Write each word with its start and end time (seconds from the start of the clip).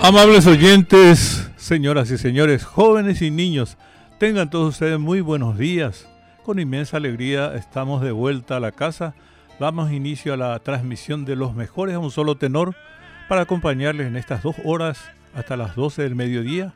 Amables 0.00 0.46
oyentes, 0.46 1.50
señoras 1.56 2.10
y 2.12 2.18
señores, 2.18 2.64
jóvenes 2.64 3.20
y 3.20 3.32
niños, 3.32 3.76
tengan 4.18 4.48
todos 4.48 4.74
ustedes 4.74 4.98
muy 4.98 5.20
buenos 5.20 5.58
días. 5.58 6.08
Con 6.44 6.60
inmensa 6.60 6.98
alegría 6.98 7.52
estamos 7.56 8.00
de 8.00 8.12
vuelta 8.12 8.56
a 8.56 8.60
la 8.60 8.70
casa. 8.70 9.14
Damos 9.58 9.90
inicio 9.90 10.34
a 10.34 10.36
la 10.36 10.58
transmisión 10.60 11.24
de 11.24 11.34
los 11.34 11.54
mejores 11.54 11.96
a 11.96 11.98
un 11.98 12.12
solo 12.12 12.36
tenor 12.36 12.76
para 13.28 13.42
acompañarles 13.42 14.06
en 14.06 14.16
estas 14.16 14.44
dos 14.44 14.54
horas 14.64 15.02
hasta 15.34 15.56
las 15.56 15.74
12 15.74 16.02
del 16.02 16.14
mediodía. 16.14 16.72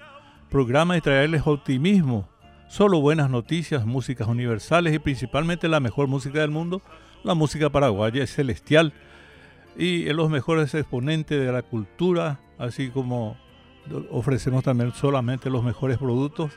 Programa 0.51 0.97
y 0.97 1.01
traerles 1.01 1.47
optimismo, 1.47 2.29
solo 2.69 3.01
buenas 3.01 3.31
noticias, 3.31 3.87
músicas 3.87 4.27
universales 4.27 4.93
y 4.95 4.99
principalmente 4.99 5.69
la 5.69 5.81
mejor 5.81 6.09
música 6.09 6.41
del 6.41 6.51
mundo. 6.51 6.83
La 7.23 7.35
música 7.35 7.71
paraguaya 7.71 8.25
es 8.25 8.35
celestial 8.35 8.93
y 9.77 10.05
los 10.13 10.31
mejores 10.31 10.75
exponentes 10.75 11.41
de 11.41 11.53
la 11.53 11.63
cultura, 11.63 12.41
así 12.59 12.91
como 12.91 13.37
ofrecemos 14.11 14.63
también 14.65 14.93
solamente 14.93 15.51
los 15.51 15.65
mejores 15.65 15.99
productos. 15.99 16.53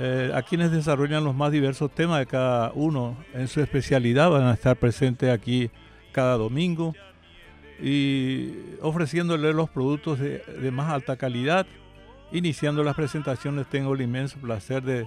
Eh, 0.00 0.32
a 0.34 0.42
quienes 0.42 0.72
desarrollan 0.72 1.22
los 1.22 1.36
más 1.36 1.52
diversos 1.52 1.94
temas 1.94 2.18
de 2.18 2.26
cada 2.26 2.72
uno 2.74 3.16
en 3.32 3.46
su 3.46 3.60
especialidad 3.60 4.28
van 4.28 4.42
a 4.42 4.54
estar 4.54 4.76
presentes 4.76 5.30
aquí 5.30 5.70
cada 6.10 6.36
domingo 6.36 6.96
y 7.80 8.54
ofreciéndole 8.80 9.52
los 9.52 9.70
productos 9.70 10.18
de, 10.18 10.70
más 10.72 10.92
alta 10.92 11.16
calidad. 11.16 11.66
Iniciando 12.32 12.82
las 12.82 12.96
presentaciones 12.96 13.68
tengo 13.68 13.94
el 13.94 14.00
inmenso 14.00 14.38
placer 14.38 14.82
de, 14.82 15.06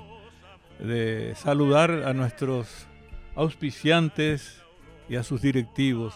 de 0.80 1.34
saludar 1.36 1.92
a 1.92 2.14
nuestros 2.14 2.88
auspiciantes 3.36 4.62
y 5.10 5.18
a 5.18 5.24
sus 5.24 5.42
directivos 5.42 6.14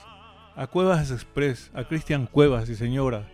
a 0.62 0.68
Cuevas 0.68 1.10
Express, 1.10 1.72
a 1.74 1.86
Cristian 1.86 2.28
Cuevas 2.28 2.70
y 2.70 2.76
señora, 2.76 3.28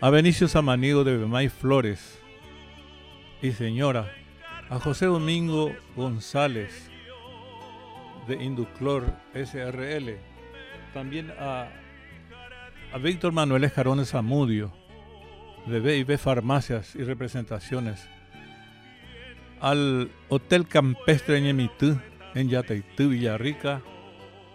a 0.00 0.08
Benicio 0.08 0.46
Samanigo 0.46 1.02
de 1.02 1.16
Bemay 1.16 1.48
Flores. 1.48 2.20
Y 3.42 3.50
señora, 3.50 4.12
a 4.70 4.78
José 4.78 5.06
Domingo 5.06 5.74
González 5.96 6.88
de 8.28 8.40
Induclor 8.40 9.16
SRL, 9.34 10.16
también 10.94 11.32
a, 11.40 11.70
a 12.92 12.98
Víctor 12.98 13.32
Manuel 13.32 13.64
Escarones 13.64 14.10
Zamudio 14.10 14.72
de 15.66 15.80
B&B 15.80 16.18
Farmacias 16.18 16.94
y 16.94 17.02
Representaciones, 17.02 18.08
al 19.60 20.12
Hotel 20.28 20.68
Campestre 20.68 21.40
Ñemitú 21.40 21.98
en 22.36 22.48
Yataitú, 22.48 23.08
Villarrica, 23.08 23.82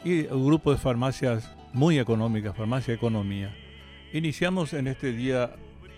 y 0.03 0.25
un 0.27 0.45
grupo 0.45 0.71
de 0.71 0.77
farmacias 0.77 1.49
muy 1.73 1.99
económicas, 1.99 2.55
Farmacia 2.55 2.93
Economía. 2.93 3.55
Iniciamos 4.13 4.73
en 4.73 4.87
este 4.87 5.13
día 5.13 5.51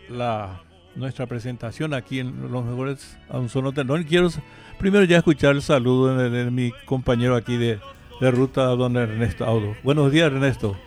la, 0.10 0.62
nuestra 0.96 1.26
presentación 1.26 1.94
aquí 1.94 2.20
en 2.20 2.52
Los 2.52 2.66
Mejores 2.66 3.18
a 3.30 3.40
un 3.40 3.50
solo 3.50 3.72
tenor. 3.72 4.06
Quiero 4.06 4.30
primero 4.78 5.06
ya 5.06 5.18
escuchar 5.18 5.56
el 5.56 5.62
saludo 5.62 6.16
de, 6.18 6.52
mi 6.52 6.72
compañero 6.86 7.36
aquí 7.36 7.58
de, 7.58 7.80
de, 8.20 8.32
ruta, 8.32 8.64
don 8.68 8.98
Ernesto 8.98 9.46
Audo. 9.46 9.76
Buenos 9.84 10.12
días, 10.12 10.28
Ernesto. 10.28 10.78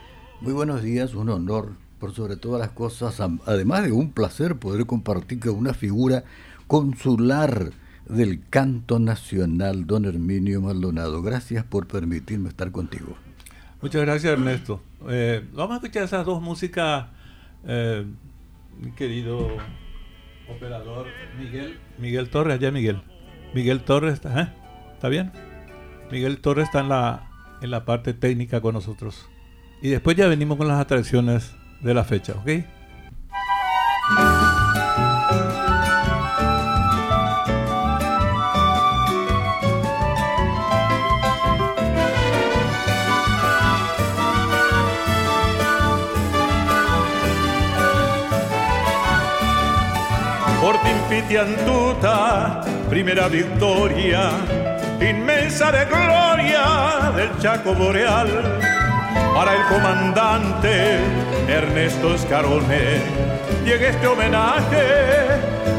Muy 0.41 0.53
buenos 0.53 0.83
días, 0.83 1.15
un 1.15 1.31
honor, 1.31 1.73
por 1.99 2.13
sobre 2.13 2.37
todas 2.37 2.61
las 2.61 2.71
cosas, 2.71 3.19
además 3.47 3.85
de 3.85 3.93
un 3.93 4.13
placer 4.13 4.57
poder 4.57 4.87
compartir 4.87 5.41
con 5.41 5.55
una 5.57 5.73
figura 5.73 6.25
consular 6.67 7.73
del 8.09 8.41
canto 8.49 8.99
nacional, 8.99 9.87
don 9.87 10.05
Herminio 10.05 10.61
Maldonado. 10.61 11.23
Gracias 11.23 11.65
por 11.65 11.87
permitirme 11.87 12.49
estar 12.49 12.71
contigo. 12.71 13.17
Muchas 13.83 14.03
gracias, 14.03 14.33
Ernesto. 14.33 14.81
Eh, 15.09 15.45
vamos 15.53 15.73
a 15.73 15.75
escuchar 15.77 16.05
esas 16.05 16.25
dos 16.25 16.41
músicas, 16.41 17.07
eh, 17.67 18.05
mi 18.81 18.93
querido 18.93 19.49
operador 20.49 21.07
Miguel. 21.39 21.79
Miguel 21.99 22.29
Torres, 22.31 22.55
allá 22.55 22.71
Miguel. 22.71 23.03
Miguel 23.55 23.83
Torres. 23.83 24.15
¿está 24.15 25.09
bien? 25.09 25.33
Miguel 26.11 26.39
Torres 26.39 26.67
está 26.67 26.81
en 26.81 26.89
la, 26.89 27.31
en 27.61 27.71
la 27.71 27.85
parte 27.85 28.15
técnica 28.15 28.61
con 28.61 28.75
nosotros. 28.75 29.29
Y 29.83 29.89
después 29.89 30.17
ya 30.17 30.27
venimos 30.29 30.57
con 30.57 30.69
las 30.69 30.81
atracciones 30.81 31.55
de 31.81 31.95
la 31.95 32.05
fecha, 32.05 32.35
¿ok? 32.35 32.49
Pitiantuta, 51.27 52.63
primera 52.89 53.27
victoria, 53.27 54.31
inmensa 55.01 55.73
de 55.73 55.85
gloria 55.87 57.11
del 57.17 57.37
Chaco 57.41 57.75
Boreal. 57.75 58.29
Para 59.35 59.55
el 59.55 59.63
comandante 59.65 61.01
Ernesto 61.49 62.15
Escarone 62.15 63.01
llega 63.65 63.89
este 63.89 64.07
homenaje 64.07 64.87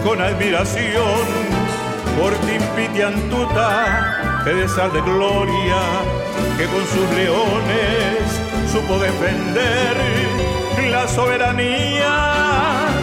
con 0.03 0.19
admiración 0.21 1.23
por 2.19 2.33
Timpitiantuta, 2.45 4.41
pedesal 4.43 4.91
de 4.91 5.01
gloria 5.01 5.79
que 6.57 6.65
con 6.65 6.85
sus 6.87 7.09
leones 7.15 8.69
supo 8.69 8.99
defender 8.99 9.95
la 10.91 11.07
soberanía 11.07 12.35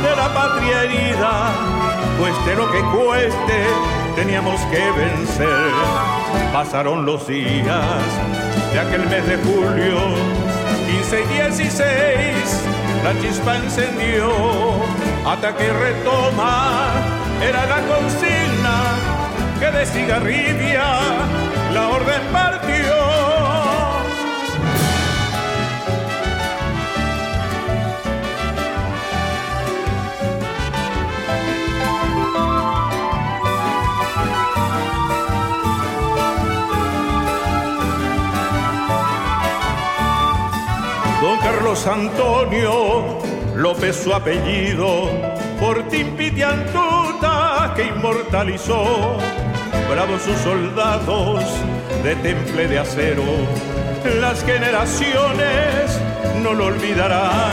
de 0.03 0.15
la 0.15 0.34
patria 0.34 0.82
herida 0.82 1.84
cueste 2.25 2.55
lo 2.55 2.73
que 2.73 2.81
cueste, 2.97 3.67
teníamos 4.17 4.59
que 4.73 4.81
vencer. 4.93 5.73
Pasaron 6.55 7.05
los 7.05 7.27
días 7.29 8.03
de 8.73 8.81
aquel 8.81 9.07
mes 9.11 9.27
de 9.27 9.37
julio, 9.37 9.99
15 10.87 11.21
y 11.21 11.27
16, 11.35 11.85
la 13.05 13.21
chispa 13.21 13.57
encendió, 13.57 14.31
ataque 15.27 15.67
y 15.67 15.71
retoma, 15.71 16.93
era 17.47 17.67
la 17.67 17.81
consigna 17.93 18.77
que 19.61 19.71
de 19.71 19.85
cigarrilla 19.85 21.01
la 21.75 21.89
orden 21.89 22.23
partió. 22.33 22.74
Antonio 41.87 43.19
López 43.55 43.97
su 43.97 44.12
apellido, 44.15 45.11
por 45.61 45.87
Timpitiantuta 45.89 47.72
que 47.77 47.87
inmortalizó, 47.87 49.19
bravos 49.91 50.23
sus 50.23 50.37
soldados 50.39 51.44
de 52.03 52.17
temple 52.17 52.69
de 52.69 52.78
acero, 52.78 53.23
las 54.19 54.43
generaciones 54.44 56.00
no 56.43 56.55
lo 56.55 56.67
olvidarán. 56.67 57.53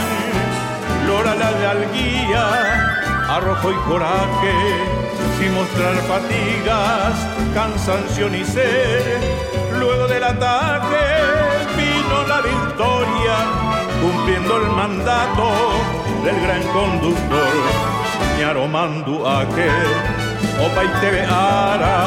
Lora 1.08 1.36
la 1.36 1.52
de 1.52 1.68
Alguía, 1.68 3.36
arrojo 3.36 3.72
y 3.72 3.75
coraje, 3.90 4.53
sin 5.40 5.53
mostrar 5.53 5.96
fatigas, 6.08 7.28
cansancio 7.53 8.29
ni 8.29 8.46
sed, 8.46 9.20
luego 9.78 10.08
del 10.08 10.23
ataque 10.23 10.97
vino 11.76 12.28
la 12.28 12.41
victoria 12.41 13.80
cumpliendo 14.02 14.58
el 14.58 14.70
mandato 14.72 15.52
del 16.24 16.42
gran 16.42 16.64
conductor, 16.74 17.53
Ñaro 18.40 18.68
Manduaque, 18.68 19.70
Opa 20.59 20.84
y 20.84 20.88
Tebeara, 21.00 22.06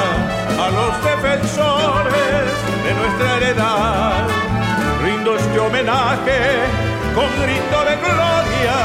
a 0.59 0.71
los 0.71 1.05
defensores 1.05 2.47
de 2.85 2.95
nuestra 2.95 3.37
heredad. 3.37 4.27
Rindo 5.03 5.37
este 5.37 5.59
homenaje 5.59 6.41
con 7.15 7.29
grito 7.43 7.79
de 7.89 7.97
gloria, 8.03 8.77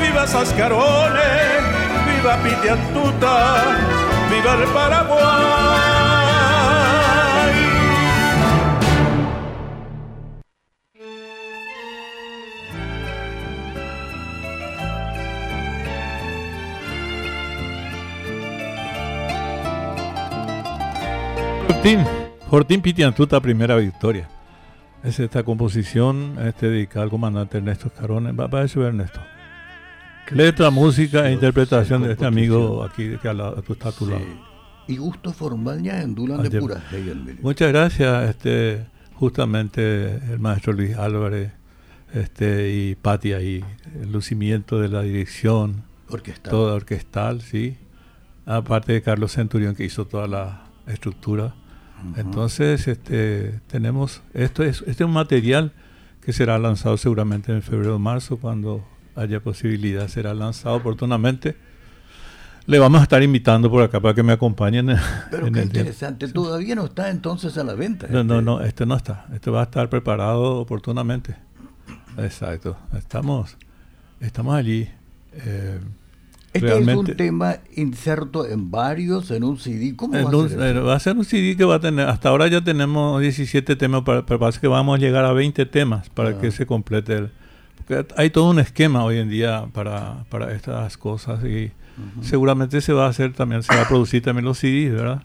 viva 0.00 0.26
Sascarones, 0.26 1.62
viva 2.06 2.36
Pitiantuta, 2.36 3.62
viva 4.30 4.54
el 4.54 4.68
Paraguay. 4.68 5.93
Fortín, 21.66 22.04
Fortín 22.50 22.82
Pitiantuta, 22.82 23.40
primera 23.40 23.76
victoria. 23.76 24.28
Es 25.02 25.20
esta 25.20 25.42
composición 25.42 26.36
este, 26.44 26.68
dedicada 26.68 27.04
al 27.04 27.10
comandante 27.10 27.58
Ernesto 27.58 27.88
Escarones. 27.88 28.34
Va, 28.34 28.60
a 28.60 28.68
subir 28.68 28.88
Ernesto. 28.88 29.20
Letra, 30.30 30.70
música 30.70 31.28
e 31.28 31.32
interpretación 31.32 32.02
de 32.02 32.12
este 32.12 32.24
amigo 32.24 32.82
aquí 32.82 33.16
que 33.20 33.28
a, 33.28 33.54
está 33.68 33.88
a 33.88 33.92
tu 33.92 34.06
lado. 34.06 34.24
Y 34.86 34.96
gusto 34.96 35.32
formal 35.32 35.82
ya 35.82 36.02
en 36.02 36.14
Dulan 36.14 36.42
de 36.42 36.58
Pura. 36.58 36.82
Muchas 37.42 37.68
gracias, 37.68 38.30
este, 38.30 38.86
justamente 39.14 40.14
el 40.30 40.38
maestro 40.38 40.72
Luis 40.72 40.96
Álvarez 40.96 41.52
este, 42.14 42.72
y 42.72 42.94
Pati 42.94 43.32
ahí, 43.32 43.64
el 44.00 44.12
lucimiento 44.12 44.80
de 44.80 44.88
la 44.88 45.02
dirección. 45.02 45.84
Orquestal. 46.08 46.50
Toda 46.50 46.74
orquestal, 46.74 47.40
sí. 47.40 47.76
Aparte 48.46 48.92
de 48.92 49.02
Carlos 49.02 49.32
Centurión 49.32 49.74
que 49.74 49.84
hizo 49.84 50.06
toda 50.06 50.28
la 50.28 50.63
estructura. 50.86 51.54
Entonces, 52.16 52.86
este, 52.86 53.60
tenemos, 53.66 54.22
esto 54.34 54.62
es, 54.62 54.80
este 54.80 55.04
es 55.04 55.08
un 55.08 55.12
material 55.12 55.72
que 56.20 56.32
será 56.32 56.58
lanzado 56.58 56.96
seguramente 56.96 57.52
en 57.52 57.62
febrero 57.62 57.96
o 57.96 57.98
marzo, 57.98 58.36
cuando 58.36 58.84
haya 59.16 59.40
posibilidad, 59.40 60.08
será 60.08 60.34
lanzado 60.34 60.76
oportunamente. 60.76 61.56
Le 62.66 62.78
vamos 62.78 63.00
a 63.00 63.04
estar 63.04 63.22
invitando 63.22 63.70
por 63.70 63.82
acá 63.82 64.00
para 64.00 64.14
que 64.14 64.22
me 64.22 64.32
acompañen. 64.32 64.96
Pero 65.30 65.52
qué 65.52 65.62
interesante, 65.62 66.28
todavía 66.28 66.74
no 66.74 66.86
está 66.86 67.10
entonces 67.10 67.56
a 67.58 67.64
la 67.64 67.74
venta. 67.74 68.06
No, 68.08 68.24
no, 68.24 68.40
no, 68.40 68.62
este 68.62 68.86
no 68.86 68.96
está. 68.96 69.26
Este 69.34 69.50
va 69.50 69.60
a 69.60 69.64
estar 69.64 69.88
preparado 69.90 70.56
oportunamente. 70.56 71.36
Exacto. 72.16 72.76
Estamos, 72.96 73.56
estamos 74.20 74.54
allí. 74.54 74.88
Eh, 75.32 75.78
este 76.54 76.78
es 76.78 76.96
un 76.96 77.06
tema 77.16 77.56
inserto 77.74 78.46
en 78.46 78.70
varios, 78.70 79.30
en 79.32 79.42
un 79.42 79.58
CD. 79.58 79.94
¿Cómo 79.96 80.14
va, 80.14 80.46
a 80.46 80.48
ser 80.48 80.76
eh, 80.76 80.80
va 80.80 80.94
a 80.94 81.00
ser 81.00 81.16
un 81.16 81.24
CD 81.24 81.56
que 81.56 81.64
va 81.64 81.76
a 81.76 81.80
tener, 81.80 82.08
hasta 82.08 82.28
ahora 82.28 82.46
ya 82.46 82.62
tenemos 82.62 83.20
17 83.20 83.74
temas, 83.74 84.02
pero 84.04 84.38
parece 84.38 84.60
que 84.60 84.68
vamos 84.68 84.96
a 84.96 85.00
llegar 85.00 85.24
a 85.24 85.32
20 85.32 85.66
temas 85.66 86.08
para 86.10 86.30
ah. 86.30 86.38
que 86.38 86.52
se 86.52 86.64
complete. 86.64 87.16
El, 87.16 87.30
porque 87.76 88.06
hay 88.16 88.30
todo 88.30 88.50
un 88.50 88.60
esquema 88.60 89.04
hoy 89.04 89.18
en 89.18 89.28
día 89.28 89.66
para, 89.72 90.24
para 90.30 90.52
estas 90.52 90.96
cosas 90.96 91.44
y 91.44 91.72
seguramente 92.22 92.80
se 92.80 92.92
va 92.92 93.06
a 93.06 93.08
hacer 93.08 93.32
también, 93.32 93.62
se 93.62 93.74
va 93.74 93.82
a 93.82 93.88
producir 93.88 94.22
también 94.22 94.44
los 94.44 94.58
CDs, 94.58 94.92
¿verdad? 94.92 95.22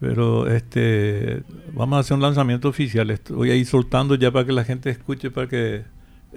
Pero 0.00 0.48
este 0.48 1.42
vamos 1.72 1.96
a 1.96 2.00
hacer 2.00 2.16
un 2.16 2.22
lanzamiento 2.22 2.68
oficial. 2.68 3.18
Voy 3.30 3.50
a 3.50 3.54
ir 3.54 3.66
soltando 3.66 4.16
ya 4.16 4.30
para 4.30 4.44
que 4.44 4.52
la 4.52 4.64
gente 4.64 4.90
escuche, 4.90 5.30
para 5.30 5.48
que 5.48 5.84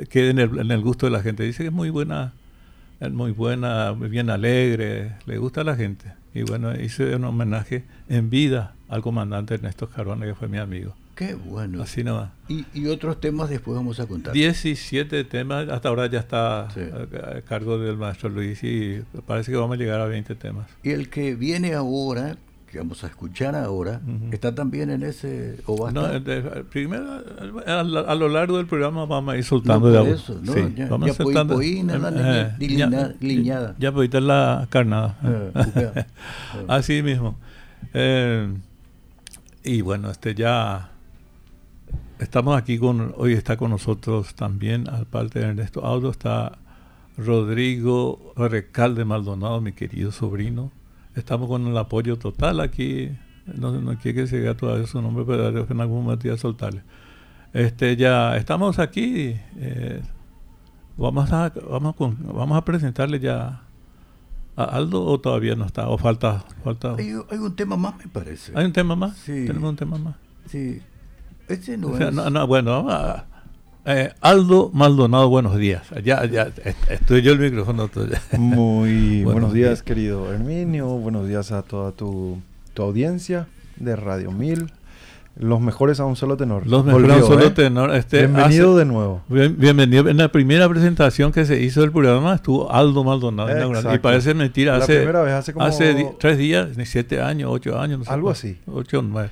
quede 0.10 0.30
en 0.30 0.40
el, 0.40 0.60
en 0.60 0.72
el 0.72 0.82
gusto 0.82 1.08
de 1.08 1.12
la 1.12 1.22
gente. 1.22 1.44
Dice 1.44 1.64
que 1.64 1.68
es 1.68 1.74
muy 1.74 1.90
buena 1.90 2.34
es 3.00 3.12
muy 3.12 3.32
buena, 3.32 3.92
bien 3.92 4.30
alegre, 4.30 5.18
le 5.26 5.38
gusta 5.38 5.62
a 5.62 5.64
la 5.64 5.76
gente. 5.76 6.14
Y 6.34 6.44
bueno, 6.44 6.74
hice 6.80 7.16
un 7.16 7.24
homenaje 7.26 7.86
en 8.10 8.30
vida 8.30 8.76
al 8.90 9.02
comandante 9.02 9.56
Ernesto 9.56 9.90
Carona, 9.90 10.26
que 10.26 10.36
fue 10.36 10.48
mi 10.48 10.58
amigo. 10.58 10.96
Qué 11.18 11.34
bueno. 11.34 11.82
Así 11.82 12.04
nomás. 12.04 12.30
Y, 12.48 12.66
y 12.76 12.86
otros 12.88 13.20
temas 13.20 13.50
después 13.50 13.76
vamos 13.76 14.00
a 14.00 14.06
contar. 14.06 14.34
17 14.34 15.24
temas, 15.24 15.68
hasta 15.68 15.90
ahora 15.90 16.06
ya 16.06 16.20
está 16.20 16.68
a, 16.68 17.42
cargo 17.48 17.80
del 17.80 17.98
maestro 17.98 18.30
Luis 18.30 18.64
y 18.64 19.02
parece 19.26 19.52
que 19.52 19.58
vamos 19.58 19.78
a 19.78 19.80
llegar 19.80 20.00
a 20.00 20.06
20 20.06 20.36
temas. 20.36 20.68
Y 20.84 20.92
el 20.92 21.10
que 21.10 21.34
viene 21.34 21.74
ahora, 21.74 22.38
que 22.77 22.81
vamos 22.83 23.03
a 23.03 23.07
escuchar 23.07 23.56
ahora, 23.56 24.01
está 24.31 24.53
también 24.53 24.91
en 24.91 25.01
ese 25.01 25.57
o 25.65 25.81
va 25.81 25.89
a 25.89 25.91
no, 25.91 26.03
primero 26.69 27.24
a, 27.65 27.83
lo 28.15 28.29
largo 28.29 28.57
del 28.57 28.68
programa 28.68 29.06
vamos 29.07 29.33
a 29.33 29.38
ir 29.38 29.44
soltando 29.44 29.89
de 29.89 30.12
eso, 30.12 30.39
¿no? 30.44 30.53
Sí, 30.53 30.74
ya, 30.75 30.88
vamos 30.88 31.07
ya 31.07 31.13
soltando 31.15 31.59
eh, 31.59 32.53
liñada. 32.59 33.75
Ya, 33.79 33.91
ya 33.91 34.03
estar 34.03 34.21
la 34.21 34.68
carnada. 34.69 35.18
Eh, 35.77 36.06
Así 36.68 37.01
mismo. 37.03 37.35
Eh, 37.94 38.53
y 39.63 39.81
bueno, 39.81 40.09
este 40.09 40.33
ya 40.35 40.91
estamos 42.19 42.57
aquí 42.57 42.77
con 42.77 43.13
hoy 43.18 43.33
está 43.33 43.57
con 43.57 43.71
nosotros 43.71 44.35
también 44.35 44.89
aparte 44.89 45.39
de 45.39 45.45
Ernesto 45.47 45.85
Auto 45.85 46.09
está 46.09 46.57
Rodrigo 47.18 48.33
Recalde 48.35 49.03
Maldonado, 49.06 49.62
mi 49.62 49.74
querido 49.74 50.12
sobrino 50.12 50.71
estamos 51.18 51.48
con 51.48 51.68
el 51.68 51.78
apoyo 51.78 52.18
total 52.18 52.60
aquí. 52.60 53.12
No, 53.46 53.72
no 53.72 53.98
quiere 53.98 54.22
que 54.22 54.28
se 54.28 54.40
diga 54.40 54.56
todavía 54.56 54.88
su 54.88 55.02
nombre, 55.02 55.24
pero 55.25 55.48
en 55.48 55.81
algún 55.81 56.04
momento 56.04 56.28
ya 56.28 56.38
soltarle. 56.38 56.84
Este, 57.54 57.96
ya 57.96 58.38
estamos 58.38 58.80
aquí. 58.80 59.36
Eh, 59.58 60.02
vamos 60.98 61.31
a 61.31 61.52
vamos 61.69 61.96
vamos 61.98 62.58
a 62.58 62.66
presentarle 62.66 63.19
ya 63.19 63.62
a 64.56 64.64
Aldo 64.64 65.06
o 65.06 65.19
todavía 65.19 65.56
no 65.56 65.66
está 65.66 65.88
o 65.88 65.98
falta 65.98 66.44
falta. 66.64 66.96
Hay, 66.98 67.14
un 67.14 67.56
tema 67.56 67.78
más 67.78 67.98
me 67.98 68.08
parece. 68.08 68.52
Hay 68.56 68.66
un 68.66 68.74
tema 68.74 68.96
más. 68.96 69.18
Sí. 69.18 69.46
Tenemos 69.46 69.70
un 69.70 69.75
tema 69.75 69.98
más. 69.98 70.16
Sí. 70.48 70.81
Este 71.48 71.78
no 71.78 71.98
es. 71.98 72.13
No, 72.13 72.30
no, 72.30 72.48
bueno, 72.48 72.72
vamos 72.72 72.94
a, 72.94 73.25
eh, 73.88 74.12
Aldo 74.19 74.69
Maldonado, 74.74 75.30
buenos 75.30 75.57
días. 75.57 75.84
Ya, 76.04 76.25
ya 76.25 76.50
estoy 76.89 77.22
yo 77.22 77.31
el 77.31 77.39
micrófono. 77.39 77.89
Muy 78.38 79.24
buenos, 79.25 79.54
días, 79.54 79.81
querido 79.81 80.31
Herminio. 80.31 80.88
Buenos 80.88 81.25
días 81.25 81.54
a 81.54 81.62
toda 81.62 81.94
tu, 81.94 82.38
audiencia 82.78 83.48
de 83.78 83.95
Radio 83.95 84.31
1000. 84.31 84.72
Los 85.38 85.62
mejores 85.62 86.01
a 86.01 86.06
un 86.06 86.18
solo 86.18 86.36
tenor. 86.36 86.68
Los 86.68 86.84
mejores 86.84 87.12
a 87.12 87.16
un 87.16 87.24
solo 87.24 87.45
¿eh? 87.45 87.51
tenor. 87.51 87.95
Este, 87.95 88.28
bienvenido 88.28 88.75
de 88.75 88.84
nuevo. 88.84 89.22
bienvenido. 89.30 90.10
En 90.10 90.18
la 90.18 90.31
primera 90.34 90.68
presentación 90.68 91.31
que 91.31 91.45
se 91.45 91.62
hizo 91.62 91.80
del 91.80 91.94
programa 91.94 92.36
estuvo 92.36 92.69
Aldo 92.69 93.06
Maldonado. 93.06 93.94
Y 93.94 94.00
parece 94.00 94.34
mentira. 94.34 94.75
Hace, 94.75 94.95
la 94.95 95.00
primera 95.00 95.22
vez 95.22 95.34
hace 95.34 95.54
como... 95.54 95.66
Hace 95.66 96.12
tres 96.19 96.38
días, 96.38 96.69
siete 96.84 97.22
años, 97.22 97.51
ocho 97.54 97.80
años. 97.80 98.06
Algo 98.10 98.31
así. 98.31 98.57
Ocho, 98.66 99.01
nueve. 99.01 99.30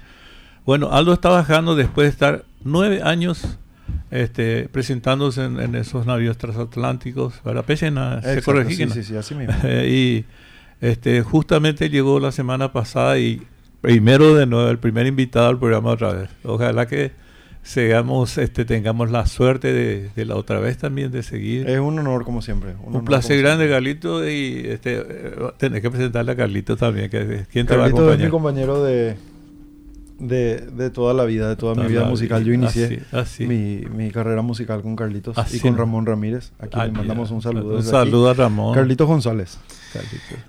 Bueno, 0.66 0.92
Aldo 0.92 1.12
está 1.12 1.30
bajando 1.30 1.76
después 1.76 2.06
de 2.06 2.12
estar 2.12 2.46
nueve 2.64 3.02
años 3.04 3.58
este, 4.12 4.70
presentándose 4.70 5.44
en, 5.44 5.76
esos 5.76 6.06
navíos 6.06 6.38
transatlánticos, 6.38 7.36
para 7.44 7.64
Pechena, 7.64 8.22
se 8.22 8.42
sí, 8.42 8.88
sí, 8.90 9.04
sí, 9.04 9.16
así 9.16 9.36
mismo. 9.36 9.54
y 9.70 10.26
este, 10.82 11.22
justamente 11.22 11.90
llegó 11.90 12.20
la 12.20 12.32
semana 12.32 12.72
pasada 12.72 13.18
y 13.18 13.42
primero 13.82 14.36
de 14.36 14.46
nuevo, 14.46 14.70
el 14.70 14.80
primer 14.80 15.08
invitado 15.08 15.48
al 15.48 15.60
programa 15.60 15.92
otra 15.92 16.14
vez. 16.14 16.30
Ojalá 16.44 16.88
que 16.88 17.12
sigamos, 17.62 18.38
este, 18.38 18.64
tengamos 18.64 19.10
la 19.12 19.26
suerte 19.26 19.74
de, 19.74 20.26
la 20.26 20.36
otra 20.36 20.60
vez 20.60 20.78
también 20.78 21.12
de 21.12 21.24
seguir. 21.24 21.68
Es 21.70 21.80
un 21.80 21.98
honor 22.00 22.24
como 22.24 22.42
siempre. 22.42 22.76
Un, 22.84 23.04
placer 23.04 23.40
grande, 23.42 23.68
Carlito, 23.70 24.28
y 24.28 24.66
este, 24.68 25.02
eh, 25.02 25.82
que 25.82 25.90
presentarle 25.90 26.32
a 26.32 26.36
Carlito 26.36 26.78
también, 26.78 27.10
que 27.10 27.46
¿quién 27.52 27.66
te 27.66 27.76
va 27.76 27.86
a 27.86 27.88
acompañar? 27.88 28.20
es 28.20 28.26
mi 28.26 28.30
compañero 28.30 28.84
de, 28.84 29.16
de, 30.20 30.58
de 30.58 30.90
toda 30.90 31.14
la 31.14 31.26
vida, 31.26 31.50
de 31.50 31.56
toda, 31.56 31.76
mi 31.76 31.88
vida 31.88 32.06
musical. 32.06 32.44
Yo 32.44 32.54
inicié 32.54 33.04
Mi, 33.40 33.84
mi, 33.94 34.12
carrera 34.12 34.42
musical 34.42 34.82
con 34.82 34.96
Carlitos 34.96 35.36
y 35.54 35.60
con 35.60 35.78
Ramón 35.78 36.06
Ramírez. 36.06 36.52
Aquí 36.60 36.80
le 36.80 36.92
mandamos 36.92 37.32
un 37.32 37.42
saludo. 37.42 37.78
Un 37.78 37.84
saludo 37.84 38.30
a 38.30 38.34
Ramón. 38.34 38.74
Carlitos 38.74 39.08
González. 39.08 39.58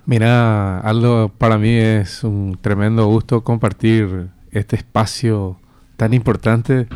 Mira, 0.05 0.79
Aldo, 0.79 1.31
para 1.37 1.57
mí 1.57 1.69
es 1.69 2.23
un 2.23 2.57
tremendo 2.59 3.05
gusto 3.07 3.43
compartir 3.43 4.27
este 4.51 4.75
espacio 4.75 5.59
tan 5.95 6.13
importante 6.13 6.87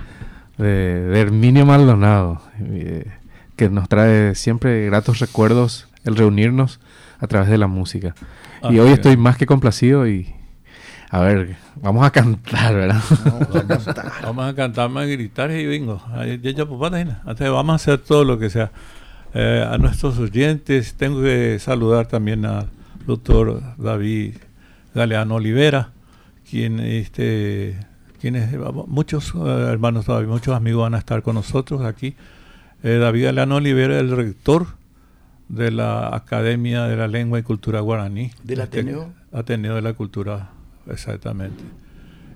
de, 0.57 1.19
Herminio 1.19 1.65
Maldonado, 1.65 2.41
eh, 2.59 3.05
que 3.55 3.69
nos 3.69 3.87
trae 3.89 4.35
siempre 4.35 4.85
gratos 4.85 5.19
recuerdos 5.19 5.87
el 6.03 6.15
reunirnos 6.15 6.79
a 7.19 7.27
través 7.27 7.49
de 7.49 7.57
la 7.57 7.67
música. 7.67 8.15
y 8.69 8.79
hoy 8.79 8.91
estoy 8.91 9.17
más 9.17 9.37
que 9.37 9.45
complacido 9.45 10.07
y, 10.07 10.33
a 11.13 11.19
ver, 11.19 11.57
vamos 11.81 12.05
a 12.05 12.09
cantar, 12.09 12.73
¿verdad? 12.73 13.01
Vamos 13.25 13.55
a 13.55 13.67
cantar. 13.67 14.11
vamos 14.23 14.45
a 14.45 14.55
cantar, 14.55 14.87
vamos 14.87 15.03
a 15.03 15.05
gritar 15.07 15.51
y 15.51 15.65
vengo. 15.65 16.01
Vamos 17.37 17.69
a 17.69 17.75
hacer 17.75 17.97
todo 17.97 18.23
lo 18.23 18.39
que 18.39 18.49
sea. 18.49 18.71
Eh, 19.33 19.67
a 19.69 19.77
nuestros 19.77 20.17
oyentes, 20.19 20.93
tengo 20.93 21.21
que 21.21 21.59
saludar 21.59 22.05
también 22.05 22.45
al 22.45 22.69
doctor 23.05 23.61
David 23.77 24.37
Galeano 24.95 25.35
Olivera, 25.35 25.89
quien, 26.49 26.79
este, 26.79 27.77
quienes, 28.21 28.49
muchos 28.87 29.33
eh, 29.35 29.67
hermanos 29.69 30.05
todavía, 30.05 30.29
muchos 30.29 30.55
amigos 30.55 30.83
van 30.83 30.95
a 30.95 30.99
estar 30.99 31.23
con 31.23 31.35
nosotros 31.35 31.81
aquí. 31.81 32.15
Eh, 32.83 32.95
David 32.95 33.25
Galeano 33.25 33.57
Olivera, 33.57 33.99
el 33.99 34.15
rector 34.15 34.67
de 35.49 35.71
la 35.71 36.15
Academia 36.15 36.85
de 36.85 36.95
la 36.95 37.09
Lengua 37.09 37.37
y 37.37 37.43
Cultura 37.43 37.81
Guaraní. 37.81 38.31
¿Del 38.43 38.61
Ateneo? 38.61 39.11
Ateneo 39.33 39.75
de 39.75 39.81
la 39.81 39.91
Cultura 39.91 40.51
exactamente. 40.87 41.63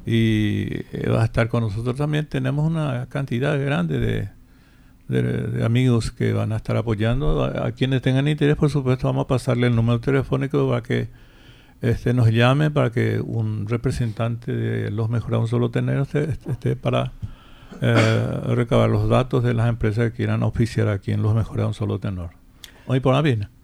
Y 0.05 0.67
eh, 0.91 1.09
va 1.09 1.23
a 1.23 1.25
estar 1.25 1.49
con 1.49 1.61
nosotros 1.61 1.95
también. 1.95 2.27
Tenemos 2.27 2.69
una 2.69 3.07
cantidad 3.09 3.59
grande 3.59 3.99
de, 5.09 5.63
amigos 5.63 6.11
que 6.11 6.33
van 6.33 6.51
a 6.51 6.57
estar 6.57 6.77
apoyando. 6.77 7.43
A, 7.43 7.71
quienes 7.71 8.01
tengan 8.01 8.27
interés, 8.27 8.55
por 8.55 8.69
supuesto, 8.69 9.07
vamos 9.07 9.25
a 9.25 9.27
pasarle 9.27 9.67
el 9.67 9.75
número 9.75 9.99
telefónico 9.99 10.69
para 10.69 10.83
que 10.83 11.09
este, 11.81 12.13
nos 12.13 12.31
llame, 12.31 12.71
para 12.71 12.91
que 12.91 13.19
un 13.19 13.67
representante 13.67 14.51
de 14.51 14.91
los 14.91 15.09
mejorados 15.09 15.49
solo 15.49 15.71
tener 15.71 15.99
esté, 15.99 16.75
para 16.75 17.11
eh, 17.81 18.39
recabar 18.47 18.89
los 18.89 19.09
datos 19.09 19.43
de 19.43 19.53
las 19.53 19.69
empresas 19.69 20.11
que 20.11 20.17
quieran 20.17 20.43
oficiar 20.43 20.87
aquí 20.87 21.11
en 21.11 21.21
los 21.21 21.35
mejorados 21.35 21.77
solo 21.77 21.99
tenor. 21.99 22.31
Hoy 22.87 22.99
por 22.99 23.15
la. 23.15 23.54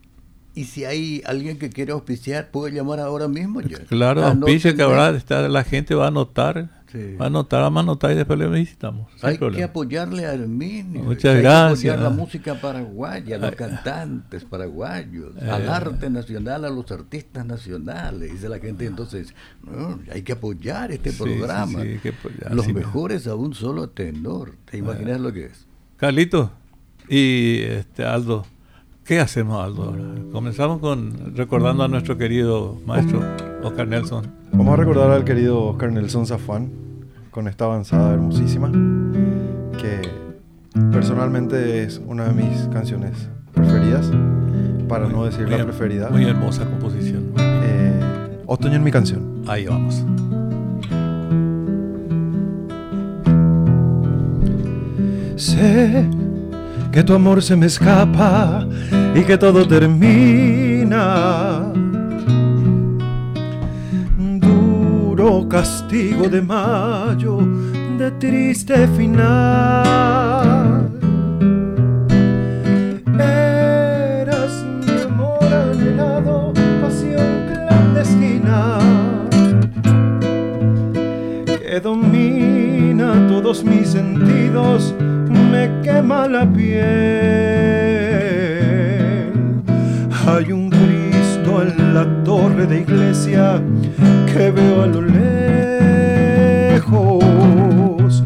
Y 0.53 0.65
si 0.65 0.83
hay 0.85 1.21
alguien 1.25 1.57
que 1.57 1.69
quiere 1.69 1.93
auspiciar, 1.93 2.51
puede 2.51 2.73
llamar 2.73 2.99
ahora 2.99 3.27
mismo. 3.27 3.61
claro, 3.87 4.25
auspicia 4.25 4.75
que 4.75 4.81
ahora 4.81 5.09
está, 5.11 5.47
la 5.47 5.63
gente 5.63 5.95
va 5.95 6.07
a 6.07 6.11
notar 6.11 6.81
Sí. 6.91 7.15
Va 7.15 7.25
a 7.25 7.27
anotar, 7.27 7.61
vamos 7.61 7.79
a 7.79 7.83
anotar 7.83 8.11
y 8.11 8.15
después 8.15 8.37
le 8.37 8.47
visitamos. 8.47 9.09
Hay 9.21 9.37
que 9.37 9.63
apoyarle 9.63 10.25
a 10.25 10.33
Herminio. 10.33 11.03
Muchas 11.03 11.37
gracias. 11.37 11.81
Que 11.81 11.89
apoyar 11.89 11.99
la 11.99 12.09
música 12.09 12.55
paraguaya, 12.55 13.37
a 13.37 13.39
los 13.39 13.55
cantantes 13.55 14.43
paraguayos, 14.43 15.37
al 15.37 15.69
arte 15.69 16.09
nacional, 16.09 16.65
a 16.65 16.69
los 16.69 16.91
artistas 16.91 17.45
nacionales. 17.45 18.33
Dice 18.33 18.49
la 18.49 18.59
gente 18.59 18.85
entonces, 18.85 19.33
no, 19.63 19.99
hay 20.11 20.23
que 20.23 20.33
apoyar 20.33 20.91
este 20.91 21.13
programa. 21.13 21.81
Sí, 21.81 21.87
hay 21.87 21.97
que 21.99 22.09
apoyar, 22.09 22.53
los 22.53 22.67
mejores 22.67 23.25
a 23.25 23.35
un 23.35 23.53
solo 23.53 23.89
tenor. 23.89 24.55
¿Te 24.69 24.77
imaginas 24.77 25.21
lo 25.21 25.31
que 25.31 25.45
es? 25.45 25.65
Carlito 25.95 26.51
y 27.07 27.61
este 27.61 28.03
Aldo. 28.03 28.45
¿Qué 29.11 29.19
hacemos, 29.19 29.61
Aldo? 29.61 29.93
Comenzamos 30.31 30.79
con 30.79 31.35
recordando 31.35 31.83
a 31.83 31.89
nuestro 31.89 32.17
querido 32.17 32.77
maestro 32.85 33.19
Oscar 33.61 33.85
Nelson. 33.85 34.25
Vamos 34.53 34.73
a 34.73 34.77
recordar 34.77 35.11
al 35.11 35.25
querido 35.25 35.65
Oscar 35.65 35.91
Nelson 35.91 36.25
Zafán 36.25 36.71
con 37.29 37.49
esta 37.49 37.65
avanzada 37.65 38.13
hermosísima, 38.13 38.71
que 39.77 39.99
personalmente 40.93 41.83
es 41.83 42.01
una 42.07 42.29
de 42.29 42.41
mis 42.41 42.69
canciones 42.69 43.27
preferidas, 43.53 44.09
para 44.87 45.09
no 45.09 45.25
decir 45.25 45.49
la 45.49 45.61
preferida. 45.61 46.09
Muy 46.09 46.23
hermosa 46.23 46.63
composición. 46.63 47.33
Eh, 47.37 48.43
Otoño 48.45 48.75
en 48.75 48.83
mi 48.85 48.91
canción. 48.91 49.43
Ahí 49.45 49.65
vamos. 49.67 50.05
Sé 55.35 56.07
que 56.91 57.03
tu 57.03 57.13
amor 57.13 57.41
se 57.41 57.55
me 57.55 57.67
escapa 57.67 58.67
y 59.15 59.21
que 59.21 59.37
todo 59.37 59.65
termina. 59.67 61.71
Duro 64.17 65.47
castigo 65.47 66.27
de 66.27 66.41
mayo, 66.41 67.39
de 67.97 68.11
triste 68.11 68.87
final. 68.89 70.89
Eras 73.17 74.65
mi 74.85 75.01
amor 75.01 75.45
anhelado, 75.45 76.53
pasión 76.81 77.47
clandestina, 77.47 78.79
que 81.45 81.79
domina 81.79 83.27
todos 83.29 83.63
mis 83.63 83.89
sentidos 83.89 84.93
quema 85.83 86.27
la 86.27 86.45
piel. 86.45 86.81
Hay 90.27 90.51
un 90.51 90.69
Cristo 90.69 91.61
en 91.61 91.93
la 91.93 92.05
torre 92.23 92.65
de 92.65 92.81
iglesia 92.81 93.61
que 94.31 94.51
veo 94.51 94.83
a 94.83 94.87
lo 94.87 95.01
lejos 96.79 98.23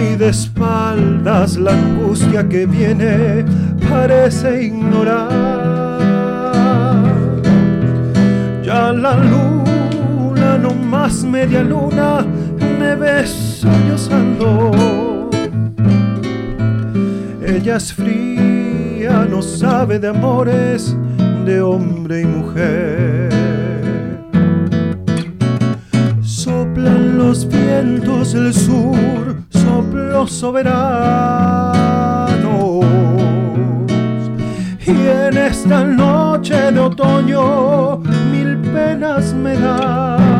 y 0.00 0.16
de 0.16 0.28
espaldas 0.28 1.56
la 1.56 1.72
angustia 1.72 2.48
que 2.48 2.66
viene 2.66 3.44
parece 3.88 4.64
ignorar. 4.64 5.30
Ya 8.64 8.92
la 8.92 9.16
luna, 9.16 10.58
no 10.58 10.74
más 10.74 11.24
media 11.24 11.62
luna, 11.62 12.24
me 12.78 12.94
ves 12.94 13.30
sollozando 13.60 15.01
ella 17.62 17.76
es 17.76 17.94
fría, 17.94 19.24
no 19.30 19.40
sabe 19.40 20.00
de 20.00 20.08
amores 20.08 20.96
de 21.44 21.62
hombre 21.62 22.22
y 22.22 22.24
mujer. 22.24 23.28
Soplan 26.22 27.18
los 27.18 27.46
vientos 27.46 28.32
del 28.32 28.52
sur, 28.52 29.36
soplo 29.50 30.26
soberano. 30.26 30.80
Y 34.84 34.90
en 34.90 35.38
esta 35.38 35.84
noche 35.84 36.72
de 36.72 36.80
otoño 36.80 37.98
mil 38.32 38.58
penas 38.72 39.32
me 39.34 39.56
dan 39.56 40.31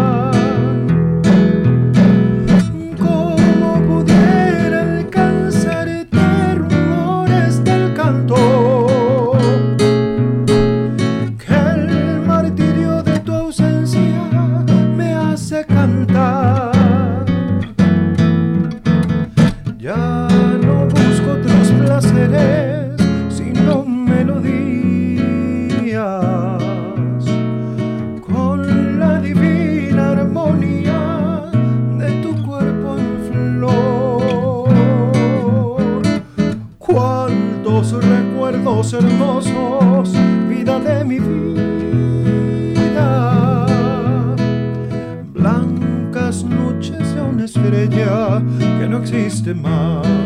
no 49.54 50.21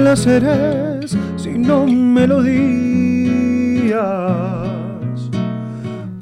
placeres, 0.00 1.16
sino 1.36 1.86
melodías. 1.86 2.40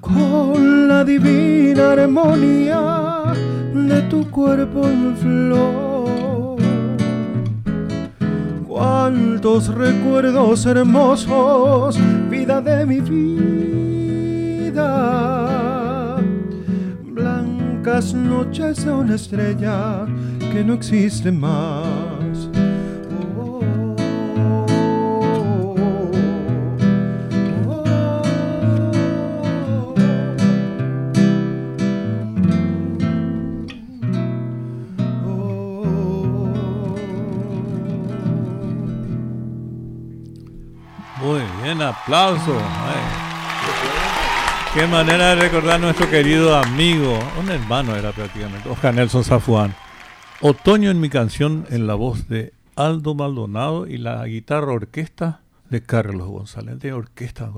Con 0.01 0.89
la 0.89 1.05
divina 1.05 1.93
armonía 1.93 3.35
de 3.73 4.03
tu 4.11 4.29
cuerpo 4.31 4.85
en 4.89 5.17
flor. 5.17 6.59
Cuántos 8.67 9.73
recuerdos 9.75 10.67
hermosos, 10.67 11.99
vida 12.29 12.61
de 12.61 12.85
mi 12.85 13.01
vida 13.01 13.39
noches 18.15 18.85
de 18.85 18.93
una 18.93 19.15
estrella 19.15 20.07
que 20.53 20.63
no 20.63 20.75
existe 20.75 21.33
más. 21.33 21.88
Aplauso. 41.88 42.54
Qué 44.75 44.87
manera 44.87 45.28
de 45.28 45.37
recordar 45.37 45.76
a 45.76 45.78
nuestro 45.78 46.11
querido 46.11 46.54
amigo, 46.54 47.18
un 47.40 47.49
hermano 47.49 47.97
era 47.97 48.12
prácticamente, 48.12 48.68
Oscar 48.68 48.95
Nelson 48.95 49.25
Zafuán. 49.25 49.75
Otoño 50.42 50.90
en 50.90 51.00
mi 51.00 51.09
canción 51.09 51.64
en 51.71 51.87
la 51.87 51.95
voz 51.95 52.28
de 52.28 52.52
Aldo 52.76 53.14
Maldonado 53.14 53.87
y 53.87 53.97
la 53.97 54.23
guitarra 54.26 54.71
orquesta 54.71 55.40
de 55.71 55.80
Carlos 55.80 56.28
González. 56.28 56.78
De 56.78 56.92
orquesta, 56.92 57.50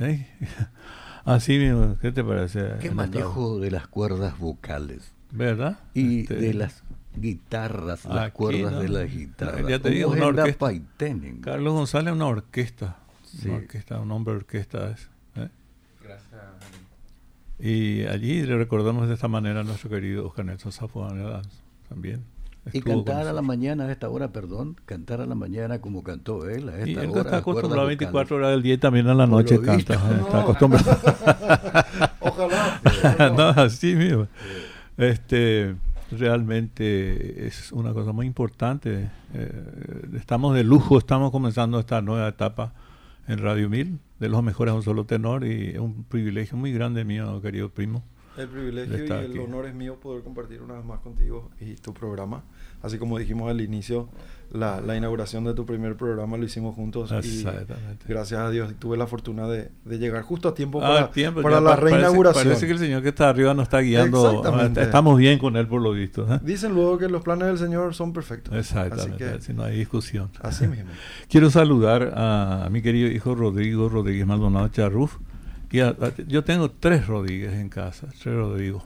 ¿Eh? 0.00 0.26
Así 1.26 1.58
mismo, 1.58 1.98
¿qué 2.00 2.10
te 2.10 2.24
parece? 2.24 2.70
Qué 2.80 2.90
manejo 2.90 3.60
de 3.60 3.70
las 3.70 3.86
cuerdas 3.86 4.38
vocales. 4.38 5.12
¿Verdad? 5.30 5.78
Y 5.92 6.20
este, 6.22 6.36
de 6.36 6.54
las 6.54 6.82
guitarras, 7.16 8.04
las 8.04 8.32
cuerdas 8.32 8.80
de 8.80 8.88
la 8.88 9.04
guitarra. 9.04 9.68
Ya 9.68 9.78
te 9.78 9.90
digo, 9.90 10.10
una 10.10 10.26
orquesta. 10.26 10.72
Carlos 11.40 11.74
González, 11.74 12.12
una 12.12 12.26
orquesta. 12.26 12.98
Una 13.44 13.56
orquesta, 13.56 14.00
un 14.00 14.10
hombre 14.12 14.34
orquesta 14.34 14.90
es. 14.90 15.10
¿eh? 15.36 15.48
Gracias. 16.02 16.40
Y 17.58 18.04
allí 18.06 18.42
le 18.42 18.56
recordamos 18.56 19.08
de 19.08 19.14
esta 19.14 19.28
manera 19.28 19.60
a 19.60 19.64
nuestro 19.64 19.88
querido 19.88 20.26
Oscar 20.26 20.44
Nelson 20.44 20.72
también. 21.88 22.24
Y 22.72 22.80
cantar 22.80 23.26
a 23.26 23.32
la 23.32 23.42
mañana 23.42 23.86
a 23.86 23.92
esta 23.92 24.08
hora, 24.08 24.28
perdón, 24.28 24.76
cantar 24.86 25.20
a 25.20 25.26
la 25.26 25.34
mañana 25.34 25.80
como 25.80 26.04
cantó 26.04 26.48
él 26.48 26.68
a 26.68 26.78
esta 26.78 26.88
y 26.88 26.94
él 26.94 27.10
hora. 27.10 27.22
está 27.22 27.36
acostumbrado 27.38 27.82
a 27.82 27.86
24 27.86 28.36
horas 28.36 28.50
del 28.52 28.62
día 28.62 28.74
y 28.74 28.78
también 28.78 29.08
a 29.08 29.14
la 29.14 29.26
noche 29.26 29.60
canta. 29.60 29.94
Está 30.20 30.42
acostumbrado. 30.42 30.96
Ojalá. 32.20 32.80
no, 33.36 33.48
así 33.62 33.96
mismo. 33.96 34.28
Este, 34.96 35.74
realmente 36.18 37.46
es 37.46 37.72
una 37.72 37.92
cosa 37.92 38.12
muy 38.12 38.26
importante. 38.26 39.10
Eh, 39.34 40.08
estamos 40.14 40.54
de 40.54 40.64
lujo, 40.64 40.98
estamos 40.98 41.30
comenzando 41.30 41.78
esta 41.78 42.00
nueva 42.02 42.28
etapa 42.28 42.74
en 43.28 43.38
Radio 43.38 43.68
1000, 43.68 43.98
de 44.18 44.28
los 44.28 44.42
mejores 44.42 44.72
a 44.72 44.74
un 44.74 44.82
solo 44.82 45.04
tenor 45.06 45.44
y 45.44 45.70
es 45.70 45.78
un 45.78 46.04
privilegio 46.04 46.56
muy 46.56 46.72
grande 46.72 47.04
mío, 47.04 47.40
querido 47.40 47.68
primo 47.70 48.02
el 48.36 48.48
privilegio 48.48 49.04
y 49.04 49.10
el 49.10 49.38
honor 49.40 49.66
es 49.66 49.74
mío 49.74 50.00
poder 50.00 50.22
compartir 50.22 50.62
una 50.62 50.74
vez 50.74 50.84
más 50.84 51.00
contigo 51.00 51.50
y 51.60 51.74
tu 51.74 51.92
programa. 51.92 52.42
Así 52.82 52.98
como 52.98 53.18
dijimos 53.18 53.50
al 53.50 53.60
inicio, 53.60 54.08
la, 54.52 54.80
la 54.80 54.96
inauguración 54.96 55.44
de 55.44 55.54
tu 55.54 55.64
primer 55.64 55.96
programa 55.96 56.36
lo 56.36 56.44
hicimos 56.44 56.74
juntos. 56.74 57.12
Exactamente. 57.12 58.04
Y 58.04 58.08
gracias 58.08 58.40
a 58.40 58.50
Dios 58.50 58.74
tuve 58.78 58.96
la 58.96 59.06
fortuna 59.06 59.46
de, 59.46 59.70
de 59.84 59.98
llegar 59.98 60.22
justo 60.22 60.48
a 60.48 60.54
tiempo 60.54 60.80
ah, 60.82 61.10
para, 61.12 61.42
para 61.42 61.60
la 61.60 61.76
reinauguración. 61.76 62.44
Parece, 62.44 62.66
que 62.66 62.72
el 62.72 62.78
Señor 62.78 63.02
que 63.02 63.10
está 63.10 63.28
arriba 63.28 63.54
nos 63.54 63.64
está 63.64 63.78
guiando. 63.80 64.42
Estamos 64.76 65.16
bien 65.16 65.38
con 65.38 65.56
Él 65.56 65.66
por 65.66 65.80
lo 65.80 65.92
visto. 65.92 66.26
¿eh? 66.32 66.40
Dicen 66.42 66.74
luego 66.74 66.98
que 66.98 67.08
los 67.08 67.22
planes 67.22 67.48
del 67.48 67.58
Señor 67.58 67.94
son 67.94 68.12
perfectos. 68.12 68.54
Exactamente. 68.54 69.24
Así 69.24 69.46
que, 69.46 69.54
no 69.54 69.62
hay 69.62 69.78
discusión. 69.78 70.30
Así 70.40 70.66
mismo. 70.66 70.90
Quiero 71.28 71.50
saludar 71.50 72.12
a, 72.14 72.66
a 72.66 72.70
mi 72.70 72.82
querido 72.82 73.08
hijo 73.08 73.34
Rodrigo 73.34 73.88
Rodríguez 73.88 74.26
Maldonado 74.26 74.68
Charruf 74.68 75.16
yo 76.26 76.44
tengo 76.44 76.70
tres 76.70 77.06
Rodríguez 77.06 77.54
en 77.54 77.68
casa, 77.68 78.08
tres 78.22 78.34
Rodrigo. 78.34 78.82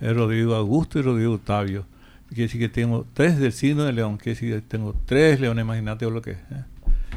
Es 0.00 0.14
Rodrigo 0.14 0.54
Augusto 0.54 0.98
y 0.98 1.02
Rodrigo 1.02 1.34
Octavio. 1.34 1.84
Quiere 2.30 2.44
decir 2.44 2.60
que 2.60 2.68
tengo 2.68 3.06
tres 3.12 3.38
del 3.38 3.52
signo 3.52 3.84
de 3.84 3.92
León, 3.92 4.16
quiere 4.16 4.38
decir 4.38 4.54
que 4.54 4.60
tengo 4.60 4.94
tres 5.04 5.40
leones, 5.40 5.64
imagínate 5.64 6.08
lo 6.08 6.22
que 6.22 6.32
es. 6.32 6.38
¿eh? 6.38 6.64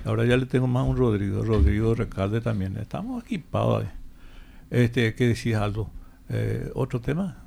Ahora 0.06 0.26
ya 0.26 0.38
le 0.38 0.48
tengo 0.48 0.68
más 0.68 0.88
un 0.88 0.98
Rodrigo, 0.98 1.44
Rodrigo 1.44 1.94
Recalde 1.94 2.42
también. 2.42 2.78
Estamos 2.78 3.24
equipados. 3.24 3.86
Este, 4.72 5.14
¿Qué 5.14 5.28
decías, 5.28 5.62
Aldo? 5.62 5.90
Eh, 6.30 6.72
¿Otro 6.74 7.00
tema? 7.00 7.38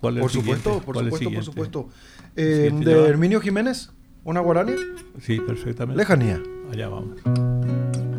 ¿Cuál 0.00 0.16
es 0.16 0.20
por, 0.22 0.30
supuesto, 0.30 0.80
por 0.80 0.98
supuesto, 0.98 1.30
por 1.30 1.44
supuesto, 1.44 1.88
eh, 2.34 2.70
de 2.72 3.08
Herminio 3.08 3.40
Jiménez, 3.40 3.90
¿una 4.24 4.40
guarani? 4.40 4.72
Sí, 5.20 5.40
perfectamente. 5.40 5.98
Lejanía. 5.98 6.42
Allá 6.70 6.88
vamos. 6.88 8.15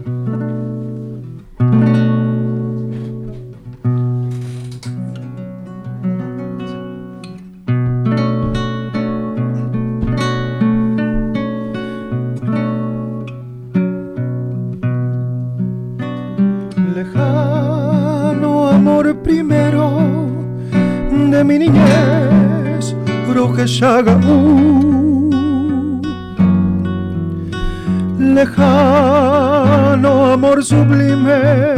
Lejano 28.20 30.12
amor 30.34 30.64
sublime, 30.64 31.76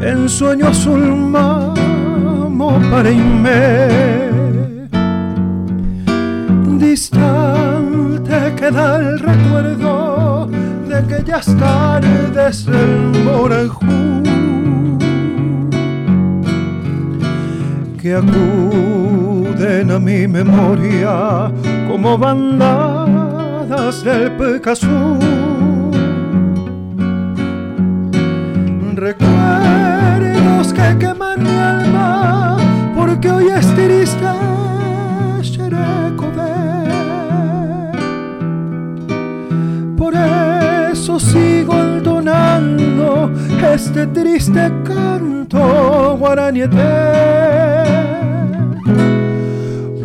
en 0.00 0.28
sueño 0.28 0.68
azul 0.68 1.00
mamo 1.00 2.80
para 2.92 3.10
irme. 3.10 3.88
Distante 6.78 8.54
queda 8.56 8.98
el 8.98 9.18
recuerdo 9.18 10.48
de 10.86 10.94
aquellas 10.94 11.46
tardes 11.56 12.66
del 12.66 13.24
Morajú 13.24 14.22
que 18.00 18.14
acuden 19.62 19.90
a 19.90 19.98
mi 19.98 20.26
memoria 20.26 21.50
como 21.88 22.18
bandadas 22.18 24.02
del 24.02 24.32
Picasso. 24.32 25.18
Recuerdos 28.94 30.72
que 30.72 30.98
queman 30.98 31.42
mi 31.42 31.56
alma 31.56 32.56
porque 32.94 33.30
hoy 33.30 33.48
es 33.48 33.66
triste 33.74 34.26
Por 39.96 40.14
eso 40.92 41.20
sigo 41.20 41.74
entonando 41.74 43.30
este 43.72 44.06
triste 44.08 44.72
canto 44.84 46.16
guaraniete 46.18 47.81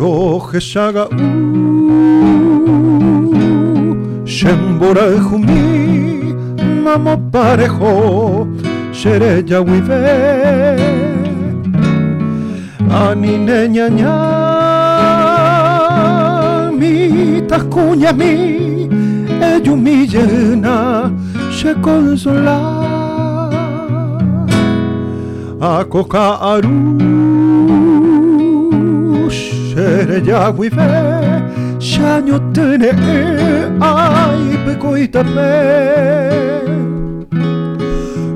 koche 0.07 0.59
shagau 0.71 1.07
uh, 1.07 1.17
shembora 4.35 5.05
borehumi 5.19 5.63
mamo 6.83 7.15
parejo 7.31 7.93
Shere 8.99 9.31
yawive 9.49 10.01
Ani 13.01 13.33
neña 13.47 13.87
ña 13.99 14.15
Mi 16.79 16.93
tacuña 17.49 18.11
mi 18.19 18.31
Eyumi 19.49 19.97
llena 20.11 20.75
Se 21.57 21.71
consola 21.85 22.57
Akoka 25.61 26.25
aru 26.53 27.16
Yahweh 30.29 30.71
Shanyo 31.79 32.39
tene 32.53 32.91
ai 33.81 34.57
pe 34.65 34.73
koitame 34.81 35.51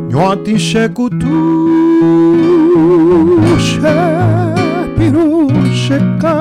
Nyoati 0.09 0.55
shekutu 0.59 1.39
She 3.67 3.95
piru 4.95 5.49
sheka 5.83 6.35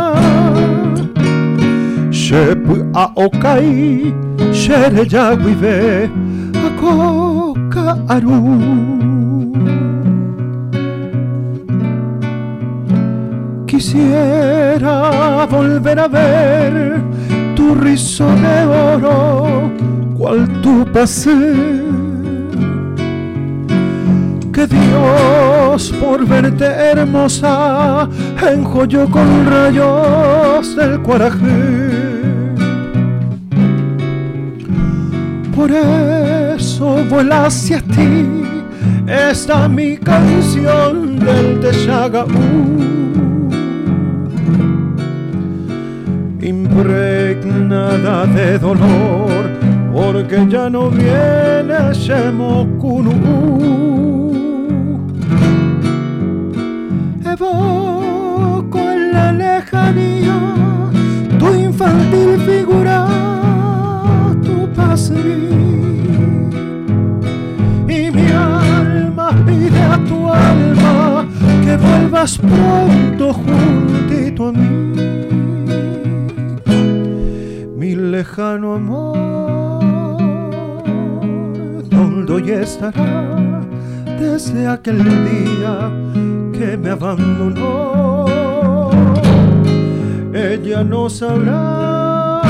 Shepu 2.22 2.74
a 2.94 3.04
okai 3.16 4.14
Shere 4.52 5.04
Yahweh 5.14 6.08
Akoka 6.66 7.86
aru 8.08 8.99
Quisiera 13.80 15.46
volver 15.46 15.98
a 15.98 16.06
ver 16.06 17.00
tu 17.56 17.74
rizo 17.74 18.26
de 18.26 18.66
oro, 18.66 19.72
cual 20.18 20.46
tu 20.60 20.84
pasé. 20.92 21.80
Que 24.52 24.66
Dios 24.66 25.94
por 25.98 26.26
verte 26.26 26.66
hermosa 26.66 28.06
enjolló 28.52 29.08
con 29.08 29.46
rayos 29.46 30.76
del 30.76 31.00
coraje. 31.00 31.58
Por 35.56 35.70
eso 35.70 37.02
vuela 37.08 37.46
hacia 37.46 37.80
ti 37.80 38.44
esta 39.06 39.66
mi 39.68 39.96
canción 39.96 41.18
del 41.18 41.60
Texagaú. 41.60 43.09
Impregnada 46.80 48.26
de 48.26 48.58
dolor, 48.58 49.50
porque 49.92 50.46
ya 50.48 50.70
no 50.70 50.90
viene 50.90 51.92
Shemokunu. 51.92 53.12
Evoco 57.24 58.78
en 58.78 59.12
la 59.12 59.32
lejanía 59.32 60.38
tu 61.38 61.54
infantil 61.54 62.38
figura, 62.46 63.06
tu 64.42 64.68
paz 64.74 65.12
y 67.88 68.10
mi 68.10 68.30
alma 68.32 69.30
pide 69.46 69.80
estarás 72.20 72.38
pronto 72.38 73.32
juntito 73.32 74.48
a 74.48 74.52
mí, 74.52 75.09
lejano 78.10 78.74
amor, 78.74 79.16
donde 81.88 82.32
hoy 82.32 82.50
estará 82.50 83.60
desde 84.18 84.66
aquel 84.66 84.98
día 85.04 85.90
que 86.52 86.76
me 86.76 86.90
abandonó. 86.90 88.26
Ella 90.34 90.82
no 90.82 91.08
sabrá 91.08 92.40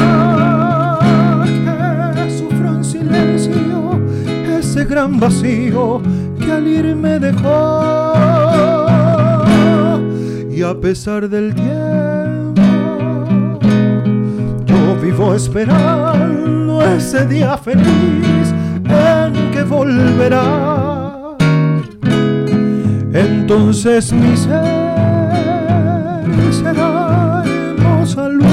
que 2.14 2.30
sufro 2.30 2.68
en 2.76 2.84
silencio 2.84 4.00
ese 4.58 4.84
gran 4.84 5.20
vacío 5.20 6.00
que 6.38 6.52
al 6.52 6.66
ir 6.66 6.96
me 6.96 7.18
dejó. 7.18 8.14
Y 10.50 10.62
a 10.62 10.74
pesar 10.80 11.28
del 11.28 11.54
tiempo, 11.54 11.79
esperando 15.34 16.82
ese 16.96 17.26
día 17.26 17.56
feliz 17.58 18.54
en 18.84 19.50
que 19.52 19.62
volverá. 19.62 21.36
Entonces 23.12 24.12
mi 24.12 24.36
ser 24.36 24.64
será 26.52 27.42
hermosa 27.44 28.28
luz 28.28 28.46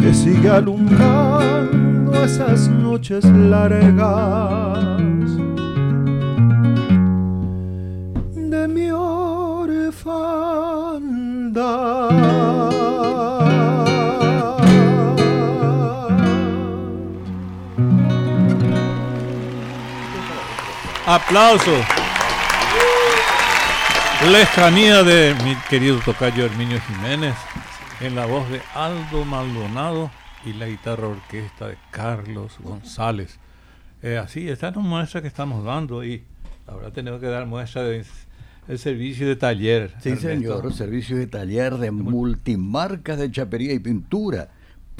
que 0.00 0.14
sigue 0.14 0.48
alumbrando 0.48 2.24
esas 2.24 2.68
noches 2.68 3.24
largas 3.24 4.89
Aplauso. 21.12 21.72
Lejanía 24.30 25.02
de 25.02 25.34
mi 25.42 25.56
querido 25.68 25.98
tocayo 26.04 26.44
Herminio 26.44 26.80
Jiménez, 26.82 27.34
en 28.00 28.14
la 28.14 28.26
voz 28.26 28.48
de 28.48 28.60
Aldo 28.76 29.24
Maldonado 29.24 30.12
y 30.46 30.52
la 30.52 30.68
guitarra 30.68 31.08
orquesta 31.08 31.66
de 31.66 31.76
Carlos 31.90 32.58
González. 32.60 33.40
Eh, 34.02 34.18
así, 34.18 34.48
esta 34.48 34.68
es 34.68 34.76
una 34.76 34.86
muestra 34.86 35.20
que 35.20 35.26
estamos 35.26 35.64
dando 35.64 36.04
y 36.04 36.22
ahora 36.68 36.92
tenemos 36.92 37.18
que 37.18 37.26
dar 37.26 37.44
muestra 37.44 37.82
del 37.82 38.04
servicio 38.76 39.26
de 39.26 39.34
taller. 39.34 39.92
Sí, 40.00 40.14
señor, 40.14 40.72
servicio 40.72 41.16
de 41.16 41.26
taller 41.26 41.78
de 41.78 41.90
multimarcas 41.90 43.18
de 43.18 43.32
chapería 43.32 43.72
y 43.72 43.80
pintura 43.80 44.50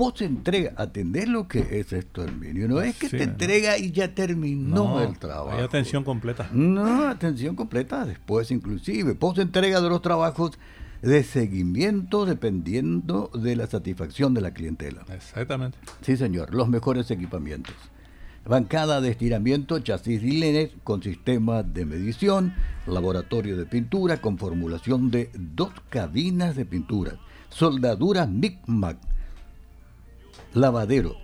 post 0.01 0.23
entrega, 0.23 0.73
atender 0.79 1.29
lo 1.29 1.47
que 1.47 1.79
es 1.79 1.93
esto, 1.93 2.25
Herminio. 2.25 2.67
No 2.69 2.81
es 2.81 2.97
que 2.97 3.11
te 3.11 3.23
entrega 3.23 3.77
y 3.77 3.93
ya 3.93 4.15
terminó 4.15 4.99
el 5.03 5.19
trabajo. 5.19 5.51
Hay 5.51 5.63
atención 5.63 6.05
completa. 6.05 6.49
No, 6.55 7.07
atención 7.07 7.55
completa 7.55 8.07
después 8.07 8.51
inclusive. 8.51 9.15
Post 9.15 9.41
entrega 9.41 9.83
de 9.83 9.91
los 9.91 10.01
trabajos 10.01 10.53
de 11.03 11.23
seguimiento 11.23 12.25
dependiendo 12.25 13.31
de 13.35 13.57
la 13.57 13.67
satisfacción 13.67 14.33
de 14.33 14.41
la 14.41 14.55
clientela. 14.55 15.05
Exactamente. 15.15 15.77
Sí, 16.01 16.17
señor. 16.17 16.55
Los 16.55 16.71
mejores 16.71 17.11
equipamientos. 17.11 17.75
Bancada 18.47 19.03
de 19.03 19.11
estiramiento, 19.11 19.81
chasis 19.81 20.23
Linex 20.23 20.73
con 20.83 21.03
sistema 21.03 21.63
de 21.63 21.85
medición, 21.85 22.55
laboratorio 22.87 23.59
de 23.59 23.67
pintura 23.67 24.23
con 24.23 24.39
formulación 24.39 25.11
de 25.11 25.31
dos 25.35 25.73
cabinas 25.91 26.57
de 26.57 26.65
pintura, 26.65 27.19
soldadura 27.51 28.27
MICMAC, 28.27 29.10
lavadero, 30.53 31.17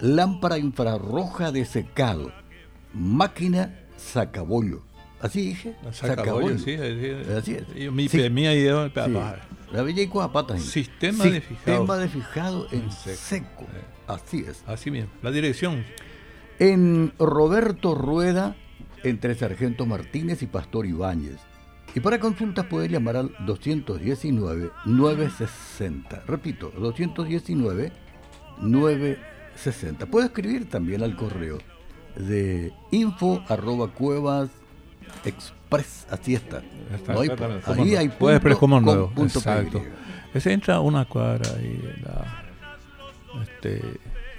lámpara 0.00 0.58
infrarroja 0.58 1.52
de 1.52 1.64
secado, 1.64 2.32
máquina 2.92 3.80
sacabollo. 3.96 4.82
¿Así 5.20 5.40
dije? 5.40 5.74
Sacabollo, 5.92 6.58
sí, 6.58 6.74
Así 6.74 7.54
es. 7.54 7.92
Mi, 7.92 8.08
sí. 8.08 8.20
idea 8.20 8.90
La 9.72 9.82
bella 9.82 10.02
y 10.02 10.06
patas. 10.06 10.62
Sistema 10.62 11.24
de 11.24 11.40
fijado. 11.40 11.78
Sistema 11.78 11.96
de 11.96 12.08
fijado 12.08 12.66
en 12.72 12.92
seco. 12.92 13.66
Así 14.06 14.44
es. 14.46 14.62
Así 14.66 14.90
mismo. 14.90 15.10
La 15.22 15.30
dirección. 15.30 15.82
En 16.58 17.14
Roberto 17.18 17.94
Rueda, 17.94 18.54
entre 19.02 19.34
Sargento 19.34 19.86
Martínez 19.86 20.42
y 20.42 20.46
Pastor 20.46 20.84
Ibáñez. 20.86 21.38
Y 21.94 22.00
para 22.00 22.20
consultas 22.20 22.66
puede 22.66 22.88
llamar 22.88 23.16
al 23.16 23.34
219-960. 23.46 26.24
Repito, 26.26 26.70
219 26.76 28.03
960. 28.60 30.06
Puede 30.06 30.26
escribir 30.26 30.68
también 30.68 31.02
al 31.02 31.16
correo 31.16 31.58
de 32.16 32.72
info 32.90 33.42
arroba 33.48 33.88
cuevas 33.88 34.50
express. 35.24 36.06
Así 36.10 36.34
está. 36.34 36.62
no 37.08 37.20
hay, 37.20 37.30
ahí 37.66 37.96
hay 37.96 38.08
punto, 38.08 38.30
express 38.30 38.58
como 38.58 38.80
nuevo. 38.80 39.10
Punto 39.10 39.38
Exacto. 39.38 39.82
Se 40.38 40.52
entra 40.52 40.80
una 40.80 41.04
cuadra 41.04 41.48
y 41.60 41.80
la, 42.02 42.44
este, 43.42 43.80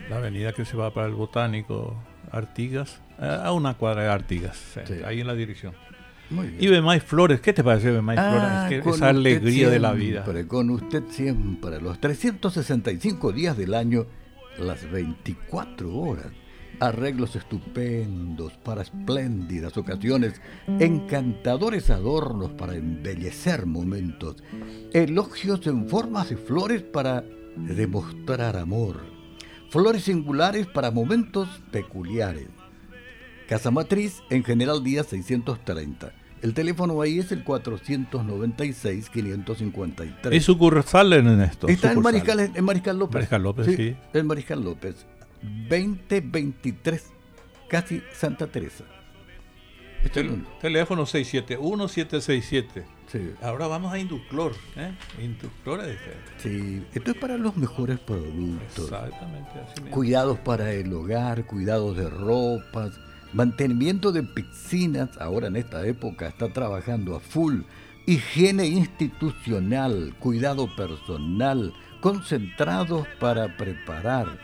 la 0.09 0.17
avenida 0.17 0.51
que 0.51 0.65
se 0.65 0.75
va 0.75 0.93
para 0.93 1.07
el 1.07 1.13
botánico 1.13 1.95
Artigas, 2.31 3.01
a 3.17 3.51
una 3.53 3.75
cuadra 3.75 4.03
de 4.03 4.09
Artigas, 4.09 4.77
ahí 5.05 5.21
en 5.21 5.27
la 5.27 5.35
dirección. 5.35 5.73
Y 6.59 6.67
Bemay 6.67 6.99
Flores, 6.99 7.39
¿qué 7.39 7.53
te 7.53 7.63
parece 7.63 7.91
Bemay 7.91 8.17
ah, 8.19 8.65
Flores? 8.67 8.95
esa 8.95 9.09
alegría 9.09 9.69
de 9.69 9.79
la 9.79 9.93
vida. 9.93 10.25
Con 10.47 10.69
usted 10.71 11.03
siempre, 11.09 11.79
los 11.79 11.99
365 11.99 13.31
días 13.31 13.57
del 13.57 13.73
año, 13.73 14.05
las 14.57 14.89
24 14.89 15.95
horas. 15.95 16.27
Arreglos 16.79 17.37
estupendos 17.37 18.53
para 18.57 18.81
espléndidas 18.81 19.77
ocasiones, 19.77 20.41
encantadores 20.67 21.89
adornos 21.89 22.51
para 22.51 22.75
embellecer 22.75 23.65
momentos, 23.65 24.43
elogios 24.91 25.65
en 25.67 25.87
formas 25.87 26.29
de 26.29 26.35
flores 26.35 26.81
para 26.81 27.23
demostrar 27.55 28.57
amor, 28.57 29.05
flores 29.69 30.03
singulares 30.03 30.67
para 30.67 30.91
momentos 30.91 31.47
peculiares 31.71 32.49
Casa 33.47 33.71
Matriz 33.71 34.21
en 34.29 34.43
General 34.43 34.83
Díaz 34.83 35.07
630. 35.07 36.11
El 36.41 36.53
teléfono 36.53 37.01
ahí 37.01 37.19
es 37.19 37.31
el 37.31 37.45
496-553. 37.45 40.35
¿Y 40.35 40.41
sucursal 40.41 41.13
en 41.13 41.41
esto? 41.41 41.67
Está 41.67 41.91
en 41.91 42.01
Mariscal, 42.01 42.39
en 42.39 42.63
Mariscal 42.63 42.99
López. 42.99 43.15
Mariscal 43.15 43.43
López, 43.43 43.75
sí. 43.75 43.95
En 44.13 44.27
Mariscal 44.27 44.63
López. 44.63 45.07
2023, 45.69 47.03
casi 47.69 48.01
Santa 48.13 48.47
Teresa. 48.47 48.83
Este 50.03 50.27
teléfono 50.61 51.05
671-767. 51.05 52.83
Sí. 53.07 53.31
Ahora 53.41 53.67
vamos 53.67 53.93
a 53.93 53.99
Induclor. 53.99 54.53
¿eh? 54.75 54.91
Induclor 55.21 55.85
es 55.85 55.97
Sí, 56.37 56.83
esto 56.93 57.11
es 57.11 57.17
para 57.17 57.37
los 57.37 57.55
mejores 57.57 57.99
productos. 57.99 58.85
Exactamente. 58.85 59.51
Así 59.59 59.81
Cuidados 59.89 60.39
para 60.39 60.71
el 60.73 60.91
hogar, 60.93 61.45
cuidados 61.45 61.97
de 61.97 62.09
ropas 62.09 62.99
Mantenimiento 63.35 64.13
de 64.13 64.23
piscinas, 64.23 65.09
ahora 65.19 65.47
en 65.47 65.57
esta 65.57 65.85
época 65.85 66.29
está 66.29 66.53
trabajando 66.53 67.17
a 67.17 67.19
full. 67.19 67.63
Higiene 68.05 68.65
institucional, 68.65 70.15
cuidado 70.19 70.73
personal, 70.77 71.73
concentrados 71.99 73.05
para 73.19 73.57
preparar. 73.57 74.39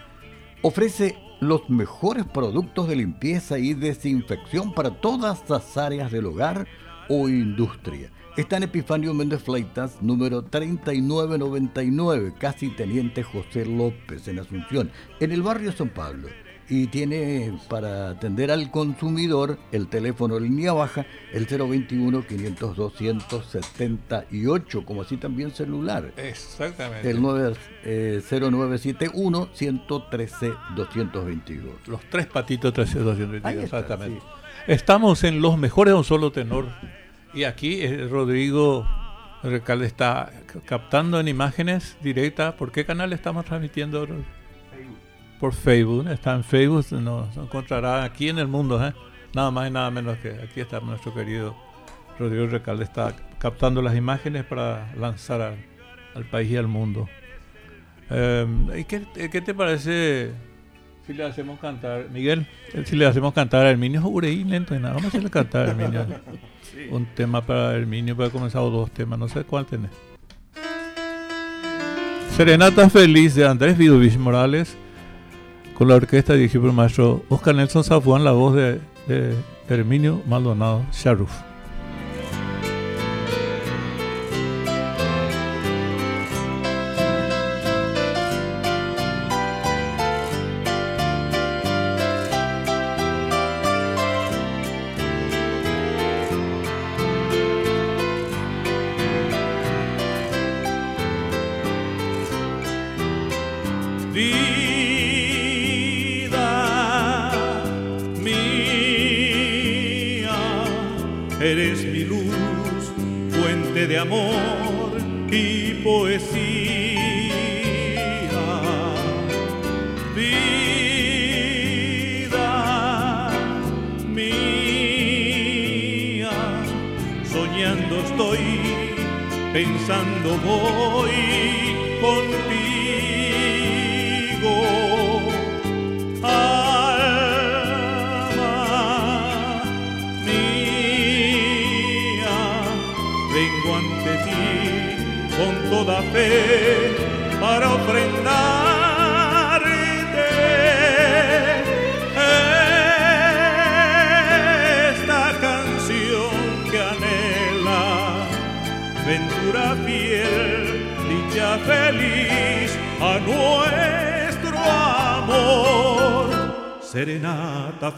Ofrece 0.62 1.18
los 1.40 1.70
mejores 1.70 2.26
productos 2.26 2.90
de 2.90 2.98
limpieza 2.98 3.60
y 3.60 3.76
desinfección 3.76 4.74
para 4.74 5.00
todas 5.00 5.50
las 5.50 5.78
áreas 5.78 6.12
del 6.12 6.26
hogar 6.26 6.68
o 7.08 7.30
industria. 7.30 8.12
Está 8.36 8.58
en 8.58 8.64
Epifanio 8.64 9.14
Méndez 9.14 9.42
Fleitas, 9.42 10.02
número 10.02 10.42
3999, 10.42 12.34
casi 12.38 12.68
Teniente 12.76 13.24
José 13.24 13.66
López, 13.66 14.28
en 14.28 14.40
Asunción, 14.40 14.92
en 15.22 15.32
el 15.32 15.44
barrio 15.44 15.72
San 15.72 15.88
Pablo 15.88 16.28
y 16.72 16.88
tiene 16.88 17.54
para 17.68 18.10
atender 18.12 18.50
al 18.50 18.72
consumidor 18.72 19.60
el 19.74 19.90
teléfono 19.90 20.40
línea 20.40 20.72
baja, 20.72 21.06
el 21.34 21.46
021 21.46 22.26
502 22.26 22.94
178, 22.96 24.86
como 24.86 25.02
así 25.02 25.18
también 25.18 25.52
celular. 25.52 26.14
Exactamente. 26.16 27.12
El 27.12 27.22
0971 27.22 29.50
113 29.52 30.54
222. 30.74 31.74
Los 31.88 32.00
tres 32.10 32.28
patitos 32.28 32.72
13 32.72 33.00
222, 33.00 33.66
exactamente. 33.66 34.22
Estamos 34.66 35.26
en 35.26 35.42
los 35.42 35.58
mejores 35.58 35.92
de 35.92 35.98
un 35.98 36.06
solo 36.06 36.32
tenor. 36.32 36.70
Y 37.34 37.44
aquí 37.44 37.82
eh, 37.82 38.08
Rodrigo 38.10 38.88
Recalde 39.44 39.88
está 39.88 40.32
captando 40.66 41.20
en 41.20 41.28
imágenes 41.28 41.98
directas. 42.02 42.54
¿Por 42.54 42.72
qué 42.72 42.86
canal 42.86 43.12
estamos 43.12 43.44
transmitiendo? 43.44 44.08
Por 45.42 45.54
Facebook, 45.54 46.08
está 46.08 46.36
en 46.36 46.44
Facebook, 46.44 46.86
nos 47.02 47.36
encontrará 47.36 48.04
aquí 48.04 48.30
en 48.30 48.38
el 48.38 48.48
mundo, 48.48 48.80
¿eh? 48.86 48.94
nada 49.34 49.50
más 49.50 49.68
y 49.68 49.72
nada 49.72 49.90
menos 49.90 50.20
que 50.20 50.30
aquí 50.30 50.62
está 50.62 50.80
nuestro 50.82 51.16
querido 51.16 51.56
Rodrigo 52.20 52.46
Recalde 52.46 52.84
está 52.84 53.16
captando 53.40 53.82
las 53.82 53.96
imágenes 53.96 54.46
para 54.46 54.94
lanzar 54.96 55.56
al, 56.14 56.26
país 56.26 56.52
y 56.52 56.58
al 56.58 56.68
mundo. 56.68 57.10
Em, 58.12 58.68
qué, 58.86 59.42
te 59.42 59.54
parece 59.56 60.32
si 61.08 61.14
le 61.14 61.24
hacemos 61.24 61.60
cantar, 61.60 62.08
Miguel? 62.12 62.46
Si 62.86 62.96
le 62.96 63.08
hacemos 63.08 63.34
cantar 63.34 63.66
a 63.66 63.72
Herminio 63.72 64.08
Ureí 64.08 64.44
lento 64.44 64.76
y 64.76 64.80
nada, 64.80 64.94
vamos 64.94 65.06
a 65.06 65.08
hacerle 65.08 65.32
cantar 65.32 65.66
a 65.66 65.72
Herminio. 65.72 66.06
Un 66.92 67.08
tema 67.16 67.42
para 67.44 67.74
Herminio, 67.74 68.16
para 68.16 68.30
comenzar 68.30 68.62
dos 68.62 68.92
temas, 68.92 69.18
no 69.18 69.28
sé 69.28 69.44
cuál 69.44 69.66
tenés. 69.66 69.92
Serenata 72.38 72.88
Feliz 72.92 73.34
de 73.34 73.48
Andrés 73.48 73.76
Vidovich 73.76 74.18
Morales 74.18 74.78
con 75.82 75.88
la 75.88 75.96
orquesta 75.96 76.34
dirigida 76.34 76.62
por 76.62 76.70
el 76.70 76.76
maestro 76.76 77.24
Oscar 77.28 77.56
Nelson 77.56 77.84
Zafuán, 77.84 78.24
la 78.24 78.34
voz 78.34 78.54
de, 78.54 78.80
de 79.08 79.34
Herminio 79.68 80.22
Maldonado 80.28 80.86
Sharuf. 80.92 81.32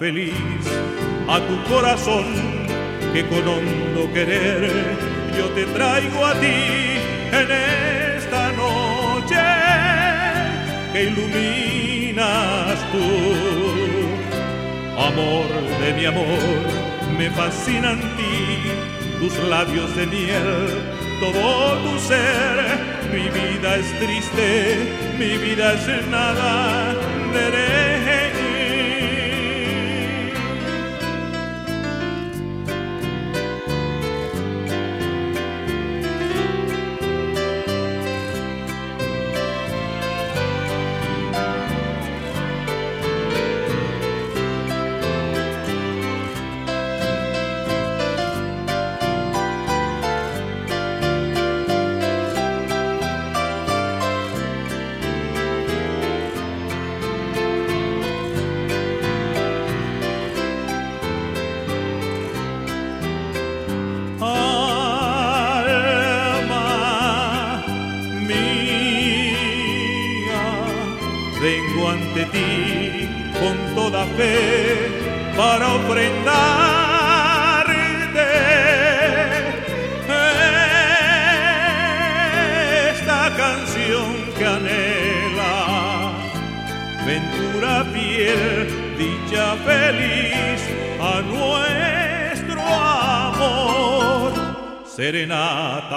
Feliz 0.03 0.65
a 1.29 1.39
tu 1.47 1.55
corazón 1.73 2.25
que 3.13 3.25
con 3.31 3.43
hondo 3.47 4.11
querer 4.13 4.69
yo 5.37 5.45
te 5.55 5.63
traigo 5.77 6.25
a 6.25 6.33
ti 6.43 6.59
en 7.39 7.47
esta 8.17 8.51
noche 8.63 9.45
que 10.91 11.03
iluminas 11.09 12.77
tú. 12.91 13.07
Amor 15.09 15.47
de 15.81 15.93
mi 15.97 16.05
amor, 16.05 16.59
me 17.17 17.29
fascinan 17.29 17.99
ti, 18.17 18.35
tus 19.21 19.33
labios 19.53 19.95
de 19.95 20.05
miel, 20.05 20.51
todo 21.21 21.77
tu 21.83 21.93
ser. 22.09 22.57
Mi 23.13 23.25
vida 23.39 23.77
es 23.77 23.87
triste, 23.99 24.47
mi 25.17 25.37
vida 25.37 25.73
es 25.75 26.07
nada, 26.07 26.93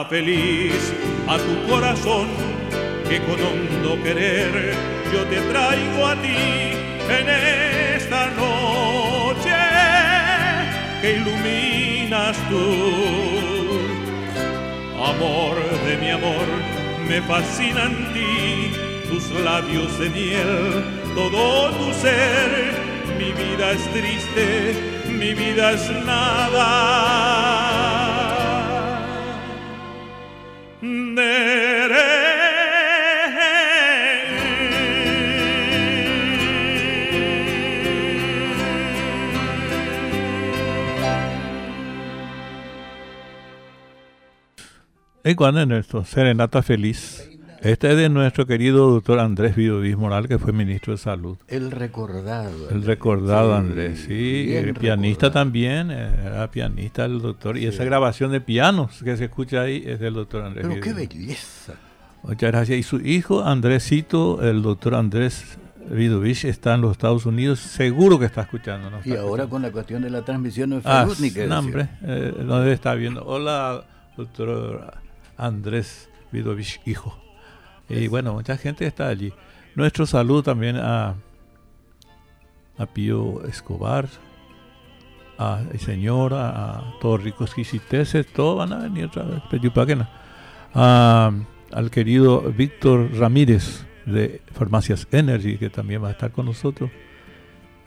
feliz 0.09 0.93
a 1.27 1.37
tu 1.37 1.69
corazón 1.69 2.29
que 3.09 3.21
con 3.23 3.41
hondo 3.41 4.03
querer 4.03 4.75
yo 5.13 5.25
te 5.25 5.41
traigo 5.53 6.07
a 6.07 6.15
ti 6.17 6.73
en 7.09 7.29
esta 7.97 8.31
noche 8.31 9.55
que 11.01 11.13
iluminas 11.17 12.37
tú. 12.49 12.65
Amor 15.03 15.57
de 15.87 15.97
mi 15.99 16.11
amor, 16.11 16.47
me 17.09 17.21
fascinan 17.23 18.13
ti, 18.13 18.73
tus 19.09 19.31
labios 19.43 19.99
de 19.99 20.11
miel, 20.11 20.85
todo 21.15 21.71
tu 21.73 21.93
ser. 21.95 22.75
Mi 23.19 23.33
vida 23.33 23.73
es 23.73 23.85
triste, 23.93 24.75
mi 25.09 25.33
vida 25.35 25.73
es 25.73 25.89
nada 26.05 27.56
¿Y 45.29 45.35
cuándo 45.35 45.61
es 45.61 45.67
nuestro? 45.67 46.05
Serenata 46.05 46.63
Feliz. 46.63 47.29
Este 47.61 47.91
es 47.91 47.97
de 47.97 48.09
nuestro 48.09 48.47
querido 48.47 48.93
doctor 48.93 49.19
Andrés 49.19 49.57
Vidovis 49.57 49.97
Moral, 49.97 50.29
que 50.29 50.39
fue 50.39 50.53
ministro 50.53 50.93
de 50.93 50.99
Salud. 50.99 51.37
El 51.49 51.73
recordado. 51.73 52.71
El 52.71 52.85
recordado 52.85 53.57
Andrés, 53.57 54.05
sí. 54.07 54.55
El 54.55 54.75
pianista 54.75 55.33
también, 55.33 55.91
era 55.91 56.49
pianista 56.53 57.07
el 57.07 57.21
doctor. 57.21 57.59
Y 57.59 57.67
esa 57.67 57.83
grabación 57.83 58.31
de 58.31 58.41
pianos 58.41 59.03
que 59.03 59.17
se 59.17 59.25
escucha 59.25 59.63
ahí 59.63 59.83
es 59.85 59.99
del 59.99 60.15
doctor 60.15 60.45
Andrés 60.45 60.65
Pero 60.69 60.81
qué 60.81 60.93
belleza. 60.93 61.73
Muchas 62.23 62.53
gracias. 62.53 62.79
Y 62.79 62.85
su 62.85 62.99
hijo 62.99 63.43
Andresito, 63.43 64.49
el 64.49 64.63
doctor 64.63 64.95
Andrés 64.95 65.59
Vidovich 65.91 66.45
está 66.45 66.77
en 66.77 66.83
los 66.83 66.93
Estados 66.93 67.27
Unidos, 67.27 67.59
seguro 67.59 68.21
que 68.21 68.27
está 68.27 68.43
escuchando. 68.43 68.93
y 69.05 69.17
ahora 69.17 69.49
con 69.49 69.63
la 69.63 69.73
cuestión 69.73 70.03
de 70.03 70.11
la 70.11 70.23
transmisión 70.23 70.71
no 70.71 70.79
es 70.79 70.87
ah, 70.87 71.05
no, 71.49 71.59
hombre, 71.59 71.89
eh, 72.03 72.33
no 72.45 72.61
debe 72.61 72.75
estar 72.75 72.97
viendo. 72.97 73.25
Hola, 73.25 73.83
doctor 74.17 74.95
Andrés 75.37 76.09
Vidovich, 76.33 76.81
hijo. 76.87 77.19
Y 77.89 78.09
bueno, 78.09 78.33
mucha 78.33 78.57
gente 78.57 78.87
está 78.87 79.09
allí. 79.09 79.33
Nuestro 79.75 80.07
saludo 80.07 80.43
también 80.43 80.77
a, 80.77 81.15
a 82.79 82.87
Pío 82.87 83.45
Escobar, 83.45 84.09
a 85.39 85.63
el 85.73 85.81
señor, 85.81 86.35
a, 86.35 86.95
todos 87.01 87.23
ricos 87.23 87.55
quisiteses, 87.55 88.27
todos 88.33 88.59
van 88.59 88.73
a 88.73 88.79
venir 88.79 89.07
otra 89.07 89.25
vez, 89.25 89.43
a, 90.75 91.33
al 91.73 91.91
querido 91.91 92.43
Víctor 92.53 93.13
Ramírez 93.15 93.87
de 94.07 94.41
Farmacias 94.53 95.07
Energy, 95.11 95.59
que 95.59 95.71
también 95.71 96.03
va 96.03 96.09
a 96.09 96.13
estar 96.13 96.33
con 96.33 96.47
nosotros. 96.47 96.91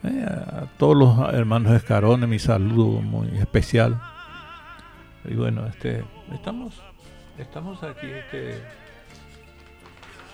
Eh, 0.02 0.24
a 0.24 0.66
todos 0.78 0.96
los 0.96 1.34
hermanos 1.34 1.72
Escarones, 1.72 2.28
mi 2.28 2.38
saludo 2.38 3.02
muy 3.02 3.28
especial. 3.38 4.00
Y 5.24 5.34
bueno, 5.34 5.66
este, 5.66 6.04
estamos, 6.32 6.82
estamos 7.38 7.82
aquí. 7.82 8.06
Este, 8.06 8.62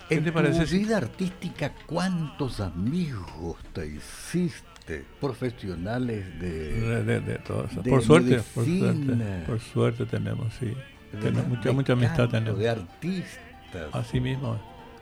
¿Qué 0.09 0.21
te 0.21 0.31
parece? 0.31 0.65
tu 0.65 0.71
vida 0.71 0.97
artística, 0.97 1.73
¿cuántos 1.85 2.59
amigos 2.59 3.57
te 3.73 3.87
hiciste? 3.87 5.05
Profesionales 5.19 6.39
de. 6.39 7.03
De, 7.03 7.19
de, 7.19 7.39
por, 7.39 7.69
suerte, 8.01 8.41
por 8.55 8.65
suerte, 8.65 9.43
por 9.45 9.59
suerte 9.59 10.05
tenemos, 10.05 10.53
sí. 10.53 10.73
Tenemos 11.11 11.47
mucha, 11.47 11.71
mucha 11.73 11.93
amistad 11.93 12.29
tenemos. 12.29 12.59
De 12.59 12.69
artistas. 12.69 13.89
Así 13.91 14.21
mismo. 14.21 14.57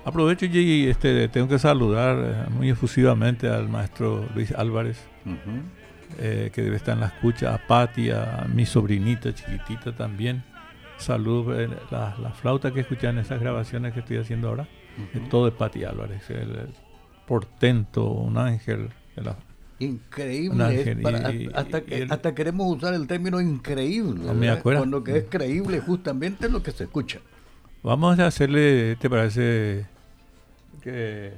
Aprovecho 0.06 0.46
y 0.46 0.88
este, 0.88 1.28
tengo 1.30 1.48
que 1.48 1.58
saludar 1.58 2.18
eh, 2.20 2.50
muy 2.52 2.70
efusivamente 2.70 3.50
al 3.50 3.68
maestro 3.70 4.28
Luis 4.36 4.52
Álvarez, 4.52 5.00
eh, 6.20 6.52
que 6.54 6.62
debe 6.62 6.76
estar 6.76 6.94
en 6.94 7.02
la 7.02 7.08
escucha, 7.08 7.56
a 7.56 7.58
Patti, 7.58 8.12
a 8.12 8.46
mi 8.54 8.68
sobrinita 8.68 9.34
chiquitita 9.34 9.96
también. 9.96 10.44
Salud, 10.98 11.54
eh, 11.60 11.70
la, 11.92 12.32
flauta 12.34 12.72
que 12.72 12.82
escuchan 12.82 13.16
en 13.16 13.22
esas 13.22 13.40
grabaciones 13.40 13.94
que 13.94 14.00
estoy 14.00 14.18
haciendo 14.18 14.50
ahora, 14.50 14.68
todo 15.30 15.46
de 15.46 15.52
Patti 15.52 15.84
Álvarez, 15.84 16.30
el, 16.30 16.70
portento, 17.28 18.06
un 18.06 18.38
ángel. 18.38 18.90
increíble, 19.80 21.52
hasta, 21.54 21.82
que, 21.82 22.08
hasta 22.10 22.36
queremos 22.36 22.76
usar 22.76 22.94
el 22.94 23.08
término 23.08 23.42
increíble, 23.42 24.34
me 24.34 24.50
acuerdo. 24.50 24.82
cuando 24.82 25.04
que 25.04 25.18
es 25.18 25.26
creíble 25.30 25.80
justamente 25.80 26.50
lo 26.50 26.64
que 26.64 26.72
se 26.72 26.86
escucha. 26.86 27.20
Vamos 27.84 28.18
a 28.20 28.28
hacerle, 28.28 28.96
¿te 28.96 29.10
parece? 29.10 29.86
que 30.82 31.34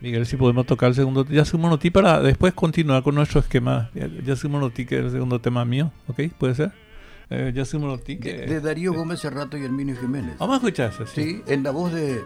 Miguel, 0.00 0.26
si 0.26 0.36
podemos 0.36 0.66
tocar 0.66 0.88
el 0.88 0.94
segundo 0.94 1.24
Yasumonoti 1.24 1.90
para 1.90 2.20
después 2.20 2.52
continuar 2.54 3.02
con 3.02 3.14
nuestro 3.14 3.40
esquema. 3.40 3.90
Yasumonoti, 4.24 4.84
que 4.84 4.98
es 4.98 5.04
el 5.04 5.10
segundo 5.12 5.40
tema 5.40 5.64
mío, 5.64 5.92
¿ok? 6.08 6.22
¿Puede 6.38 6.54
ser? 6.54 6.72
Eh, 7.32 7.52
Yasumonoti. 7.54 8.18
Que, 8.18 8.46
de, 8.46 8.60
Darío 8.60 8.92
Gómez 8.92 9.20
Serrato 9.20 9.56
y 9.56 9.64
Herminio 9.64 9.96
Jiménez. 9.96 10.36
Vamos 10.38 10.54
a 10.54 10.56
escuchar 10.58 10.92
eso. 10.92 11.06
Sí, 11.06 11.42
en 11.46 11.62
la 11.62 11.70
voz 11.70 11.92
de 11.92 12.22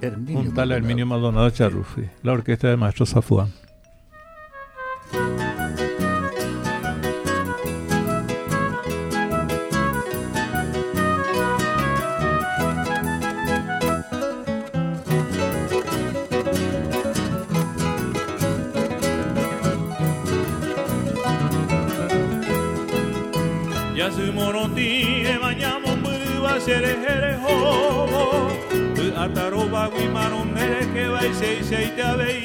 Herminio 0.00 0.40
Un 0.40 0.54
tal 0.54 0.72
Herminio 0.72 1.04
Maldonado 1.04 1.50
Charrufi, 1.50 2.08
la 2.22 2.32
orquesta 2.32 2.68
del 2.68 2.78
maestro 2.78 3.04
Zafuán. 3.04 3.52
Yasumonoti 24.18 25.24
e 25.26 25.38
manyamo 25.38 25.96
mbuwa 25.96 26.60
sere 26.60 26.88
here 26.88 27.36
hobo 27.36 28.50
Ataroba 29.16 29.88
guimaron 29.90 30.52
mere 30.52 30.86
que 30.92 31.08
vai 31.08 31.32
sei 31.34 31.62
sei 31.62 31.90
te 31.94 32.02
avei 32.02 32.44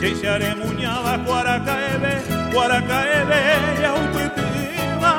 Sei 0.00 0.14
sare 0.14 0.54
munyaba 0.54 1.18
cuaracaebe 1.26 2.12
cuaracaebe 2.52 3.40
ya 3.82 3.94
upitima 3.94 5.12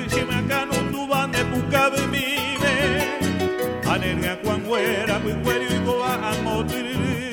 anerga 4.01 4.35
cuanguera 4.41 5.19
cuero 5.43 5.75
y 5.75 5.85
goa 5.85 6.31
amotiri 6.31 7.31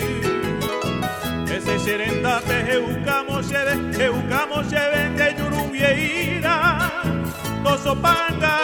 ese 1.50 1.78
serenda 1.78 2.40
te 2.42 2.74
eucamo 2.74 3.42
sere 3.42 3.74
eucamo 4.04 4.62
sere 4.64 5.08
de 5.16 5.34
yurubieira 5.38 6.90
toso 7.64 7.96
panga 7.96 8.58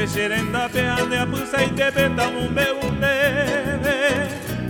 Seșerenda 0.00 0.68
pe 0.72 0.80
anea 0.98 1.26
pânsai 1.30 1.72
te 1.74 1.90
pe 1.94 2.10
tamumbe 2.16 2.66
undeve 2.86 3.96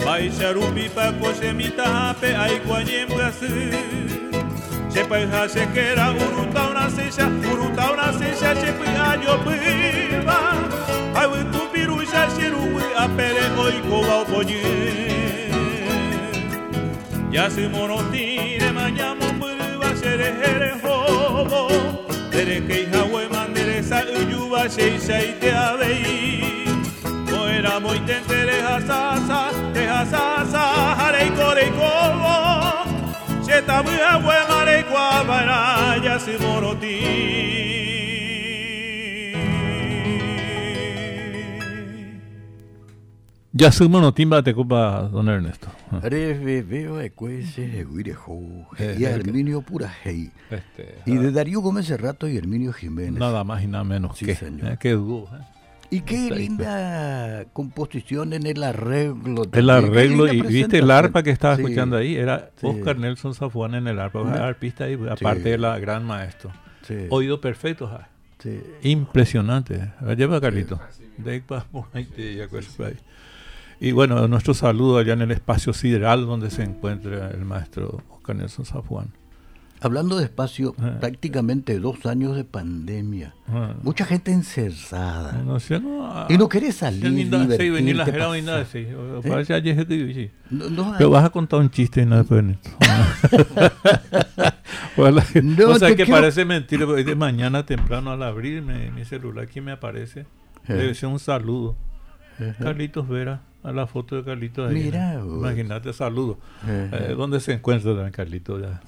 Bai 0.05 0.33
șarupi 0.39 0.91
pa 0.95 1.15
coșemita 1.21 2.17
pe 2.21 2.27
ai 2.45 2.61
coanie 2.67 3.05
îmbrăsâ 3.09 3.53
Ce 4.93 5.01
păi 5.09 5.29
hașe 5.33 5.69
că 5.75 5.81
era 5.93 6.15
uruta 6.23 6.63
una 6.71 6.89
seșa, 6.97 7.33
uruta 7.53 7.87
una 7.93 8.11
seșa 8.19 8.51
Ce 8.61 8.71
păi 8.79 8.95
ani 9.11 9.25
o 9.35 9.37
pârva 9.45 10.41
Ai 11.19 11.29
vântu 11.33 11.63
pirușa 11.73 12.25
și 12.35 12.45
rui 12.53 12.89
apere 13.05 13.45
oi 13.65 13.83
cova 13.89 14.21
o 14.21 14.25
poni 14.31 14.63
Ia 17.31 17.49
se 17.55 17.71
monotine 17.73 18.69
mañamo 18.79 19.29
pârva 19.41 19.91
șere 20.01 20.29
here 20.41 20.73
hobo 20.83 21.63
Tere 22.31 22.63
că-i 22.67 22.89
haue 22.93 23.25
sa 23.83 24.01
uyuba 24.19 24.63
shei 24.75 24.99
shei 25.07 25.35
te 25.41 25.51
avei 25.51 26.65
Moera 27.31 27.81
moi 27.81 27.99
tentere 28.09 28.61
hasasa 28.67 29.41
te 29.75 29.83
hasasa 29.93 30.63
harei 31.01 31.31
korei 31.39 31.71
kobo. 31.79 32.35
Sheta 33.47 33.83
buha 33.85 34.13
we 34.27 34.37
marei 34.51 34.83
kwa 34.91 35.25
bara 35.29 35.59
ya 36.05 36.19
si 36.19 36.35
moroti 36.43 36.97
Ya 43.53 43.71
no 43.81 44.15
timba 44.15 44.43
te 44.43 44.55
copa 44.55 45.09
don 45.11 45.29
Ernesto. 45.29 45.69
Reve 46.03 46.63
veo 46.63 47.01
e 47.01 47.11
cuese 47.11 47.85
guirejo 47.85 48.41
y 48.79 49.05
Herminio 49.05 49.63
Purajei. 49.63 50.31
Este, 50.51 50.95
y 51.05 51.17
de 51.17 51.33
Darío 51.33 51.61
Gómez 51.61 51.87
Cerrato 51.87 52.29
y 52.29 52.37
Herminio 52.37 52.73
Jiménez. 52.73 53.19
Nada 53.19 53.43
más 53.43 53.63
y 53.65 53.67
nada 53.67 53.83
menos 53.83 54.19
sí, 54.19 54.27
que. 54.27 54.37
Señor. 54.37 54.73
Eh, 54.73 54.77
qué 54.79 54.93
dúo. 54.93 55.29
Eh. 55.35 55.45
Y 55.93 56.01
qué 56.03 56.31
linda 56.31 57.45
composición 57.53 58.33
en 58.33 58.47
el 58.47 58.63
arreglo. 58.63 59.43
El 59.51 59.71
arreglo, 59.71 60.33
y 60.33 60.41
viste 60.43 60.79
el 60.79 60.91
arpa 60.93 61.25
que 61.25 61.31
estaba 61.31 61.55
escuchando 61.55 61.97
ahí, 61.97 62.15
era 62.15 62.51
Oscar 62.63 62.97
Nelson 62.97 63.35
Zafuán 63.35 63.75
en 63.75 63.89
el 63.89 63.99
arpa, 63.99 64.21
arpista 64.47 64.85
ahí, 64.85 64.97
aparte 65.11 65.49
de 65.51 65.59
la 65.59 65.77
gran 65.81 66.05
maestro. 66.05 66.53
Oído 67.09 67.41
perfecto, 67.41 67.91
impresionante. 68.83 69.93
Lleva 70.17 70.41
Carlito. 70.41 70.81
Y 73.81 73.93
bueno, 73.93 74.29
nuestro 74.29 74.53
saludo 74.53 74.99
allá 74.99 75.15
en 75.15 75.23
el 75.23 75.31
espacio 75.31 75.73
sideral 75.73 76.27
donde 76.27 76.51
se 76.51 76.63
encuentra 76.63 77.31
el 77.31 77.47
maestro 77.47 78.03
Oscar 78.11 78.37
Nelson 78.37 78.67
Zafuán. 78.67 79.09
Hablando 79.83 80.19
de 80.19 80.25
espacio, 80.25 80.75
ah. 80.79 80.99
prácticamente 81.01 81.81
dos 81.81 82.05
años 82.05 82.37
de 82.37 82.45
pandemia. 82.45 83.35
Ah. 83.49 83.73
Mucha 83.83 84.05
gente 84.05 84.31
encerrada. 84.31 85.41
No, 85.43 85.59
sé, 85.59 85.81
no, 85.81 86.27
y 86.29 86.37
no 86.37 86.51
quiere 86.51 86.71
salir. 86.73 87.07
¿Eh? 87.07 87.31
Pero 90.99 91.11
vas 91.11 91.25
a 91.25 91.31
contar 91.31 91.61
un 91.61 91.71
chiste 91.71 92.03
y 92.03 92.05
nada 92.05 92.19
después 92.19 92.45
no, 95.43 95.71
o 95.71 95.79
sea 95.79 95.97
que 95.97 96.05
parece 96.05 96.45
mentira, 96.45 96.85
porque 96.85 97.05
de 97.05 97.15
mañana 97.15 97.65
temprano 97.65 98.11
al 98.11 98.23
abrir 98.23 98.61
mi 98.61 99.03
celular 99.07 99.45
aquí 99.45 99.63
me 99.63 99.73
aparece. 99.73 100.27
Eh. 100.69 100.75
Debe 100.75 100.95
ser 100.95 101.09
un 101.09 101.19
saludo. 101.19 101.75
Carlitos 102.59 103.09
Vera, 103.09 103.41
a 103.63 103.73
la 103.73 103.87
foto 103.87 104.17
de 104.17 104.25
Carlitos 104.25 104.71
ahí. 104.71 104.85
Mira, 104.85 105.21
Imagínate, 105.23 105.93
saludo. 105.93 106.39
Eh, 106.67 107.15
¿Dónde 107.17 107.41
se 107.41 107.53
encuentra 107.53 107.93
también 107.93 108.13
Carlitos? 108.13 108.63
Ya? 108.63 108.81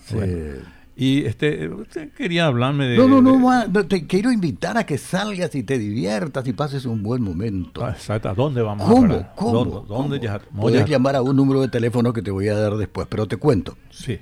Y 0.95 1.25
este, 1.25 1.71
quería 2.17 2.47
hablarme 2.47 2.87
de... 2.87 2.97
No, 2.99 3.09
no, 3.09 3.23
no, 3.23 3.87
te 3.87 4.07
quiero 4.07 4.31
invitar 4.31 4.77
a 4.77 4.85
que 4.85 4.99
salgas 4.99 5.55
y 5.55 5.63
te 5.63 5.79
diviertas 5.79 6.47
y 6.47 6.53
pases 6.53 6.85
un 6.85 7.03
buen 7.03 7.23
momento. 7.23 7.85
Ah, 7.85 7.93
exacto, 7.93 8.29
¿a 8.29 8.35
dónde 8.35 8.61
vamos 8.61 8.87
¿Cómo? 8.87 9.15
a 9.15 9.35
¿Cómo? 9.35 9.65
¿Dónde, 9.89 10.21
Ya, 10.21 10.39
Puedes 10.39 10.87
llamar 10.87 11.17
a 11.17 11.23
un 11.23 11.35
número 11.35 11.63
de 11.63 11.69
teléfono 11.69 12.13
que 12.13 12.21
te 12.21 12.31
voy 12.31 12.49
a 12.49 12.55
dar 12.55 12.77
después, 12.77 13.07
pero 13.09 13.27
te 13.27 13.39
cuento. 13.39 13.77
Sí. 13.91 14.19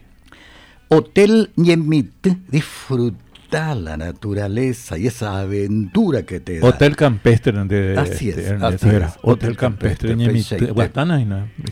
Hotel 0.89 1.51
Niemit, 1.57 2.29
disfruta 2.49 3.19
la 3.51 3.97
naturaleza 3.97 4.97
y 4.97 5.07
esa 5.09 5.41
aventura 5.41 6.25
que 6.25 6.41
te 6.41 6.61
da. 6.61 6.69
Hotel 6.69 6.97
Campestre 6.97 7.53
de, 7.65 7.99
así 7.99 8.31
es, 8.31 8.55
Hotel, 9.23 9.57
Campestre, 9.57 10.13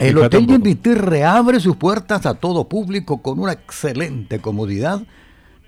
El 0.01 0.19
Hotel 0.19 0.47
Ñemité 0.47 0.95
reabre 0.95 1.61
sus 1.61 1.77
puertas 1.77 2.27
a 2.27 2.35
todo 2.35 2.69
público 2.69 3.23
con 3.23 3.39
una 3.39 3.53
excelente 3.53 4.41
comodidad 4.41 5.03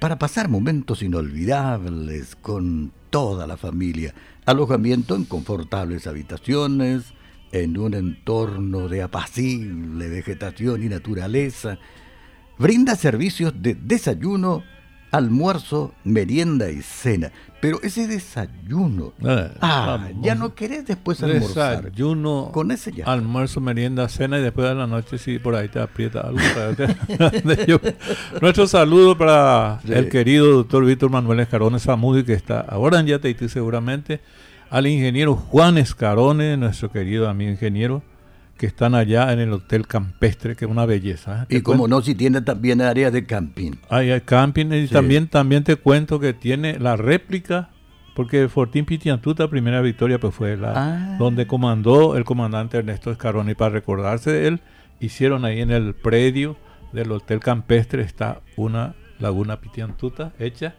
para 0.00 0.18
pasar 0.18 0.48
momentos 0.48 1.02
inolvidables 1.02 2.36
con 2.36 2.92
toda 3.10 3.46
la 3.46 3.56
familia. 3.56 4.14
Alojamiento 4.46 5.14
en 5.14 5.24
confortables 5.24 6.06
habitaciones, 6.06 7.14
en 7.52 7.78
un 7.78 7.94
entorno 7.94 8.88
de 8.88 9.02
apacible 9.02 10.08
vegetación 10.08 10.82
y 10.82 10.88
naturaleza. 10.88 11.78
Brinda 12.58 12.96
servicios 12.96 13.54
de 13.56 13.74
desayuno, 13.74 14.64
almuerzo, 15.10 15.92
merienda 16.04 16.70
y 16.70 16.82
cena. 16.82 17.32
Pero 17.60 17.78
ese 17.82 18.06
desayuno, 18.06 19.12
ah, 19.22 19.50
ah 19.60 20.08
ya 20.22 20.34
no 20.34 20.54
querés 20.54 20.86
después 20.86 21.22
almorzar. 21.22 21.82
Desayuno, 21.82 22.50
con 22.52 22.70
ese 22.70 22.90
ya. 22.92 23.04
Almuerzo, 23.04 23.60
merienda, 23.60 24.08
cena 24.08 24.38
y 24.38 24.42
después 24.42 24.68
de 24.68 24.74
la 24.74 24.86
noche 24.86 25.18
si 25.18 25.38
por 25.38 25.54
ahí 25.54 25.68
te 25.68 25.78
aprieta 25.78 26.20
algo. 26.20 26.40
Nuestro 28.40 28.66
saludo 28.66 29.18
para 29.18 29.80
el 29.86 30.08
querido 30.08 30.46
doctor 30.46 30.86
Víctor 30.86 31.10
Manuel 31.10 31.40
Escarones 31.40 31.82
Zamudi 31.82 32.24
que 32.24 32.32
está 32.32 32.60
ahora 32.60 33.00
en 33.00 33.06
Yateití 33.06 33.48
seguramente. 33.48 34.20
Al 34.70 34.86
ingeniero 34.86 35.34
Juan 35.34 35.78
Escarones, 35.78 36.56
nuestro 36.56 36.92
querido 36.92 37.28
amigo 37.28 37.50
ingeniero 37.50 38.02
que 38.60 38.66
están 38.66 38.94
allá 38.94 39.32
en 39.32 39.38
el 39.38 39.50
Hotel 39.54 39.86
Campestre, 39.86 40.54
que 40.54 40.66
es 40.66 40.70
una 40.70 40.84
belleza. 40.84 41.46
¿eh? 41.48 41.56
Y 41.56 41.60
como 41.62 41.88
no, 41.88 42.02
si 42.02 42.14
tiene 42.14 42.42
también 42.42 42.82
área 42.82 43.10
de 43.10 43.24
camping. 43.24 43.72
Hay, 43.88 44.20
camping 44.20 44.66
y 44.70 44.86
también, 44.86 45.28
también 45.28 45.64
te 45.64 45.76
cuento 45.76 46.20
que 46.20 46.34
tiene 46.34 46.78
la 46.78 46.94
réplica, 46.94 47.70
porque 48.14 48.50
Fortín 48.50 48.84
Pitiantuta, 48.84 49.48
primera 49.48 49.80
victoria, 49.80 50.20
pues 50.20 50.34
fue 50.34 50.58
la 50.58 50.74
ah. 50.76 51.16
donde 51.18 51.46
comandó 51.46 52.18
el 52.18 52.24
comandante 52.24 52.76
Ernesto 52.76 53.10
Escaroni. 53.10 53.54
Para 53.54 53.70
recordarse 53.70 54.30
de 54.30 54.48
él, 54.48 54.60
hicieron 55.00 55.46
ahí 55.46 55.62
en 55.62 55.70
el 55.70 55.94
predio 55.94 56.58
del 56.92 57.12
Hotel 57.12 57.40
Campestre, 57.40 58.02
está 58.02 58.42
una 58.56 58.94
laguna 59.20 59.58
Pitiantuta 59.62 60.34
hecha 60.38 60.74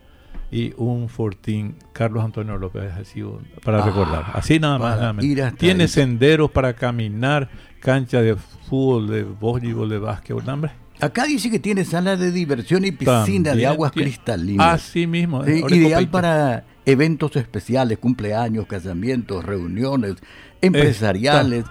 y 0.52 0.74
un 0.78 1.10
Fortín 1.10 1.78
Carlos 1.94 2.24
Antonio 2.24 2.58
López 2.58 2.92
así 2.92 3.24
para 3.64 3.82
ah, 3.82 3.86
recordar 3.86 4.26
así 4.34 4.60
nada 4.60 4.78
más, 4.78 5.16
tiene 5.58 5.88
senderos 5.88 6.52
para 6.52 6.74
caminar 6.74 7.50
cancha 7.82 8.22
de 8.22 8.36
fútbol, 8.70 9.08
de 9.08 9.24
voleibol, 9.24 9.90
de 9.90 10.00
básquetbol, 10.00 10.48
hombre. 10.48 10.72
Acá 11.02 11.26
dice 11.26 11.50
que 11.50 11.60
tiene 11.60 11.84
sala 11.84 12.16
de 12.16 12.32
diversión 12.32 12.86
y 12.86 12.92
piscina 12.92 13.56
de 13.56 13.66
aguas 13.66 13.92
cristalinas. 13.92 14.76
Así 14.76 15.08
mismo. 15.08 15.46
ideal 15.46 16.08
para 16.10 16.64
eventos 16.86 17.36
especiales, 17.36 17.98
cumpleaños, 17.98 18.68
casamientos, 18.68 19.44
reuniones 19.44 20.16
empresariales 20.62 21.66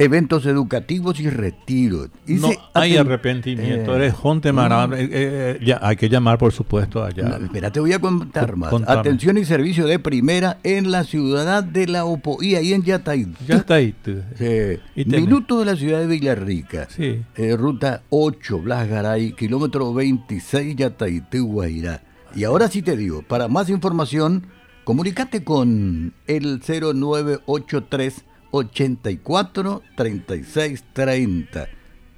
eventos 0.00 0.46
educativos 0.46 1.20
y 1.20 1.28
retiros. 1.28 2.08
no 2.26 2.50
hay 2.72 2.96
arrepentimiento, 2.96 3.94
eres 3.94 4.14
Jonte 4.14 4.50
Marán, 4.52 4.94
eh, 4.94 5.08
eh, 5.10 5.60
ya, 5.62 5.78
hay 5.82 5.96
que 5.96 6.08
llamar 6.08 6.38
por 6.38 6.52
supuesto 6.52 7.04
allá. 7.04 7.38
espera, 7.42 7.70
te 7.70 7.80
voy 7.80 7.92
a 7.92 7.98
contar 7.98 8.56
más. 8.56 8.72
Atención 8.86 9.36
y 9.36 9.44
servicio 9.44 9.86
de 9.86 9.98
primera 9.98 10.58
en 10.62 10.90
la 10.90 11.04
ciudad 11.04 11.62
de 11.62 11.86
La 11.86 12.06
Opoí, 12.06 12.54
ahí 12.54 12.72
en 12.72 12.82
Yatay. 12.82 13.26
Yatay. 13.46 13.94
Sí. 14.38 15.04
Minuto 15.04 15.60
de 15.60 15.66
la 15.66 15.76
ciudad 15.76 16.00
de 16.00 16.06
Villarrica. 16.06 16.88
Sí. 16.88 17.22
Eh, 17.36 17.56
ruta 17.56 18.02
8, 18.08 18.58
Blas 18.60 18.88
Garay, 18.88 19.32
kilómetro 19.32 19.92
26, 19.92 20.76
Yatay, 20.76 21.22
Guairá. 21.30 22.02
Y 22.34 22.44
ahora 22.44 22.68
sí 22.68 22.80
te 22.80 22.96
digo, 22.96 23.22
para 23.22 23.48
más 23.48 23.68
información, 23.68 24.46
comunícate 24.84 25.44
con 25.44 26.14
el 26.26 26.60
0983 26.60 28.24
84 28.50 29.82
36 29.96 30.84
30. 30.92 31.68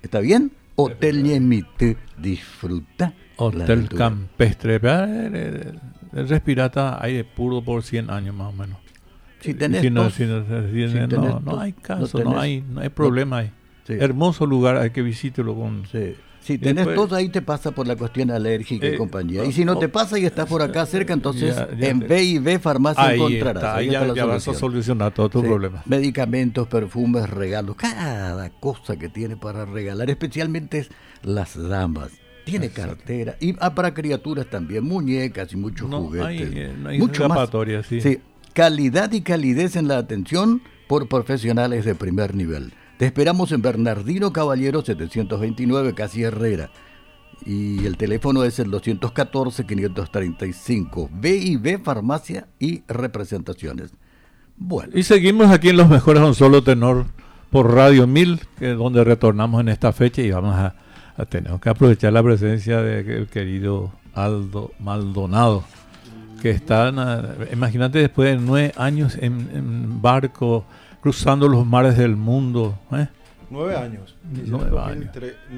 ¿Está 0.03 0.20
bien? 0.20 0.53
Hotel 0.76 1.22
Niemite, 1.22 1.97
disfruta. 2.16 3.14
Hotel 3.37 3.89
Campestre. 3.89 4.80
El 6.12 6.28
respirata 6.28 7.03
aire 7.03 7.24
puro 7.24 7.62
por 7.62 7.83
100 7.83 8.11
años 8.11 8.35
más 8.35 8.49
o 8.49 8.53
menos. 8.53 8.78
Si 9.41 9.55
tenés 9.55 9.83
no, 9.91 11.41
no, 11.41 11.61
hay 11.61 11.72
caso, 11.72 12.22
no, 12.22 12.39
hay, 12.39 12.62
no 12.62 12.80
hay 12.80 12.91
problema 12.91 13.39
ahí. 13.39 13.53
Hermoso 13.89 14.47
lugar, 14.47 14.76
hay 14.76 14.91
que 14.91 15.03
visitarlo 15.03 15.57
con... 15.57 15.85
Sí. 15.91 16.14
Si 16.43 16.59
tenés 16.59 16.93
todo 16.95 17.14
ahí 17.14 17.28
te 17.28 17.40
pasa 17.40 17.70
por 17.70 17.86
la 17.86 17.95
cuestión 17.97 18.30
alérgica 18.30 18.86
y 18.86 18.95
eh, 18.95 18.99
compañía. 18.99 19.45
Y 19.45 19.53
si 19.53 19.64
no 19.64 19.78
te 19.78 19.88
pasa 19.88 20.18
y 20.18 20.26
estás 20.26 20.49
por 20.49 20.61
acá 20.62 20.84
cerca, 20.86 21.12
entonces 21.12 21.57
en 21.78 22.01
B 22.01 22.22
y 22.22 22.38
B 22.38 22.59
farmacia 22.59 23.05
ahí 23.05 23.16
encontrarás. 23.16 23.76
ahí, 23.76 23.90
ya, 23.90 24.24
vas 24.24 24.49
a 24.49 24.55
solucionar 24.55 25.14
todos 25.14 25.30
tus 25.30 25.43
problemas. 25.43 25.86
Medicamentos, 25.86 26.66
perfumes, 26.66 27.30
regalos, 27.30 27.76
cada 27.76 28.51
cosa 28.51 28.97
que 28.97 29.09
tiene 29.09 29.36
para 29.36 29.64
regalar, 29.64 30.11
especialmente 30.11 30.86
las 31.22 31.57
damas. 31.57 32.11
Tiene 32.45 32.70
cartera. 32.70 33.36
Y 33.38 33.55
ah, 33.61 33.72
para 33.72 33.95
criaturas 33.95 34.47
también, 34.47 34.82
muñecas 34.82 35.53
y 35.53 35.57
muchos 35.57 35.88
juguetes. 35.88 36.26
Hay, 36.26 36.59
eh, 36.59 36.74
no 36.76 36.88
hay 36.88 36.99
Mucho 36.99 37.28
más. 37.28 37.49
Sí. 37.88 38.01
sí. 38.01 38.18
Calidad 38.53 39.12
y 39.12 39.20
calidez 39.20 39.76
en 39.76 39.86
la 39.86 39.99
atención 39.99 40.61
por 40.88 41.09
profesionales 41.09 41.84
de 41.84 41.95
primer 41.95 42.34
nivel. 42.34 42.72
Te 43.03 43.07
esperamos 43.07 43.51
en 43.51 43.63
Bernardino 43.63 44.33
Caballero 44.33 44.81
729, 44.81 45.93
Casi 45.93 46.23
Herrera. 46.23 46.71
Y 47.45 47.85
el 47.85 47.97
teléfono 47.97 48.45
es 48.45 48.61
el 48.61 48.71
214-535. 48.71 51.09
B 51.11 51.81
Farmacia 51.83 52.47
y 52.61 52.85
Representaciones. 52.87 53.91
Bueno. 54.57 54.97
Y 54.97 55.03
seguimos 55.03 55.51
aquí 55.51 55.71
en 55.71 55.79
Los 55.79 55.89
Mejores 55.89 56.23
un 56.23 56.37
Solo 56.37 56.63
Tenor 56.63 57.07
por 57.51 57.75
Radio 57.75 58.07
1000, 58.07 58.41
que 58.57 58.71
es 58.71 58.79
donde 58.79 59.03
retornamos 59.03 59.63
en 59.63 59.71
esta 59.71 59.93
fecha 59.93 60.23
y 60.23 60.31
vamos 60.31 60.55
a, 60.55 60.77
tener 61.29 61.59
que 61.59 61.71
aprovechar 61.71 62.13
la 62.13 62.23
presencia 62.23 62.83
del 62.83 63.27
querido 63.27 63.91
Aldo 64.15 64.71
Maldonado, 64.79 65.65
que 66.41 66.51
está, 66.51 66.93
imagínate, 67.53 67.99
después 67.99 68.31
de 68.31 68.37
nueve 68.47 68.73
años 68.77 69.19
en 69.21 70.01
barco 70.01 70.65
cruzando 71.03 71.49
los 71.49 71.67
mares 71.67 71.99
del 71.99 72.17
mundo. 72.17 72.79
¿eh? 72.93 73.09
Nueve 73.51 73.77
años. 73.77 74.17
Nueve 74.47 74.79
años. 74.81 75.11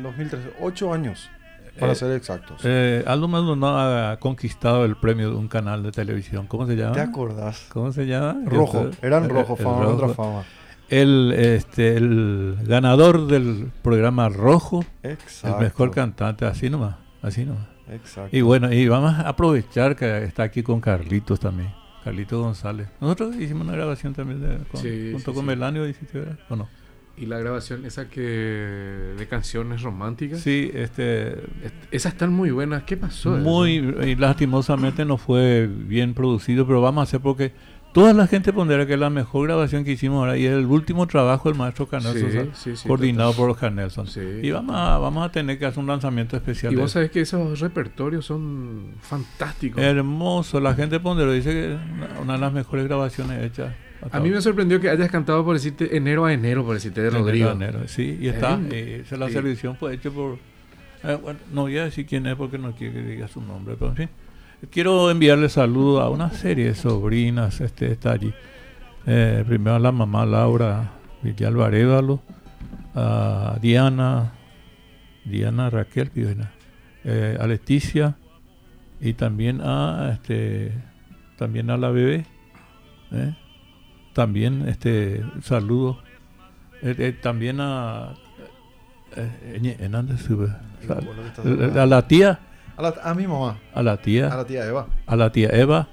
2013, 0.03 0.55
ocho 0.61 0.93
años, 0.93 1.31
para 1.79 1.93
eh, 1.93 1.95
ser 1.95 2.13
exactos. 2.13 2.63
Eh, 2.65 3.05
Aldo 3.07 3.29
Maldonado 3.29 4.11
ha 4.11 4.17
conquistado 4.19 4.85
el 4.85 4.97
premio 4.97 5.31
de 5.31 5.37
un 5.37 5.47
canal 5.47 5.83
de 5.83 5.93
televisión. 5.93 6.47
¿Cómo 6.47 6.67
se 6.67 6.75
llama? 6.75 6.93
¿Te 6.93 7.01
acordás? 7.01 7.67
¿Cómo 7.69 7.93
se 7.93 8.07
llama? 8.07 8.37
Rojo, 8.47 8.91
eran 9.03 9.29
rojo, 9.29 9.55
fama, 9.55 9.87
otra 9.87 10.09
fama. 10.09 10.43
El, 10.89 11.33
este, 11.37 11.97
el 11.97 12.59
ganador 12.63 13.27
del 13.27 13.71
programa 13.83 14.29
Rojo, 14.29 14.85
Exacto. 15.03 15.59
el 15.59 15.65
mejor 15.65 15.91
cantante, 15.91 16.47
así 16.47 16.71
nomás, 16.71 16.97
así 17.23 17.45
nomás. 17.45 17.67
Exacto. 17.91 18.35
Y 18.35 18.41
bueno, 18.41 18.73
y 18.73 18.89
vamos 18.89 19.13
a 19.13 19.29
aprovechar 19.29 19.95
que 19.95 20.25
está 20.25 20.43
aquí 20.43 20.63
con 20.63 20.81
Carlitos 20.81 21.39
también. 21.39 21.84
Carlito 22.05 22.41
González. 22.41 22.89
Nosotros 23.01 23.35
hicimos 23.37 23.67
una 23.67 23.73
grabación 23.77 24.13
también 24.15 24.41
de, 24.41 24.59
con, 24.67 24.81
Sí, 24.81 25.11
junto 25.13 25.31
sí, 25.31 25.35
con 25.35 25.45
sí. 25.45 25.47
Melanio, 25.49 25.89
¿hiciste, 25.89 26.19
verdad? 26.21 26.39
¿O 26.51 26.57
no? 26.57 26.69
Y 27.17 27.27
la 27.27 27.39
grabación 27.39 27.87
esa 27.87 28.09
que 28.11 28.21
de 28.21 29.27
canciones 29.29 29.83
románticas. 29.83 30.41
Sí, 30.41 30.71
este, 30.75 31.35
Est- 31.65 31.75
Esas 31.93 32.13
están 32.15 32.33
muy 32.33 32.51
buenas. 32.51 32.83
¿Qué 32.83 32.97
pasó? 32.97 33.31
muy 33.37 33.75
y 34.05 34.17
lastimosamente 34.17 35.05
no 35.05 35.17
fue 35.17 35.69
bien 35.69 36.13
producido, 36.15 36.67
pero 36.67 36.81
vamos 36.81 37.01
a 37.01 37.05
hacer 37.05 37.21
porque 37.21 37.53
toda 37.95 38.13
la 38.13 38.27
gente 38.27 38.53
pondera 38.53 38.87
que 38.87 38.95
es 38.95 38.99
la 38.99 39.09
mejor 39.09 39.47
grabación 39.47 39.85
que 39.85 39.93
hicimos 39.93 40.19
ahora 40.19 40.37
y 40.37 40.45
es 40.45 40.53
el 40.53 40.67
último 40.67 41.07
trabajo 41.07 41.49
del 41.49 41.57
maestro 41.57 41.87
Canel 41.87 42.13
Sí, 42.13 42.21
Sosa, 42.21 42.45
sí, 42.55 42.77
sí, 42.77 42.89
coordinado 42.89 43.33
por 43.35 43.57
Canelson. 43.57 44.09
Sí. 44.09 44.21
Y 44.43 44.51
vamos 44.51 44.75
a, 44.77 44.99
vamos 44.99 45.25
a 45.25 45.31
tener 45.31 45.61
que 45.61 45.65
hacer 45.65 45.79
un 45.79 45.87
lanzamiento 45.87 46.37
especial. 46.37 46.73
Y 46.73 46.77
vos 46.77 46.91
sabés 46.91 47.13
que 47.13 47.21
esos 47.21 47.61
repertorios 47.61 48.27
son 48.27 48.95
fantásticos. 49.01 49.81
Hermoso, 49.81 50.59
la 50.59 50.75
gente 50.75 50.99
ponderó, 50.99 51.31
dice 51.31 51.53
que 51.53 51.73
es 51.75 51.79
una, 52.21 52.33
de 52.33 52.39
las 52.41 52.53
mejores 52.53 52.85
grabaciones 52.85 53.43
hechas. 53.45 53.73
A 54.11 54.19
mí 54.19 54.29
me 54.29 54.43
sorprendió 54.43 54.81
que 54.81 54.91
hayas 54.91 55.11
cantado 55.11 55.45
por 55.45 55.55
decirte 55.55 55.97
enero 55.97 56.25
a 56.25 56.33
enero, 56.33 56.65
por 56.65 56.75
decirte 56.75 57.01
de 57.01 57.11
Rodrigo. 57.11 57.51
enero, 57.51 57.87
Sí, 57.87 58.19
y 58.21 58.27
está. 58.27 58.61
Eh, 58.71 59.03
esa 59.07 59.17
la 59.17 59.31
selección 59.31 59.77
fue 59.77 59.95
hecha 59.95 60.11
por. 60.11 60.39
eh, 61.05 61.17
bueno, 61.23 61.39
no 61.53 61.63
voy 61.63 61.79
a 61.79 61.85
decir 61.85 62.05
quién 62.07 62.27
es 62.27 62.35
porque 62.35 62.59
no 62.59 62.73
quiero 62.73 62.93
que 62.95 63.03
diga 63.03 63.29
su 63.29 63.41
nombre, 63.41 63.77
pero 63.79 63.93
en 63.93 63.97
fin. 63.97 64.09
Quiero 64.71 65.11
enviarle 65.11 65.49
saludos 65.49 66.03
a 66.03 66.09
una 66.09 66.31
serie 66.31 66.67
de 66.67 66.75
sobrinas. 66.75 67.61
Este 67.61 67.91
está 67.93 68.13
allí. 68.13 68.33
Eh, 69.07 69.45
primero 69.47 69.77
a 69.77 69.79
la 69.79 69.93
mamá 69.93 70.25
Laura 70.25 70.93
Villalba 71.23 71.67
Arévalo, 71.67 72.21
a 72.95 73.59
Diana, 73.61 74.33
Diana 75.25 75.71
Raquel 75.71 76.11
eh, 77.05 77.37
a 77.41 77.47
Leticia 77.47 78.17
y 79.01 79.15
también 79.15 79.61
a 79.61 80.13
este 80.15 80.73
también 81.37 81.71
a 81.71 81.77
la 81.77 81.91
bebé. 81.91 82.25
¿eh? 83.13 83.35
También 84.13 84.69
este 84.69 85.25
saludo 85.43 85.99
eh, 86.81 86.95
eh, 86.99 87.13
también 87.21 87.61
a 87.61 88.15
Hernández 89.17 90.29
a 91.77 91.87
la 91.87 92.07
tía 92.07 92.39
A, 92.77 92.83
la- 92.83 92.95
a 93.03 93.15
mi 93.15 93.27
mamá, 93.27 93.59
a 93.73 93.83
la 93.83 93.97
tía. 93.97 94.29
A 94.33 94.37
la 94.37 94.45
tía 94.45 94.67
Eva. 94.67 94.87
a 95.07 95.17
la 95.17 95.31
tía 95.33 95.49
Eva. 95.53 95.89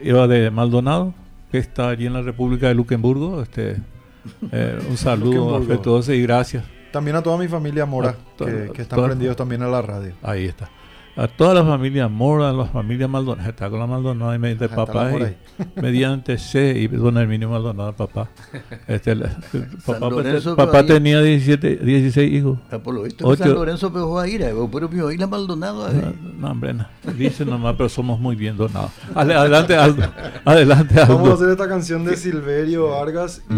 Eva 0.00 0.26
de 0.26 0.50
Maldonado 0.50 1.14
que 1.50 1.58
está 1.58 1.88
allí 1.90 2.06
en 2.06 2.14
la 2.14 2.22
República 2.22 2.68
de 2.68 2.74
Luxemburgo. 2.74 3.42
Este 3.42 3.76
eh, 4.52 4.78
un 4.88 4.96
saludo 4.96 5.56
afectuoso 5.56 6.12
y 6.12 6.22
gracias. 6.22 6.64
También 6.92 7.16
a 7.16 7.22
toda 7.22 7.36
mi 7.38 7.48
familia 7.48 7.86
Mora, 7.86 8.10
A 8.10 8.44
que, 8.44 8.70
que 8.72 8.82
están 8.82 8.96
toda- 8.96 9.08
prendidos 9.08 9.36
también 9.36 9.62
a 9.62 9.68
la 9.68 9.82
radio. 9.82 10.14
ahí 10.22 10.44
está 10.46 10.68
a 11.16 11.28
toda 11.28 11.54
la 11.54 11.64
familia 11.64 12.08
Mora, 12.08 12.50
a 12.50 12.52
la 12.52 12.64
familia 12.66 13.06
Maldonado, 13.08 13.48
está 13.48 13.70
con 13.70 13.78
la 13.78 13.86
Maldonado 13.86 14.34
y 14.34 14.38
mediante 14.38 14.64
está 14.64 14.84
papá 14.84 15.10
y 15.12 15.36
mediante 15.80 16.38
C 16.38 16.76
y 16.78 16.88
don 16.88 17.16
Herminio 17.16 17.48
Maldonado, 17.48 17.92
papá. 17.94 18.28
Este, 18.88 19.12
el- 19.12 19.22
el 19.22 19.66
papá, 19.86 20.08
Lorenzo 20.10 20.56
papá 20.56 20.84
tenía 20.84 21.20
17, 21.22 21.76
16 21.76 22.32
hijos. 22.32 22.58
Ah, 22.70 22.78
por 22.78 22.94
lo 22.94 23.02
visto, 23.02 23.26
Ocho. 23.26 23.44
San 23.44 23.54
Lorenzo 23.54 23.92
pegó 23.92 24.18
a 24.18 24.26
ir, 24.28 24.44
pero 24.72 24.88
mi 24.88 25.00
oíla 25.00 25.26
Maldonado. 25.26 25.86
ahí. 25.86 25.94
No, 26.22 26.32
no, 26.40 26.50
hombre, 26.50 26.74
no. 26.74 26.86
Dice 27.16 27.44
nomás, 27.44 27.74
pero 27.76 27.88
somos 27.88 28.18
muy 28.18 28.34
bien 28.36 28.56
donados. 28.56 28.90
Adelante, 29.14 29.76
Aldo. 29.76 30.02
Adelante, 30.44 31.00
Aldo. 31.00 31.14
Vamos 31.16 31.30
a 31.30 31.34
hacer 31.34 31.48
esta 31.50 31.68
canción 31.68 32.04
de 32.04 32.16
Silverio 32.16 32.90
Vargas 32.90 33.42
y 33.50 33.54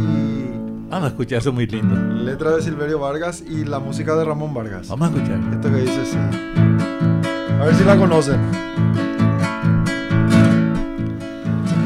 Vamos 0.89 1.07
a 1.07 1.09
escuchar, 1.09 1.39
eso 1.39 1.49
es 1.49 1.55
muy 1.55 1.67
lindo. 1.67 1.97
letra 2.23 2.55
de 2.55 2.63
Silverio 2.63 3.01
Vargas 3.01 3.43
y 3.49 3.65
la 3.65 3.81
música 3.81 4.15
de 4.15 4.25
Ramón 4.25 4.55
Vargas. 4.55 4.89
Vamos 4.89 5.11
a 5.11 5.15
escuchar. 5.17 5.41
Esto 5.53 5.69
que 5.71 5.77
dice 5.81 6.01
así. 6.03 6.66
A 7.61 7.65
ver 7.65 7.75
si 7.75 7.85
la 7.85 7.97
conocen. 7.97 8.41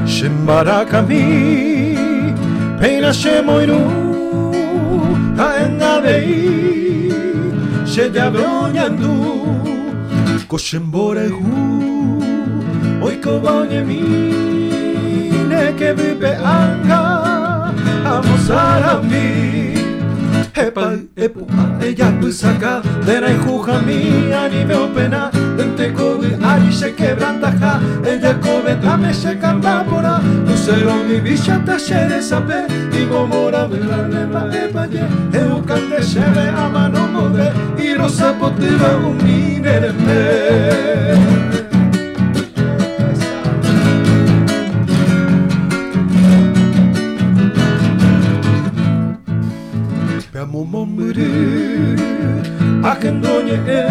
Shembarakami 0.07 1.25
Peina 2.79 3.12
shemoiru 3.12 3.81
Aenda 5.39 6.01
vei 6.05 7.12
Shenya 7.87 8.27
beonyandu 8.35 9.12
Koshemborehu 10.49 11.55
Oiko 13.03 13.41
baonyemi 13.41 14.01
Neke 15.49 15.93
vipe 15.97 16.33
anga 16.55 17.01
Amosarami 18.14 19.80
Epa, 20.41 20.97
epa, 21.16 21.64
eia 21.84 22.09
puzaka, 22.20 22.82
dena 23.05 23.28
juja 23.45 23.80
mi 23.84 24.32
anime 24.32 24.74
opena, 24.74 25.30
denteko 25.57 26.16
arise 26.43 26.95
quebranta 26.97 27.53
ja, 27.61 27.72
eia 28.07 28.34
kobeta 28.41 28.97
mexe 28.97 29.36
kandapora, 29.41 30.18
luzero 30.47 30.97
mi 31.05 31.20
bisata 31.20 31.76
xere 31.78 32.20
zape, 32.22 32.66
imomora 33.03 33.66
belarrema 33.68 34.49
epaile, 34.62 35.05
eukante 35.34 36.01
xere 36.03 36.49
amano 36.49 37.07
mode, 37.12 37.53
irozapote 37.76 38.70
bagun 38.80 39.18
nire 39.24 39.93
kamu 50.41 50.64
memberi 50.64 51.36
akan 52.80 53.20
donya 53.20 53.61
e 53.61 53.84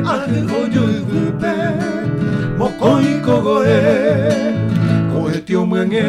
akan 0.00 0.44
ojo 0.48 0.84
gupe 1.04 1.56
mokoi 2.56 3.20
kogo 3.20 3.60
e 3.60 3.84
koe 5.12 5.36
tio 5.44 5.68
mange 5.68 6.08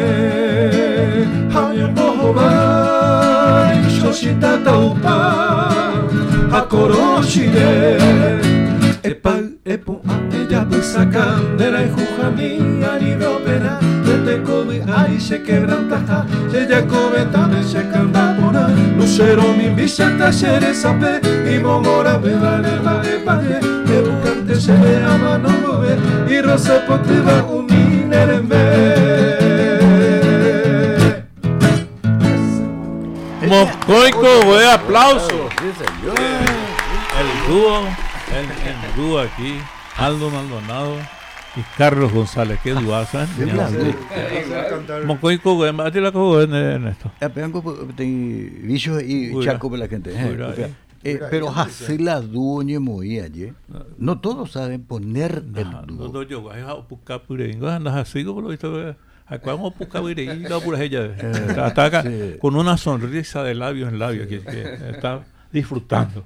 hanya 1.52 1.92
noho 1.92 2.32
mai 2.32 3.76
shoshita 3.92 4.64
taupa 4.64 5.20
hakoroshi 6.48 7.52
de 7.52 7.72
Epa 9.04 9.34
epu 9.66 10.00
a 10.08 10.16
ella 10.34 10.66
e 10.72 11.88
jujami 11.88 12.82
Aribe 12.82 13.26
opera 13.26 13.78
Dete 14.02 14.40
kobe 14.42 14.82
ai 14.90 15.20
se 15.20 15.42
quebrantaja 15.42 16.24
Se 16.50 16.66
ya 16.66 16.80
kobe 16.86 17.26
tame 17.30 17.62
se 17.62 17.86
candapora 17.92 18.70
Lucero 18.96 19.52
mi 19.52 19.68
visa 19.74 20.08
tashere 20.16 20.72
sape 20.72 21.20
Y 21.44 21.58
momora 21.58 22.16
beba 22.16 22.56
neba 22.64 23.02
epa 23.04 23.42
ye 23.42 23.60
Ebucante 23.92 24.54
se 24.58 24.72
ve 24.72 24.96
a 25.04 25.18
mano 25.18 25.50
mover 25.50 25.98
Y 26.26 26.40
rosa 26.40 26.80
poteva 26.86 27.44
un 27.44 27.66
minerembe 27.66 28.64
Moscoico, 33.46 34.40
buen 34.46 34.66
aplauso. 34.66 35.50
Sí, 35.60 35.70
señor. 35.76 36.16
El 36.16 37.46
dúo, 37.46 37.86
el, 38.38 38.46
el 38.46 38.96
dúo 38.96 39.18
aquí, 39.20 39.58
Aldo 39.96 40.30
Maldonado 40.30 40.96
y 41.56 41.60
Carlos 41.78 42.12
González. 42.12 42.58
Qué 42.62 42.72
duaza. 42.72 43.24
¿eh? 43.24 43.28
Qué 43.38 43.46
placer. 43.46 43.94
Placer 43.94 44.68
cantar. 44.70 45.04
Moscoico, 45.04 45.54
buen, 45.54 45.80
a 45.80 45.90
ti 45.90 46.00
la 46.00 46.10
cojo 46.12 46.42
en 46.42 46.86
esto. 46.88 47.10
Eh, 47.20 47.28
pegan 47.28 47.52
co- 47.52 47.88
tem 47.96 48.66
bichos 48.66 49.02
y 49.02 49.32
chaco 49.44 49.70
para 49.70 49.80
la 49.84 49.88
gente. 49.88 50.10
eh, 50.12 50.36
eh, 50.56 50.64
ahí, 51.04 51.18
pero 51.30 51.50
así 51.50 51.98
la 51.98 52.20
dúo 52.20 52.62
muy 52.80 53.20
allí. 53.20 53.52
No 53.98 54.18
todos 54.20 54.52
saben 54.52 54.82
poner 54.84 55.42
el 55.54 55.70
no, 55.70 55.82
dúo. 55.82 56.08
no, 56.08 56.22
yo 56.22 56.40
voy 56.40 56.58
a 56.60 56.72
buscar 56.74 57.22
por 57.22 57.40
ahí. 57.40 57.58
Andas 57.64 57.94
así, 57.94 58.24
por 58.24 58.42
lo 58.42 58.48
visto. 58.48 58.96
Acá 59.26 59.52
vamos 59.52 59.74
a 59.74 59.78
buscar 59.78 60.02
por 60.02 60.10
ahí. 60.10 60.44
No, 60.48 60.60
por 60.60 60.80
ella. 60.80 61.04
Está, 61.16 61.68
está 61.68 61.84
acá 61.84 62.02
sí. 62.02 62.34
con 62.40 62.56
una 62.56 62.76
sonrisa 62.76 63.42
de 63.42 63.54
labios 63.54 63.90
en 63.90 63.98
labios 63.98 64.26
que, 64.26 64.40
que 64.40 64.78
está 64.90 65.20
disfrutando. 65.52 66.24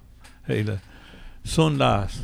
Son 1.48 1.78
las 1.78 2.22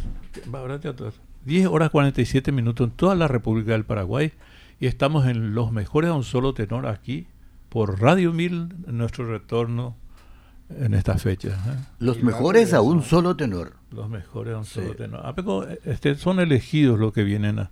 ahora 0.53 0.79
te 0.81 0.89
atrás, 0.89 1.15
10 1.47 1.67
horas 1.69 1.91
47 1.91 2.53
minutos 2.53 2.89
en 2.89 2.95
toda 2.95 3.15
la 3.15 3.27
República 3.29 3.73
del 3.73 3.85
Paraguay 3.85 4.33
y 4.81 4.87
estamos 4.87 5.27
en 5.27 5.55
los 5.55 5.73
mejores 5.73 6.11
a 6.11 6.15
un 6.15 6.25
solo 6.25 6.53
tenor 6.55 6.87
aquí 6.87 7.27
por 7.71 8.01
Radio 8.01 8.33
1000 8.33 8.69
en 8.87 8.99
nuestro 8.99 9.27
retorno 9.27 9.97
en 10.69 10.95
esta 10.95 11.17
fecha. 11.19 11.49
¿eh? 11.49 11.77
Los 11.99 12.23
mejores 12.23 12.73
a 12.75 12.81
un 12.81 13.03
solo 13.03 13.37
tenor. 13.37 13.75
Los 13.91 14.09
mejores 14.11 14.55
a 14.55 14.59
un 14.59 14.65
solo 14.65 14.91
Sí. 14.93 14.97
tenor. 14.99 15.21
Ah, 15.25 15.35
pero, 15.35 15.67
este, 15.85 16.15
son 16.17 16.41
elegidos 16.41 16.99
los 16.99 17.13
que 17.13 17.23
vienen, 17.25 17.59
a- 17.61 17.71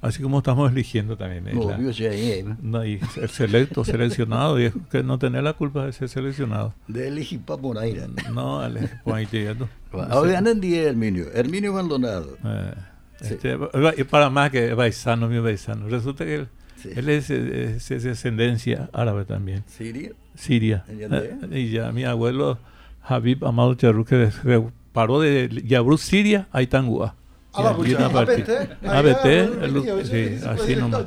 así 0.00 0.22
como 0.22 0.38
estamos 0.38 0.70
eligiendo 0.70 1.16
también. 1.16 1.48
¿eh? 1.48 1.54
La- 1.54 1.92
sí, 1.92 2.44
no, 2.62 2.84
y 2.84 2.98
ser 3.00 3.28
selecto, 3.30 3.84
seleccionado, 3.84 4.60
y 4.60 4.64
es 4.64 4.72
que 4.90 5.02
no 5.02 5.18
tener 5.18 5.42
la 5.42 5.52
culpa 5.54 5.86
de 5.86 5.92
ser 5.92 6.08
seleccionado. 6.08 6.74
de 6.86 7.08
elegir 7.08 7.40
para 7.40 7.60
Moraira. 7.60 8.06
No, 8.32 8.62
digo. 8.70 9.68
Ahora 10.10 10.38
andan 10.38 10.60
10 10.60 10.86
Herminio. 10.86 11.26
Herminio 11.32 11.72
Maldonado. 11.72 12.36
Eh, 12.44 12.74
Sí. 13.20 13.34
este, 13.34 13.58
para 14.04 14.30
más 14.30 14.50
que 14.50 14.74
paisano, 14.76 15.28
mi 15.28 15.40
paisano. 15.40 15.88
Resulta 15.88 16.24
que 16.24 16.34
él, 16.36 16.48
Sí. 16.76 16.90
él 16.94 17.08
es, 17.08 17.30
es- 17.30 17.90
es 17.90 18.02
de 18.04 18.10
ascendencia 18.12 18.88
árabe 18.92 19.24
también, 19.24 19.64
Siria. 19.66 20.12
siria. 20.36 20.84
¿Ya 20.96 21.08
de? 21.08 21.34
Eh, 21.50 21.60
y 21.60 21.70
ya 21.70 21.90
mi 21.90 22.04
abuelo 22.04 22.58
Habib 23.02 23.44
Amado 23.44 23.74
Charru, 23.74 24.04
de- 24.04 24.30
que 24.42 24.62
paró 24.92 25.18
de 25.20 25.48
Yabruz, 25.66 26.02
Siria, 26.02 26.46
a 26.52 26.62
Itangua. 26.62 27.16
A 27.58 27.62
la 27.62 27.72
Y 27.72 27.74
pucha, 27.74 27.98
una 27.98 28.10
parte- 28.10 28.44
ABT, 28.86 29.24
el- 29.26 29.76
el 29.76 30.06
sí, 30.06 30.46
así 30.46 30.76
nomás. 30.76 31.04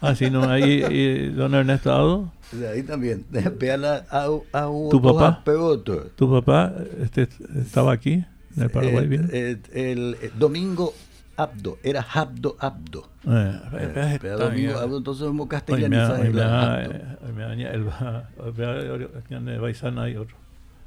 Así 0.00 0.30
no, 0.30 0.50
ahí, 0.50 0.84
y 0.90 1.28
don 1.28 1.54
Ernesto 1.54 2.32
De 2.50 2.68
ahí 2.68 2.82
también. 2.82 3.24
A, 4.10 4.26
¿Tu 4.90 5.00
papá? 5.00 5.44
¿Tu 6.16 6.30
papá 6.30 6.74
este, 7.00 7.28
estaba 7.60 7.92
aquí 7.92 8.24
en 8.56 8.62
el 8.62 8.70
Paraguay? 8.70 9.08
Eh, 9.12 9.58
eh, 9.72 9.92
el, 9.92 10.16
el, 10.20 10.32
domingo 10.36 10.92
Abdo, 11.36 11.78
era 11.84 12.04
Abdo 12.12 12.56
Abdo. 12.58 13.08
Eh, 13.28 13.60
eh, 13.74 14.18
pero 14.20 14.38
domingo 14.38 14.76
Abdo, 14.78 14.98
entonces 14.98 15.24
somos 15.24 15.46
castellanizados. 15.46 16.18
Hoy 16.20 17.32
me 17.32 17.42
daña 17.42 17.70
el 17.70 19.60
Baisana 19.60 20.10
y 20.10 20.16
otro. 20.16 20.36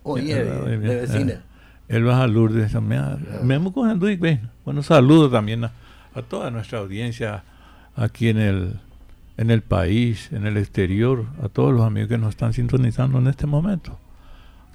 Oye, 0.04 0.44
de 0.44 0.78
vecina. 0.78 1.42
Él 1.88 2.08
va 2.08 2.24
a 2.24 2.28
Lourdes 2.28 2.72
también. 2.72 3.26
Me 3.44 3.56
hemos 3.56 3.74
cogido 3.74 4.40
Bueno, 4.64 4.84
saludo 4.84 5.30
también 5.30 5.66
a, 5.66 5.72
a 6.14 6.22
toda 6.22 6.52
nuestra 6.52 6.80
audiencia 6.80 7.44
aquí 7.96 8.30
en 8.30 8.38
el 8.38 8.80
en 9.38 9.52
el 9.52 9.62
país, 9.62 10.32
en 10.32 10.46
el 10.46 10.58
exterior, 10.58 11.26
a 11.44 11.50
todos 11.50 11.74
los 11.74 11.84
amigos 11.84 12.10
que 12.10 12.18
nos 12.18 12.30
están 12.30 12.54
sintonizando 12.54 13.18
en 13.20 13.28
este 13.28 13.48
momento. 13.48 14.00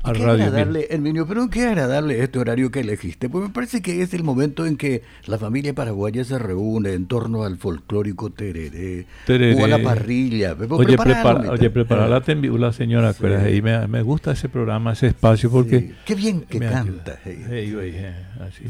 A 0.02 0.12
qué 0.12 0.24
Radio 0.24 0.44
agradable, 0.44 0.86
Herminio, 0.90 1.26
pero 1.26 1.48
qué 1.50 1.66
agradable 1.66 2.22
este 2.22 2.38
horario 2.38 2.70
que 2.70 2.80
elegiste, 2.80 3.28
pues 3.28 3.44
me 3.44 3.50
parece 3.50 3.82
que 3.82 4.00
es 4.00 4.14
el 4.14 4.24
momento 4.24 4.64
en 4.64 4.76
que 4.76 5.02
la 5.26 5.36
familia 5.36 5.74
paraguaya 5.74 6.24
se 6.24 6.38
reúne 6.38 6.94
en 6.94 7.06
torno 7.06 7.44
al 7.44 7.58
folclórico 7.58 8.30
tereré, 8.30 9.06
o 9.28 9.64
a 9.64 9.68
la 9.68 9.82
parrilla. 9.82 10.56
Oye, 10.70 10.96
prepara, 10.96 11.50
oye, 11.50 11.70
preparala 11.70 12.22
la 12.24 12.72
señora, 12.72 13.12
sí. 13.12 13.26
y 13.54 13.62
me, 13.62 13.86
me, 13.88 14.02
gusta 14.02 14.32
ese 14.32 14.48
programa, 14.48 14.92
ese 14.92 15.08
espacio, 15.08 15.50
porque... 15.50 15.92
Qué 16.06 16.14
bien 16.14 16.42
que 16.42 16.60
canta, 16.60 17.18
hey. 17.24 18.16
así, 18.40 18.64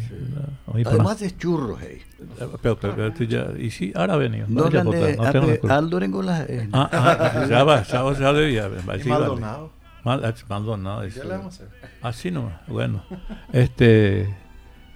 Además 0.85 1.22
es 1.22 1.39
churro, 1.39 1.78
hey. 1.81 2.01
Pero, 2.61 2.78
pero, 2.78 3.14
ya, 3.24 3.49
y 3.59 3.70
sí, 3.70 3.93
ahora 3.95 4.14
ha 4.14 4.16
venido. 4.16 4.47
No, 4.49 4.68
no, 4.68 4.85
no, 4.85 4.93
no 4.93 5.72
Aldo 5.72 6.01
Rengola. 6.01 6.45
Eh. 6.49 6.68
Ah, 6.72 6.89
ah, 6.93 7.47
ya 7.49 7.64
va, 7.64 7.83
ya 7.83 8.03
va, 8.03 8.18
ya 8.18 8.33
debía. 8.33 8.68
Maldonado. 10.05 10.34
Maldonado. 10.48 11.03
¿Qué 11.03 11.20
le 11.20 11.28
vamos 11.28 11.61
a 11.61 11.64
hacer? 11.64 11.68
Así 12.03 12.30
no, 12.30 12.53
bueno. 12.66 13.05
Este, 13.53 14.34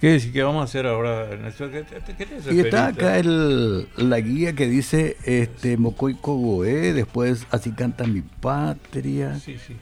¿qué, 0.01 0.19
¿Qué 0.31 0.43
vamos 0.43 0.61
a 0.61 0.63
hacer 0.65 0.87
ahora? 0.87 1.29
¿Qué, 1.57 1.85
qué, 2.07 2.15
qué 2.15 2.53
y 2.53 2.59
está 2.59 2.87
acá 2.87 3.17
el, 3.17 3.87
la 3.97 4.19
guía 4.19 4.53
que 4.53 4.67
dice 4.67 5.17
este 5.23 5.77
Mocoy 5.77 6.15
Cogoé, 6.15 6.93
después 6.93 7.45
Así 7.51 7.71
canta 7.71 8.05
mi 8.05 8.21
patria. 8.21 9.35
Sí, 9.39 9.57
sí. 9.57 9.75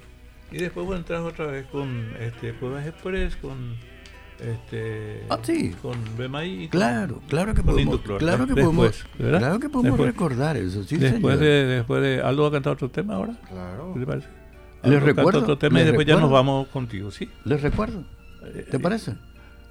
Y 0.51 0.57
después 0.57 0.85
voy 0.85 0.95
a 0.95 0.99
entrar 0.99 1.21
otra 1.21 1.47
vez 1.47 1.65
con 1.67 2.13
este 2.19 2.53
Cuevas 2.53 2.85
Express, 2.85 3.35
con 3.37 3.75
este 4.39 5.23
ah, 5.29 5.39
sí. 5.41 5.73
con 5.81 5.97
BMI 6.17 6.67
claro 6.69 7.21
claro 7.29 7.53
que 7.53 7.63
podemos 7.63 8.01
claro 8.01 8.45
que 8.45 8.55
podemos 8.55 9.05
claro 9.15 9.59
que 9.59 9.69
podemos 9.69 9.99
recordar 9.99 10.57
eso 10.57 10.83
sí 10.83 10.97
después 10.97 11.39
de 11.39 11.65
después 11.65 12.01
de 12.01 12.21
Aldo 12.21 12.43
va 12.43 12.49
a 12.49 12.51
cantar 12.51 12.73
otro 12.73 12.89
tema 12.89 13.15
ahora 13.15 13.35
claro 13.47 13.91
¿qué 13.93 13.99
te 14.01 14.05
parece? 14.05 14.27
Les 14.83 15.01
recuerdo. 15.01 15.39
Otro 15.39 15.57
tema 15.57 15.81
y 15.81 15.85
después 15.85 16.05
ya 16.05 16.17
nos 16.17 16.29
vamos 16.29 16.67
contigo, 16.67 17.11
¿sí? 17.11 17.29
Les 17.45 17.61
recuerdo. 17.61 18.03
¿Te 18.69 18.77
eh, 18.77 18.79
parece? 18.79 19.13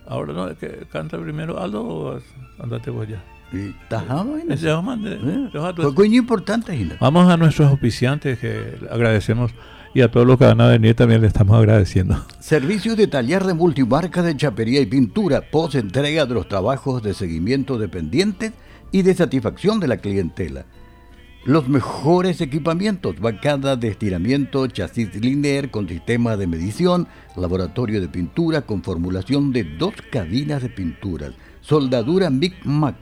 Ahora 0.07 0.33
no, 0.33 0.57
que 0.57 0.87
canta 0.91 1.19
primero 1.19 1.61
Aldo 1.61 1.85
o 1.85 2.21
andate 2.59 2.91
vos 2.91 3.07
ya. 3.07 3.23
Y 3.53 3.75
tajamos, 3.89 4.41
Fue 5.77 5.93
muy 5.93 6.17
importante, 6.17 6.97
Vamos 6.99 7.31
a 7.31 7.37
nuestros 7.37 7.69
auspiciantes 7.71 8.39
que 8.39 8.79
agradecemos 8.91 9.53
y 9.95 10.01
a 10.01 10.11
todos 10.11 10.27
los 10.27 10.39
que 10.39 10.47
van 10.47 10.61
a 10.63 10.69
venir 10.69 10.95
también 10.95 11.21
le 11.21 11.27
estamos 11.27 11.59
agradeciendo. 11.59 12.25
Servicios 12.41 12.97
de 12.97 13.09
taller 13.09 13.45
de 13.45 13.53
multimarca 13.53 14.23
de 14.23 14.35
chapería 14.39 14.81
y 14.81 14.87
pintura, 14.87 15.43
post 15.43 15.75
entrega 15.75 16.25
de 16.25 16.33
los 16.33 16.49
trabajos 16.49 17.03
de 17.03 17.13
seguimiento 17.13 17.77
dependientes 17.77 18.53
y 18.91 19.03
de 19.03 19.15
satisfacción 19.15 19.81
de 19.81 19.89
la 19.89 19.99
clientela 19.99 20.65
los 21.45 21.69
mejores 21.69 22.41
equipamientos, 22.41 23.19
bancada 23.19 23.75
de 23.75 23.89
estiramiento, 23.89 24.67
chasis 24.69 25.15
linear 25.17 25.71
con 25.71 25.89
sistema 25.89 26.37
de 26.37 26.47
medición, 26.47 27.09
laboratorio 27.37 28.01
de 28.01 28.09
pintura 28.09 28.63
con 28.63 28.83
formulación 28.83 29.53
de 29.53 29.65
dos 29.65 29.95
cabinas 30.13 30.63
de 30.63 30.69
pinturas, 30.69 31.33
soldadura 31.61 32.29
Big 32.31 32.55
Mac, 32.65 32.95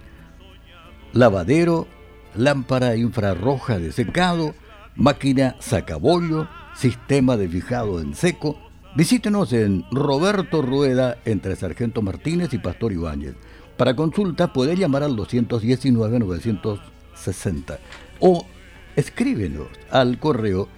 lavadero, 1.12 1.86
lámpara 2.34 2.96
infrarroja 2.96 3.78
de 3.78 3.92
secado, 3.92 4.54
máquina 4.96 5.56
sacabollo, 5.58 6.48
sistema 6.74 7.36
de 7.36 7.48
fijado 7.48 8.00
en 8.00 8.14
seco. 8.14 8.58
Visítenos 8.96 9.52
en 9.52 9.84
Roberto 9.92 10.62
Rueda 10.62 11.18
entre 11.26 11.56
Sargento 11.56 12.00
Martínez 12.00 12.54
y 12.54 12.58
Pastor 12.58 12.92
Ibáñez. 12.92 13.34
Para 13.76 13.94
consulta 13.94 14.52
puede 14.52 14.76
llamar 14.76 15.02
al 15.02 15.14
219 15.14 16.18
960 16.18 17.78
o 18.20 18.46
escríbenos 18.96 19.68
al 19.90 20.18
correo 20.18 20.68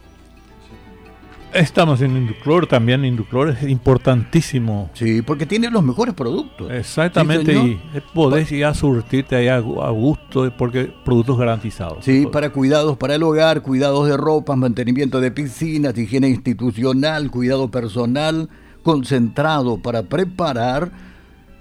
Estamos 1.54 2.02
en 2.02 2.16
Induclor 2.16 2.68
también. 2.68 3.04
Induclor 3.04 3.50
es 3.50 3.64
importantísimo. 3.64 4.90
Sí, 4.94 5.22
porque 5.22 5.46
tiene 5.46 5.70
los 5.70 5.84
mejores 5.84 6.14
productos. 6.14 6.72
Exactamente, 6.72 7.54
y 7.54 7.80
podés 8.14 8.52
ir 8.52 8.66
a 8.66 8.74
surtirte 8.74 9.36
ahí 9.36 9.48
a, 9.48 9.60
gusto 9.60 10.52
porque 10.58 10.94
productos 11.04 11.38
garantizados. 11.38 12.06
Sí, 12.06 12.26
para 12.32 12.52
cuidados 12.52 12.98
para 12.98 13.16
el 13.16 13.24
hogar, 13.24 13.62
cuidados 13.62 14.08
de 14.08 14.18
ropa, 14.18 14.56
mantenimiento 14.56 15.20
de 15.20 15.32
piscinas, 15.32 15.98
higiene 15.98 16.30
institucional, 16.30 17.30
cuidado 17.30 17.70
personal, 17.70 18.50
concentrado 18.84 19.78
para 19.78 20.04
preparar 20.04 20.92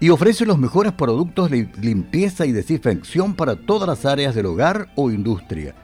y 0.01 0.11
ofrece 0.11 0.47
los 0.47 0.59
mejores 0.59 0.93
productos 0.93 1.51
de 1.51 1.69
limpieza 1.81 2.47
y 2.47 2.53
desinfección 2.53 3.35
para 3.35 3.57
todas 3.57 3.89
las 3.89 4.07
áreas 4.07 4.35
del 4.35 4.47
hogar 4.47 4.89
o 4.97 5.11
industria. 5.11 5.75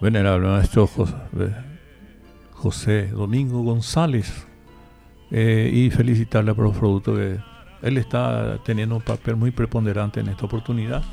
venerable 0.00 0.48
maestro 0.48 0.90
José 2.52 3.06
Domingo 3.06 3.62
González 3.62 4.48
eh, 5.30 5.70
y 5.72 5.90
felicitarle 5.90 6.52
por 6.54 6.64
los 6.64 6.76
productos 6.76 7.16
que 7.18 7.53
él 7.84 7.98
está 7.98 8.58
teniendo 8.64 8.96
un 8.96 9.02
papel 9.02 9.36
muy 9.36 9.50
preponderante 9.50 10.20
en 10.20 10.28
esta 10.28 10.46
oportunidad 10.46 11.04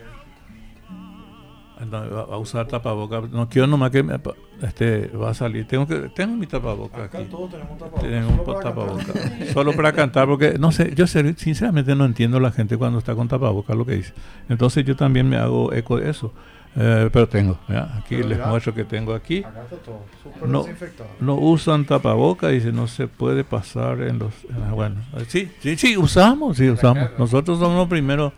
No, 1.86 2.26
va 2.28 2.34
a 2.34 2.38
usar 2.38 2.66
tapabocas. 2.66 3.30
No 3.30 3.48
quiero 3.48 3.68
nomás 3.68 3.90
que 3.90 4.02
me, 4.02 4.18
este 4.62 5.06
va 5.08 5.30
a 5.30 5.34
salir. 5.34 5.66
Tengo 5.66 5.86
que 5.86 6.10
tengo 6.14 6.36
mi 6.36 6.46
tapabocas 6.46 7.02
aquí. 7.02 7.24
Todos 7.30 7.50
tenemos 7.50 7.78
tapabocas. 7.78 8.10
Tengo 8.10 8.28
un 8.28 8.60
tapabocas. 8.60 9.52
Solo 9.52 9.72
para 9.74 9.92
cantar 9.92 10.26
porque 10.26 10.58
no 10.58 10.72
sé, 10.72 10.92
yo 10.94 11.06
sinceramente 11.06 11.94
no 11.94 12.04
entiendo 12.04 12.40
la 12.40 12.50
gente 12.50 12.76
cuando 12.76 12.98
está 12.98 13.14
con 13.14 13.28
tapabocas 13.28 13.76
lo 13.76 13.86
que 13.86 13.94
dice. 13.94 14.12
Entonces 14.48 14.84
yo 14.84 14.96
también 14.96 15.28
me 15.28 15.36
hago 15.36 15.72
eco 15.72 15.98
de 15.98 16.10
eso. 16.10 16.32
Eh, 16.76 17.08
pero 17.12 17.28
tengo, 17.28 17.58
aquí 17.96 18.22
les 18.22 18.38
muestro 18.46 18.74
que 18.74 18.84
tengo 18.84 19.14
aquí. 19.14 19.42
Todo, 19.84 20.04
no, 20.46 20.64
no 21.20 21.34
usan 21.34 21.84
tapabocas, 21.84 22.52
dice, 22.52 22.72
no 22.72 22.86
se 22.86 23.08
puede 23.08 23.42
pasar 23.42 24.02
en 24.02 24.18
los... 24.18 24.32
bueno, 24.72 24.96
sí, 25.26 25.50
sí, 25.60 25.76
sí, 25.76 25.96
usamos, 25.96 26.56
sí, 26.56 26.70
usamos. 26.70 27.10
Nosotros 27.18 27.58
somos 27.58 27.76
los 27.76 27.88
primeros 27.88 28.32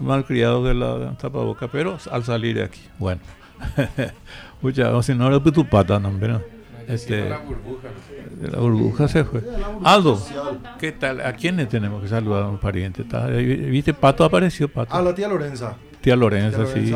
malcriados 0.00 0.66
de 0.66 0.74
la 0.74 1.16
tapaboca, 1.18 1.68
pero 1.68 1.98
al 2.10 2.24
salir 2.24 2.56
de 2.56 2.64
aquí, 2.64 2.80
bueno. 2.98 3.20
Muchas 4.60 4.92
o 4.92 5.02
si 5.02 5.14
no 5.14 5.28
era 5.28 5.40
tu 5.40 5.64
pata, 5.64 6.00
no, 6.00 6.12
pero, 6.18 6.42
este, 6.88 7.28
la 7.28 7.38
burbuja. 7.38 7.88
La 8.50 8.58
burbuja 8.58 9.08
se 9.08 9.24
fue. 9.24 9.42
Aldo, 9.84 10.20
¿qué 10.78 10.92
tal? 10.92 11.20
¿A 11.20 11.34
quiénes 11.34 11.68
tenemos 11.68 12.02
que 12.02 12.08
saludar 12.08 12.44
a 12.44 12.48
un 12.48 12.58
pariente? 12.58 13.04
¿Viste? 13.70 13.94
Pato 13.94 14.24
apareció, 14.24 14.68
Pato. 14.68 14.94
A 14.94 15.02
la 15.02 15.14
tía 15.14 15.28
Lorenza. 15.28 15.76
Tía 16.00 16.16
Lorenza, 16.16 16.66
sí. 16.66 16.92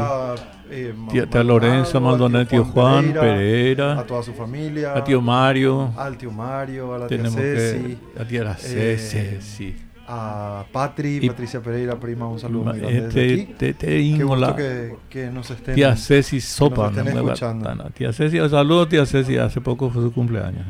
Eh, 0.74 0.94
tía, 1.10 1.44
Lorenza, 1.44 2.00
Maldonado, 2.00 2.46
tío 2.46 2.64
Juan, 2.64 3.12
Pereira, 3.12 3.98
A 3.98 4.06
toda 4.06 4.22
su 4.22 4.32
familia. 4.32 4.94
A 4.96 5.04
tío 5.04 5.20
Mario. 5.20 5.92
Al 5.96 6.16
tío 6.16 6.30
Mario, 6.30 6.94
a 6.94 6.98
la 7.00 7.06
tía 7.06 7.30
Ceci. 7.30 7.98
a 8.18 8.24
tía 8.24 8.54
Ceci, 8.54 9.18
eh, 9.18 9.38
sí 9.40 9.76
a 10.06 10.64
Patri, 10.70 11.26
Patricia 11.26 11.60
Pereira, 11.60 11.98
prima, 11.98 12.26
un 12.26 12.38
saludo 12.38 12.64
muy 12.64 12.78
grande 12.78 13.06
este, 13.06 13.54
te, 13.56 13.74
te, 13.74 13.86
Qué 13.86 14.24
gusto 14.24 14.56
que, 14.56 14.96
que, 15.08 15.30
nos 15.30 15.50
estén 15.50 15.74
Tía 15.74 15.96
Ceci 15.96 16.40
Sopa, 16.40 16.90
nos 16.90 16.98
estén 16.98 17.16
escuchando. 17.16 17.90
tía 17.94 18.12
Ceci, 18.12 18.38
saludos 18.48 18.88
tía 18.88 19.06
Ceci, 19.06 19.36
hace 19.38 19.60
poco 19.60 19.90
fue 19.90 20.02
su 20.02 20.12
cumpleaños. 20.12 20.66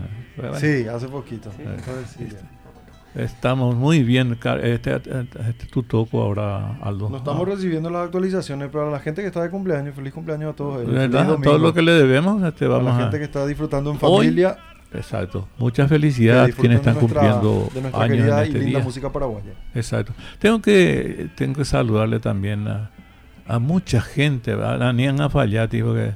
Sí, 0.59 0.87
hace 0.87 1.09
poquito. 1.09 1.51
Estamos 3.15 3.77
muy 3.77 4.03
bien. 4.03 4.39
Este, 4.63 4.95
este, 4.95 5.67
tu 5.71 5.83
toco 5.83 6.23
ahora, 6.23 6.79
Aldo. 6.81 7.11
No 7.11 7.19
estamos 7.19 7.47
ah. 7.47 7.51
recibiendo 7.51 7.91
las 7.91 8.05
actualizaciones, 8.05 8.69
pero 8.73 8.89
a 8.89 8.91
la 8.91 9.01
gente 9.01 9.21
que 9.21 9.29
está 9.29 9.43
de 9.43 9.51
cumpleaños, 9.51 9.95
feliz 9.95 10.13
cumpleaños 10.13 10.53
a 10.53 10.57
todos 10.57 10.89
ellos. 10.89 11.11
Todo 11.43 11.59
lo 11.59 11.75
que 11.75 11.83
le 11.83 11.93
debemos, 11.93 12.43
este, 12.43 12.67
vamos 12.67 12.93
a 12.93 12.97
la 12.97 13.03
gente 13.03 13.19
que 13.19 13.25
está 13.25 13.47
disfrutando 13.47 13.91
en 13.91 13.99
familia. 13.99 14.57
Exacto. 14.95 15.49
Muchas 15.59 15.89
felicidades 15.89 16.55
quienes 16.55 16.79
están 16.79 16.97
cumpliendo 16.97 17.69
de 17.73 17.81
nuestra 17.81 18.03
años 18.03 18.29
en 18.29 18.45
este 18.45 18.59
y 18.59 18.61
linda 18.65 18.81
música 18.81 19.11
paraguaya. 19.11 19.53
Exacto. 19.75 20.13
Tengo 20.39 20.61
que 20.61 21.31
tengo 21.35 21.55
que 21.55 21.65
saludarle 21.65 22.21
también 22.21 22.69
a, 22.69 22.91
a 23.47 23.59
mucha 23.59 24.03
gente, 24.03 24.53
a 24.53 24.93
Nian 24.93 25.31
Fallati, 25.31 25.83
porque 25.83 26.13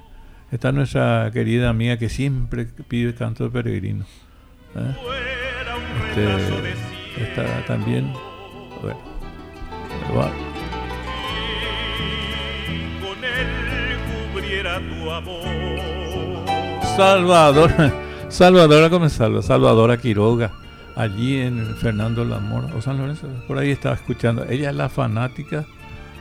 está 0.50 0.72
nuestra 0.72 1.30
querida 1.32 1.70
amiga 1.70 1.96
que 1.96 2.08
siempre 2.08 2.66
pide 2.66 3.14
canto 3.14 3.44
de 3.44 3.50
peregrino. 3.50 4.04
¿eh? 4.74 4.94
Este, 6.10 6.85
está 7.22 7.64
también. 7.66 8.12
Bueno, 8.82 9.00
Con 13.00 13.24
él 13.24 14.32
cubriera 14.32 14.80
tu 14.80 15.10
amor. 15.10 15.42
Salvador. 16.96 17.72
Salvadora 18.28 18.90
Comenzalo, 18.90 19.40
Salvadora 19.40 19.96
Quiroga, 19.98 20.52
allí 20.96 21.38
en 21.40 21.76
Fernando 21.76 22.24
Lamora, 22.24 22.74
o 22.76 22.82
San 22.82 22.98
Lorenzo, 22.98 23.28
por 23.46 23.56
ahí 23.56 23.70
estaba 23.70 23.94
escuchando. 23.94 24.44
Ella 24.48 24.70
es 24.70 24.76
la 24.76 24.88
fanática 24.88 25.64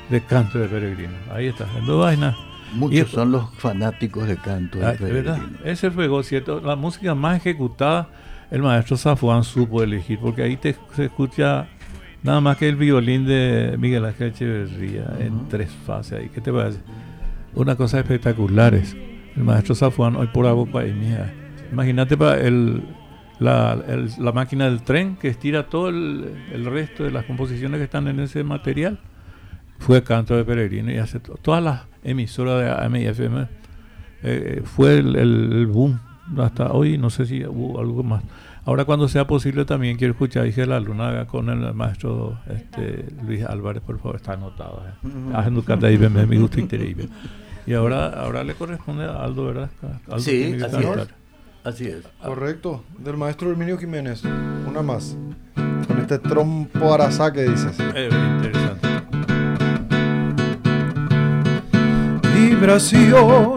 de 0.09 0.21
canto 0.21 0.59
de 0.59 0.67
peregrino. 0.67 1.13
Ahí 1.33 1.47
está, 1.47 1.65
en 1.75 1.99
vaina. 1.99 2.37
Muchos 2.73 3.09
son 3.09 3.31
los 3.31 3.49
fanáticos 3.57 4.27
de 4.27 4.37
canto 4.37 4.79
de 4.79 4.93
peregrino. 4.93 5.57
Ese 5.63 5.89
fue, 5.89 6.07
¿cierto? 6.23 6.61
La 6.61 6.75
música 6.75 7.15
más 7.15 7.37
ejecutada, 7.37 8.07
el 8.55 8.61
maestro 8.61 8.95
Zafuán 8.95 9.43
supo 9.43 9.83
elegir, 9.83 10.17
porque 10.17 10.41
ahí 10.41 10.55
te, 10.55 10.77
se 10.95 11.05
escucha 11.05 11.67
nada 12.23 12.39
más 12.39 12.55
que 12.55 12.69
el 12.69 12.77
violín 12.77 13.25
de 13.25 13.75
Miguel 13.77 14.05
Ángel 14.05 14.29
Echeverría 14.29 15.13
en 15.19 15.49
tres 15.49 15.69
fases. 15.85 16.19
Ahí, 16.19 16.29
¿Qué 16.29 16.39
te 16.39 16.53
parece? 16.53 16.79
Una 17.53 17.75
cosa 17.75 17.99
espectacular 17.99 18.73
es. 18.73 18.95
El 19.35 19.43
maestro 19.43 19.75
Zafuán, 19.75 20.15
hoy 20.15 20.27
por 20.27 20.47
agua 20.47 20.85
y 20.85 20.93
mía 20.93 21.33
Imagínate 21.69 22.15
para 22.15 22.39
el, 22.39 22.81
la, 23.39 23.77
la, 24.17 24.31
máquina 24.31 24.69
del 24.69 24.83
tren 24.83 25.17
que 25.17 25.27
estira 25.27 25.67
todo 25.67 25.89
el, 25.89 26.23
el, 26.53 26.63
resto 26.63 27.03
de 27.03 27.11
las 27.11 27.25
composiciones 27.25 27.79
que 27.79 27.83
están 27.83 28.07
en 28.07 28.21
ese 28.21 28.45
material. 28.45 28.99
Fue 29.79 30.01
Canto 30.01 30.37
de 30.37 30.45
Peregrino 30.45 30.93
y 30.93 30.97
hace 30.97 31.19
todas 31.19 31.61
las 31.61 31.81
emisoras 32.05 32.61
de 32.61 32.85
AM 32.85 32.95
y 32.95 33.05
FM. 33.05 33.47
Eh, 34.23 34.61
fue 34.63 34.99
el, 34.99 35.17
el, 35.17 35.67
boom 35.67 35.99
hasta 36.37 36.71
hoy, 36.71 36.97
no 36.97 37.09
sé 37.09 37.25
si 37.25 37.45
hubo 37.45 37.81
algo 37.81 38.01
más. 38.01 38.23
Ahora 38.65 38.83
cuando 38.85 39.07
sea 39.07 39.27
posible 39.27 39.63
también 39.63 39.95
quiero 39.95 40.13
escuchar 40.13 40.43
Dije 40.43 40.65
la 40.65 40.79
Luna 40.79 41.27
con 41.27 41.49
el 41.49 41.73
maestro 41.75 42.39
este, 42.49 43.05
Luis 43.23 43.43
Álvarez, 43.43 43.83
por 43.83 43.99
favor, 43.99 44.15
está 44.15 44.33
anotado. 44.33 44.83
Eh. 44.87 45.09
Y 47.67 47.73
ahora, 47.73 48.09
ahora 48.09 48.43
le 48.43 48.55
corresponde 48.55 49.05
a 49.05 49.23
Aldo, 49.23 49.45
¿verdad? 49.45 49.69
Aldo 50.07 50.19
sí, 50.19 50.57
Así 51.63 51.87
es. 51.87 52.03
Correcto. 52.23 52.83
Del 52.99 53.17
maestro 53.17 53.49
Herminio 53.49 53.77
Jiménez. 53.77 54.23
Una 54.67 54.83
más. 54.83 55.17
Con 55.55 55.99
este 55.99 56.19
trompo 56.19 56.93
arasá 56.93 57.33
que 57.33 57.43
dices. 57.43 57.75
Eh, 57.95 58.09
interesante. 58.11 58.87
Vibración 62.35 63.55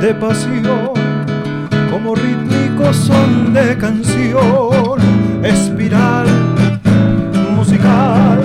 de 0.00 0.14
pasión, 0.14 0.92
como 2.02 2.14
rítmico 2.14 2.94
son 2.94 3.52
de 3.52 3.76
canción, 3.76 4.98
espiral 5.42 6.26
musical, 7.54 8.42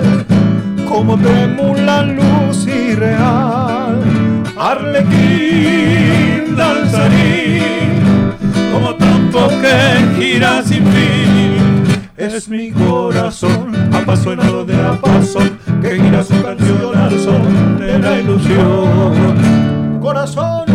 como 0.86 1.16
tremula 1.16 2.02
luz 2.02 2.66
irreal, 2.66 4.02
arlequín 4.58 6.54
danzarín 6.54 8.02
como 8.74 8.94
tanto 8.94 9.48
que 9.48 10.22
gira 10.22 10.62
sin 10.62 10.84
fin. 10.84 11.56
Es 12.18 12.48
mi 12.48 12.72
corazón 12.72 13.74
apasionado 13.94 14.66
de 14.66 14.76
la 14.76 15.00
pasión 15.00 15.58
que 15.80 15.98
gira 15.98 16.22
su 16.22 16.42
canción 16.42 16.94
al 16.94 17.18
son 17.18 17.78
de 17.78 17.98
la 17.98 18.18
ilusión. 18.20 19.98
Corazón, 20.00 20.65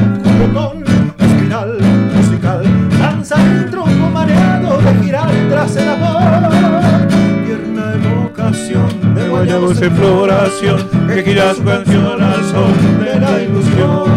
girar 5.52 5.68
tras 5.68 5.76
el 5.76 5.89
amor. 5.89 7.08
Tierna 7.45 7.93
evocación 7.95 9.16
de 9.16 9.30
guayabos 9.30 9.82
en 9.82 9.95
floración 9.95 10.89
que 11.08 11.24
gira 11.24 11.54
su 11.54 11.64
canción 11.64 12.22
al 12.22 12.43
son 12.45 13.04
de 13.04 13.20
la 13.20 13.43
ilusión. 13.43 14.12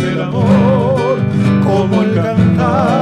el 0.00 0.22
amor, 0.22 1.18
como 1.62 2.02
el 2.02 2.14
cantar 2.14 2.93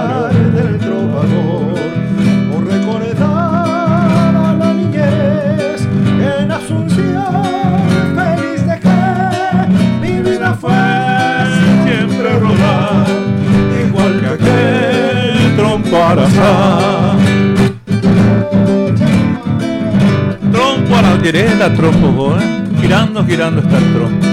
querés 21.22 21.56
la 21.56 21.72
trompo, 21.72 22.36
¿eh? 22.36 22.42
Girando, 22.80 23.24
girando 23.24 23.60
está 23.60 23.78
el 23.78 23.92
trompo. 23.92 24.26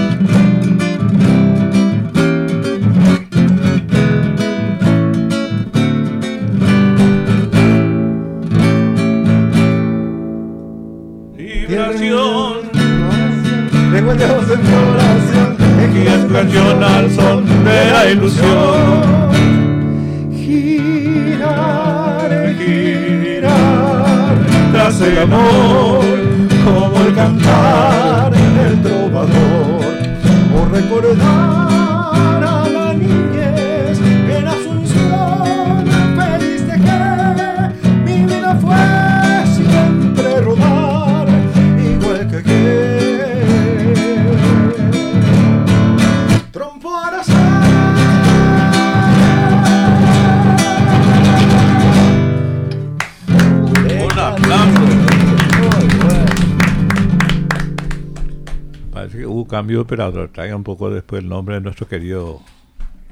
Vibración. 11.36 12.70
Encuentramos 13.94 14.50
en 14.50 14.60
tu 14.60 14.74
oración. 14.92 15.56
es 15.94 16.32
canción 16.32 16.82
al 16.82 17.10
son 17.12 17.44
de 17.64 17.90
la 17.92 18.10
ilusión. 18.10 19.30
Girar, 20.34 22.30
girar. 22.58 24.34
Tras 24.72 25.00
el 25.02 25.18
amor, 25.18 25.99
el 27.10 27.16
cantar 27.16 28.30
del 28.30 28.82
trovador 28.82 29.84
o 30.54 30.64
recordar 30.72 31.69
cambio 59.50 59.78
de 59.78 59.82
operador. 59.82 60.30
Traiga 60.32 60.54
un 60.56 60.64
poco 60.64 60.90
después 60.90 61.22
el 61.22 61.28
nombre 61.28 61.56
de 61.56 61.60
nuestro 61.60 61.86
querido 61.86 62.40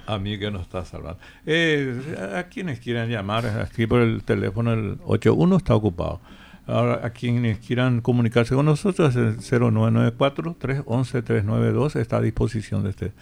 amigo 0.06 0.40
que 0.40 0.50
nos 0.50 0.62
está 0.62 0.84
salvando. 0.84 1.20
Eh, 1.44 2.32
a 2.34 2.44
quienes 2.44 2.80
quieran 2.80 3.10
llamar, 3.10 3.44
aquí 3.46 3.86
por 3.86 4.00
el 4.00 4.24
teléfono, 4.24 4.72
el 4.72 4.98
81 5.04 5.56
está 5.56 5.74
ocupado. 5.74 6.20
Ahora, 6.66 7.00
a 7.04 7.10
quienes 7.10 7.58
quieran 7.58 8.00
comunicarse 8.02 8.54
con 8.54 8.66
nosotros, 8.66 9.16
el 9.16 9.38
0994-311-392 9.38 11.96
está 11.96 12.18
a 12.18 12.20
disposición 12.20 12.84
de 12.84 12.90
este 12.90 13.12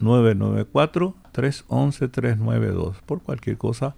0994-311-392. 0.00 2.96
Por 3.06 3.22
cualquier 3.22 3.56
cosa, 3.56 3.94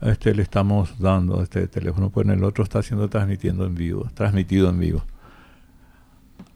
este 0.00 0.32
le 0.34 0.42
estamos 0.42 1.00
dando 1.00 1.42
este 1.42 1.66
teléfono, 1.66 2.10
pues 2.10 2.26
en 2.26 2.34
el 2.34 2.44
otro 2.44 2.62
está 2.62 2.80
siendo 2.82 3.08
transmitiendo 3.08 3.66
en 3.66 3.74
vivo, 3.74 4.08
transmitido 4.14 4.70
en 4.70 4.78
vivo. 4.78 5.02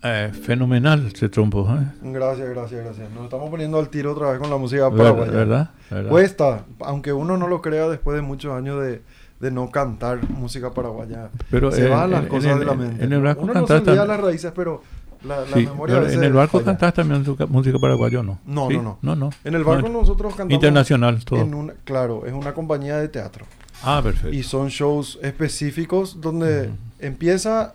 Eh, 0.03 0.31
fenomenal 0.43 1.07
ese 1.13 1.29
trompo, 1.29 1.69
¿eh? 1.75 1.85
Gracias, 2.03 2.49
gracias, 2.49 2.85
gracias. 2.85 3.11
Nos 3.11 3.25
estamos 3.25 3.51
poniendo 3.51 3.79
al 3.79 3.89
tiro 3.89 4.13
otra 4.13 4.31
vez 4.31 4.39
con 4.39 4.49
la 4.49 4.57
música 4.57 4.89
paraguaya. 4.91 5.33
¿Verdad? 5.33 5.71
¿Verdad? 5.91 6.11
Cuesta, 6.11 6.65
aunque 6.81 7.13
uno 7.13 7.37
no 7.37 7.49
lo 7.49 7.61
crea 7.61 7.89
después 7.89 8.15
de 8.15 8.23
muchos 8.23 8.53
años 8.55 8.81
de, 8.81 9.03
de 9.41 9.51
no 9.51 9.71
cantar 9.71 10.29
música 10.31 10.71
paraguaya. 10.73 11.31
Pero, 11.51 11.73
se 11.73 11.87
eh, 11.87 11.89
van 11.89 12.13
las 12.13 12.23
en- 12.23 12.29
cosas 12.29 12.53
en 12.53 12.59
de 12.61 12.65
la 12.65 12.75
mente. 12.75 13.05
en 13.05 13.13
el 13.13 13.23
barco 13.23 13.43
uno 13.43 13.55
no 13.55 13.67
se 13.67 13.75
olvida 13.75 14.07
las 14.07 14.21
raíces, 14.21 14.53
pero 14.55 14.83
la, 15.25 15.41
la 15.41 15.47
Sí, 15.47 15.67
memoria 15.67 15.97
a 15.97 15.99
pero 15.99 15.99
en 15.99 16.05
veces 16.05 16.23
el 16.23 16.33
barco 16.33 16.59
falla. 16.59 16.65
cantás 16.67 16.95
también 16.95 17.25
música, 17.49 17.79
paraguaya, 17.81 18.21
¿o 18.21 18.23
¿no? 18.23 18.39
No, 18.47 18.69
¿Sí? 18.69 18.77
no, 18.77 18.83
no. 18.83 18.99
No, 19.03 19.17
no. 19.17 19.31
En 19.43 19.55
el 19.57 19.65
barco 19.65 19.89
No, 19.89 20.01
nosotros 20.03 20.31
cantamos 20.37 20.53
Internacional, 20.55 21.25
todo. 21.25 21.41
en 21.41 21.55
una, 21.55 21.73
claro, 21.83 22.25
es 22.25 22.33
una 22.33 22.55
compañía 22.55 22.99
de 22.99 23.09
teatro. 23.09 23.47
Ah, 23.83 24.01
perfecto. 24.01 24.29
Y 24.37 24.45
son 24.45 24.69
shows 24.69 25.19
específicos 25.23 26.21
donde 26.21 26.71
empieza, 27.01 27.75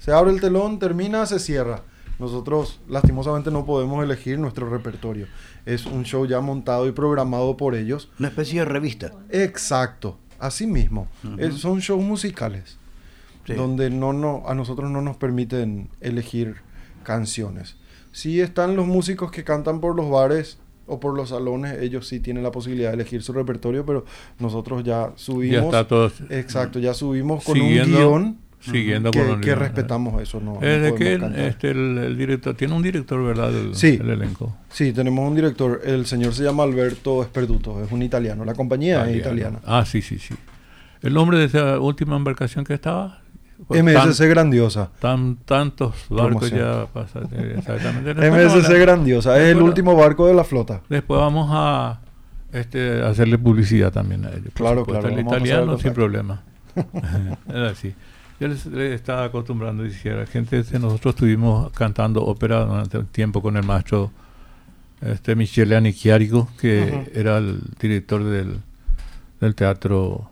se 0.00 0.10
abre 0.12 0.32
el 0.32 0.40
telón, 0.40 0.80
termina, 0.80 1.24
se 1.26 1.38
cierra. 1.38 1.82
Nosotros 2.18 2.80
lastimosamente 2.88 3.50
no 3.52 3.64
podemos 3.64 4.02
elegir 4.04 4.38
nuestro 4.38 4.68
repertorio. 4.68 5.26
Es 5.64 5.86
un 5.86 6.02
show 6.04 6.26
ya 6.26 6.40
montado 6.40 6.86
y 6.88 6.92
programado 6.92 7.56
por 7.56 7.74
ellos. 7.76 8.10
Una 8.18 8.28
especie 8.28 8.58
de 8.58 8.64
revista. 8.66 9.12
Exacto, 9.30 10.18
así 10.38 10.66
mismo. 10.66 11.06
Es- 11.38 11.54
son 11.54 11.78
shows 11.78 12.02
musicales 12.04 12.76
Sí. 13.46 13.54
donde 13.54 13.88
no, 13.88 14.12
no, 14.12 14.42
a 14.46 14.54
nosotros 14.54 14.90
no 14.90 15.00
nos 15.00 15.16
permiten 15.16 15.88
elegir 16.02 16.56
canciones. 17.04 17.76
Sí 18.12 18.40
están 18.40 18.76
los 18.76 18.86
músicos 18.86 19.30
que 19.30 19.44
cantan 19.44 19.80
por 19.80 19.96
los 19.96 20.10
bares 20.10 20.58
o 20.86 20.98
por 21.00 21.16
los 21.16 21.28
salones, 21.30 21.80
ellos 21.80 22.06
sí 22.08 22.20
tienen 22.20 22.42
la 22.42 22.50
posibilidad 22.50 22.90
de 22.90 22.96
elegir 22.96 23.22
su 23.22 23.32
repertorio, 23.32 23.86
pero 23.86 24.04
nosotros 24.40 24.82
ya 24.84 25.12
subimos. 25.14 25.72
ya 25.72 25.80
está 25.80 25.88
todo. 25.88 26.10
Exacto, 26.30 26.78
ya 26.80 26.92
subimos 26.92 27.44
con 27.44 27.54
Siguiendo- 27.54 27.96
un 27.96 28.02
guion 28.24 28.38
Siguiendo 28.60 29.10
que, 29.10 29.24
con 29.26 29.40
que 29.40 29.54
respetamos 29.54 30.20
eso. 30.22 30.38
No, 30.40 30.60
Es 30.60 30.92
que 30.92 31.18
cantar. 31.18 31.40
este, 31.40 31.70
el, 31.70 31.96
el 31.98 32.18
director, 32.18 32.54
tiene 32.54 32.74
un 32.74 32.82
director, 32.82 33.24
¿verdad? 33.24 33.50
El, 33.54 33.74
Sí. 33.74 33.98
el 34.00 34.10
elenco. 34.10 34.54
Sí, 34.68 34.92
tenemos 34.92 35.26
un 35.28 35.34
director, 35.34 35.80
el 35.84 36.04
señor 36.06 36.34
se 36.34 36.42
llama 36.44 36.62
Alberto 36.64 37.22
Esperduto, 37.22 37.82
es 37.82 37.90
un 37.90 38.02
italiano, 38.02 38.44
la 38.44 38.54
compañía 38.54 39.08
es 39.08 39.16
italiana. 39.16 39.60
Ah, 39.64 39.84
sí, 39.86 40.02
sí, 40.02 40.18
sí. 40.18 40.34
El 41.02 41.14
nombre 41.14 41.38
de 41.38 41.46
esa 41.46 41.78
última 41.80 42.16
embarcación 42.16 42.64
que 42.64 42.74
estaba. 42.74 43.20
MSC 43.68 44.26
Grandiosa. 44.28 44.90
Tan, 45.00 45.36
tantos 45.44 45.94
barcos 46.10 46.50
ya 46.50 46.86
pasan. 46.92 47.28
eh, 47.32 47.54
Exactamente. 47.58 48.14
MSC 48.30 48.78
Grandiosa, 48.78 49.38
es 49.40 49.48
el 49.56 49.62
último 49.62 49.94
barco 49.96 50.26
de 50.26 50.34
la 50.34 50.44
flota. 50.44 50.82
Después 50.88 51.18
vamos 51.20 51.48
a 51.50 52.00
este, 52.52 53.02
hacerle 53.02 53.38
publicidad 53.38 53.92
también 53.92 54.24
a 54.26 54.30
ellos. 54.30 54.52
Claro, 54.54 54.80
supuesto. 54.80 55.00
claro, 55.00 55.14
El 55.14 55.20
el 55.20 55.26
italiano 55.26 55.78
sin 55.78 55.92
problema. 55.94 56.42
es 57.48 57.54
así. 57.54 57.94
Yo 58.40 58.48
les, 58.48 58.64
les 58.66 58.92
estaba 58.94 59.24
acostumbrando, 59.24 59.82
decía, 59.82 60.24
gente, 60.26 60.60
este, 60.60 60.78
nosotros 60.78 61.14
estuvimos 61.14 61.70
cantando 61.72 62.24
ópera 62.24 62.64
durante 62.64 62.96
un 62.98 63.06
tiempo 63.06 63.42
con 63.42 63.56
el 63.58 63.64
maestro 63.64 64.10
este, 65.02 65.36
Michele 65.36 65.76
Anichiarico, 65.76 66.48
que 66.58 67.10
era 67.14 67.36
el 67.38 67.60
director 67.78 68.24
del, 68.24 68.60
del 69.40 69.54
teatro 69.54 70.30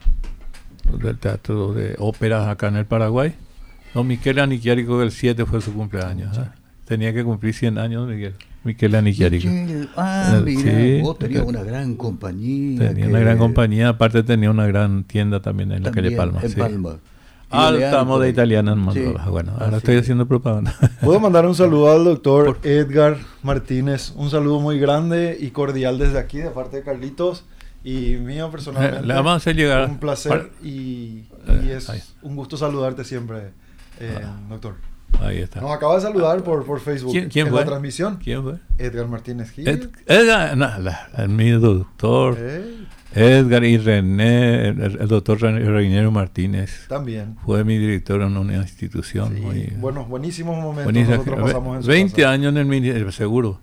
del 1.02 1.18
teatro 1.18 1.74
de 1.74 1.96
óperas 1.98 2.48
acá 2.48 2.68
en 2.68 2.76
el 2.76 2.86
Paraguay. 2.86 3.34
No, 3.94 4.04
Michele 4.04 4.40
Anichiarico 4.40 4.98
del 5.00 5.10
7 5.12 5.44
fue 5.44 5.60
su 5.60 5.74
cumpleaños. 5.74 6.36
¿eh? 6.38 6.42
Tenía 6.86 7.12
que 7.12 7.22
cumplir 7.22 7.52
100 7.52 7.76
años, 7.76 8.08
Miguel. 8.08 8.34
Michele 8.64 8.96
Anichiarico. 8.96 9.48
Ah, 9.98 10.40
mira, 10.42 10.62
sí. 10.62 11.00
vos 11.02 11.18
tenías 11.18 11.44
una 11.44 11.62
gran 11.62 11.94
compañía. 11.96 12.88
Tenía 12.88 13.04
que- 13.04 13.10
una 13.10 13.20
gran 13.20 13.36
compañía, 13.36 13.90
aparte 13.90 14.22
tenía 14.22 14.50
una 14.50 14.66
gran 14.66 15.04
tienda 15.04 15.40
también 15.42 15.72
en 15.72 15.82
la 15.82 15.90
calle 15.90 16.12
Palma. 16.12 16.40
En 16.42 16.48
sí. 16.50 16.56
Palma. 16.58 16.96
Ah, 17.50 17.72
de 17.72 18.26
ahí. 18.26 18.30
italiana 18.30 18.72
en 18.72 18.92
Sí. 18.92 19.04
Bueno, 19.30 19.52
ahora 19.52 19.66
Así 19.68 19.76
estoy 19.76 19.94
es. 19.96 20.02
haciendo 20.02 20.26
propaganda. 20.26 20.74
Puedo 21.02 21.18
mandar 21.20 21.46
un 21.46 21.54
saludo 21.54 21.90
al 21.90 22.04
doctor 22.04 22.58
Edgar 22.62 23.16
Martínez, 23.42 24.12
un 24.16 24.30
saludo 24.30 24.60
muy 24.60 24.78
grande 24.78 25.36
y 25.40 25.50
cordial 25.50 25.98
desde 25.98 26.18
aquí 26.18 26.38
de 26.38 26.50
parte 26.50 26.78
de 26.78 26.82
Carlitos 26.82 27.44
y 27.84 28.16
mío 28.16 28.50
personalmente. 28.50 29.06
Le 29.06 29.14
vamos 29.14 29.32
a 29.32 29.36
hacer 29.36 29.56
llegar. 29.56 29.88
Un 29.88 29.98
placer 29.98 30.50
y, 30.62 30.68
y 30.68 31.28
Eh, 31.48 31.74
es 31.76 31.88
ahí. 31.88 32.02
un 32.22 32.36
gusto 32.36 32.56
saludarte 32.56 33.04
siempre, 33.04 33.52
eh, 34.00 34.18
Ah. 34.22 34.36
doctor. 34.50 34.74
Ahí 35.22 35.38
está. 35.38 35.62
Nos 35.62 35.70
acaba 35.72 35.94
de 35.94 36.02
saludar 36.02 36.42
por, 36.44 36.66
por 36.66 36.80
Facebook 36.80 37.12
¿Quién- 37.12 37.28
quién 37.30 37.46
en 37.46 37.52
fue? 37.52 37.60
la 37.60 37.66
transmisión. 37.66 38.18
¿Quién 38.22 38.42
fue? 38.42 38.54
Edgar 38.76 39.08
Martínez 39.08 39.50
Gil. 39.52 39.66
Ed- 39.66 39.88
Edgar, 40.06 40.54
no, 40.54 40.78
la- 40.78 41.08
el 41.16 41.30
mi 41.30 41.50
doctor. 41.50 42.36
Eh, 42.38 42.84
Edgar 43.14 43.64
y 43.64 43.78
René, 43.78 44.68
el, 44.68 44.98
el 45.00 45.08
doctor 45.08 45.38
René- 45.40 45.64
Reiniero 45.64 46.10
Martínez. 46.12 46.86
también. 46.88 47.36
Fue 47.44 47.64
mi 47.64 47.78
director 47.78 48.20
en 48.22 48.36
una 48.36 48.56
institución. 48.56 49.34
Sí, 49.34 49.40
muy, 49.40 49.72
buenos, 49.78 50.08
buenísimos 50.08 50.56
momentos 50.56 50.84
buenísima. 50.84 51.16
nosotros 51.16 51.40
pasamos 51.42 51.76
en 51.78 51.82
su 51.82 51.88
20 51.88 52.22
casa. 52.22 52.30
años 52.32 52.50
en 52.52 52.58
el 52.58 52.66
ministerio, 52.66 53.10
seguro. 53.12 53.60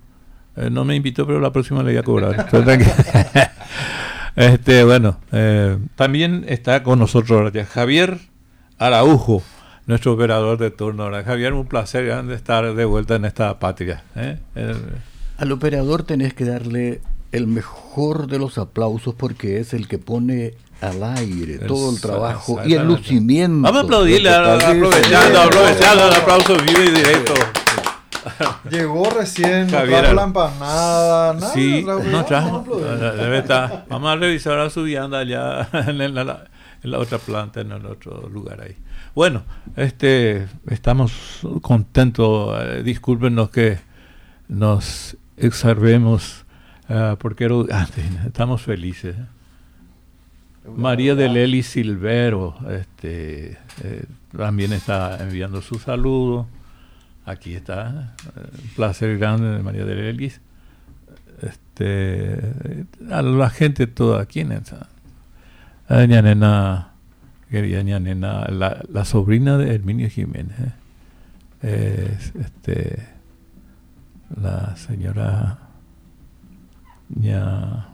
Eh, 0.58 0.70
no 0.72 0.84
me 0.86 0.96
invitó, 0.96 1.28
pero 1.28 1.40
la 1.40 1.52
próxima 1.52 1.84
le 1.84 1.92
voy 1.92 1.98
a 1.98 2.04
cobrar. 2.04 2.48
Este, 4.36 4.84
bueno, 4.84 5.18
eh, 5.32 5.78
también 5.96 6.44
está 6.50 6.84
con 6.84 7.00
nosotros 7.00 7.32
ahora 7.38 7.52
ya 7.54 7.66
Javier 7.66 8.18
Araujo, 8.78 9.42
nuestro 9.88 10.12
operador 10.12 10.58
de 10.58 10.72
turno. 10.72 11.04
ahora. 11.04 11.24
Javier, 11.24 11.54
un 11.54 11.68
placer 11.68 12.06
grande 12.06 12.36
estar 12.36 12.74
de 12.76 12.84
vuelta 12.86 13.16
en 13.16 13.24
esta 13.24 13.58
patria. 13.60 14.04
¿eh? 14.16 14.40
El- 14.56 14.76
Al 15.38 15.52
operador 15.54 16.04
tenés 16.04 16.34
que 16.34 16.44
darle 16.44 17.00
el 17.36 17.48
mejor 17.48 18.28
de 18.28 18.40
los 18.40 18.58
aplausos 18.58 19.14
porque 19.14 19.60
es 19.60 19.74
el 19.74 19.88
que 19.88 19.98
pone 19.98 20.54
al 20.82 21.04
aire 21.04 21.60
todo 21.60 21.92
el 21.92 22.02
trabajo 22.02 22.60
y 22.66 22.74
el 22.74 22.86
lucimiento. 22.88 23.62
Vamos 23.62 23.82
a 23.82 23.86
aplaudirle, 23.86 24.30
aprovechando, 24.30 25.42
aprovechando 25.42 26.08
el 26.08 26.16
aplauso 26.16 26.58
vivo 26.58 26.82
y 26.84 26.90
directo. 26.92 27.34
Llegó 28.72 29.10
recién, 29.12 29.68
no 29.68 29.84
trajo 29.84 30.14
la 30.14 30.24
empanada, 30.24 31.34
nada. 31.34 31.54
Sí, 31.54 31.84
no 31.86 31.98
vamos 32.00 32.14
a 32.14 32.26
trajo. 32.26 32.56
aplaudir. 32.58 32.88
Debe 32.88 33.38
estar. 33.40 33.86
Vamos 33.90 34.12
a 34.12 34.16
revisar 34.16 34.60
a 34.60 34.70
su 34.70 34.84
vianda 34.84 35.20
allá 35.20 35.70
en 35.88 36.16
la, 36.16 36.46
en 36.84 36.92
la 36.92 37.00
otra 37.00 37.18
planta, 37.20 37.62
en 37.62 37.72
el 37.72 37.86
otro 37.86 38.28
lugar 38.30 38.62
ahí. 38.62 38.76
Bueno, 39.14 39.44
este, 39.76 40.48
estamos 40.70 41.14
contentos. 41.62 42.58
eh, 42.62 42.82
discúlpenos 42.84 43.50
que 43.50 43.80
nos 44.48 45.18
exarvemos, 45.38 46.45
eh, 46.90 47.16
porque 47.20 47.46
ah, 47.72 47.88
estamos 48.26 48.62
felices. 48.62 49.16
María 50.76 51.14
de 51.14 51.30
Leli 51.30 51.62
Silvero, 51.62 52.56
este, 52.70 53.58
eh, 53.84 54.06
también 54.36 54.74
está 54.74 55.18
enviando 55.22 55.62
su 55.62 55.80
saludo. 55.80 56.48
Aquí 57.26 57.56
está, 57.56 58.16
eh, 58.36 58.40
un 58.64 58.70
placer 58.76 59.18
grande 59.18 59.48
de 59.48 59.64
María 59.64 59.86
de 59.86 59.96
Leli. 59.96 60.32
Este, 61.42 62.86
a 63.12 63.22
la 63.22 63.50
gente 63.50 63.88
toda 63.88 64.22
aquí 64.22 64.40
en 64.40 64.54
esa. 64.54 64.90
Doña 65.88 66.22
Nena, 66.22 66.94
querida 67.50 67.84
Nena, 67.84 68.48
la, 68.50 68.84
la 68.92 69.06
sobrina 69.06 69.58
de 69.58 69.76
Herminio 69.76 70.10
Jiménez. 70.10 70.58
¿eh? 71.62 72.18
Es, 72.18 72.34
este, 72.36 73.08
la 74.42 74.76
señora 74.78 75.65
ya. 77.10 77.90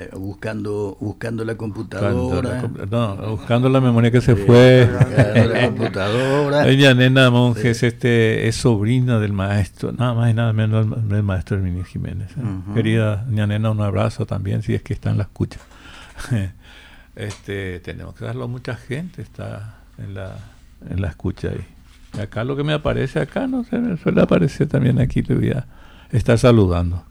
Eh, 0.00 0.08
buscando 0.16 0.96
buscando 1.00 1.44
la 1.44 1.56
computadora. 1.56 2.62
No 2.90 3.16
buscando 3.36 3.68
la 3.68 3.80
memoria 3.80 4.10
que 4.10 4.20
se 4.20 4.34
fue. 4.34 4.88
la 4.88 5.66
computadora. 5.66 6.66
Ella 6.68 6.94
nena 6.94 7.30
monjes 7.30 7.82
este 7.82 8.48
es 8.48 8.56
sobrina 8.56 9.18
del 9.18 9.32
maestro 9.32 9.92
nada 9.92 10.14
más 10.14 10.30
y 10.30 10.34
nada 10.34 10.52
menos 10.54 10.86
del 11.08 11.22
maestro 11.22 11.58
Herminio 11.58 11.84
Jiménez 11.84 12.30
¿eh? 12.30 12.74
querida 12.74 13.26
ña 13.28 13.46
nena 13.46 13.70
un 13.70 13.82
abrazo 13.82 14.26
también 14.26 14.62
si 14.62 14.74
es 14.74 14.82
que 14.82 14.94
está 14.94 15.10
en 15.10 15.18
la 15.18 15.24
escucha. 15.24 15.60
Este 17.16 17.80
tenemos 17.80 18.14
que 18.14 18.24
darlo 18.24 18.44
a 18.44 18.46
mucha 18.46 18.76
gente 18.76 19.20
está 19.20 19.80
en 19.98 20.14
la 20.14 20.36
en 20.88 21.02
la 21.02 21.08
escucha 21.08 21.48
ahí. 21.48 21.66
Y 22.16 22.20
acá 22.20 22.44
lo 22.44 22.56
que 22.56 22.64
me 22.64 22.72
aparece 22.72 23.20
acá 23.20 23.46
no 23.46 23.64
sé 23.64 23.78
me 23.78 23.98
suele 23.98 24.22
aparecer 24.22 24.68
también 24.68 24.98
aquí 25.00 25.20
le 25.22 25.34
voy 25.34 25.50
a 25.50 25.66
estar 26.10 26.38
saludando 26.38 27.04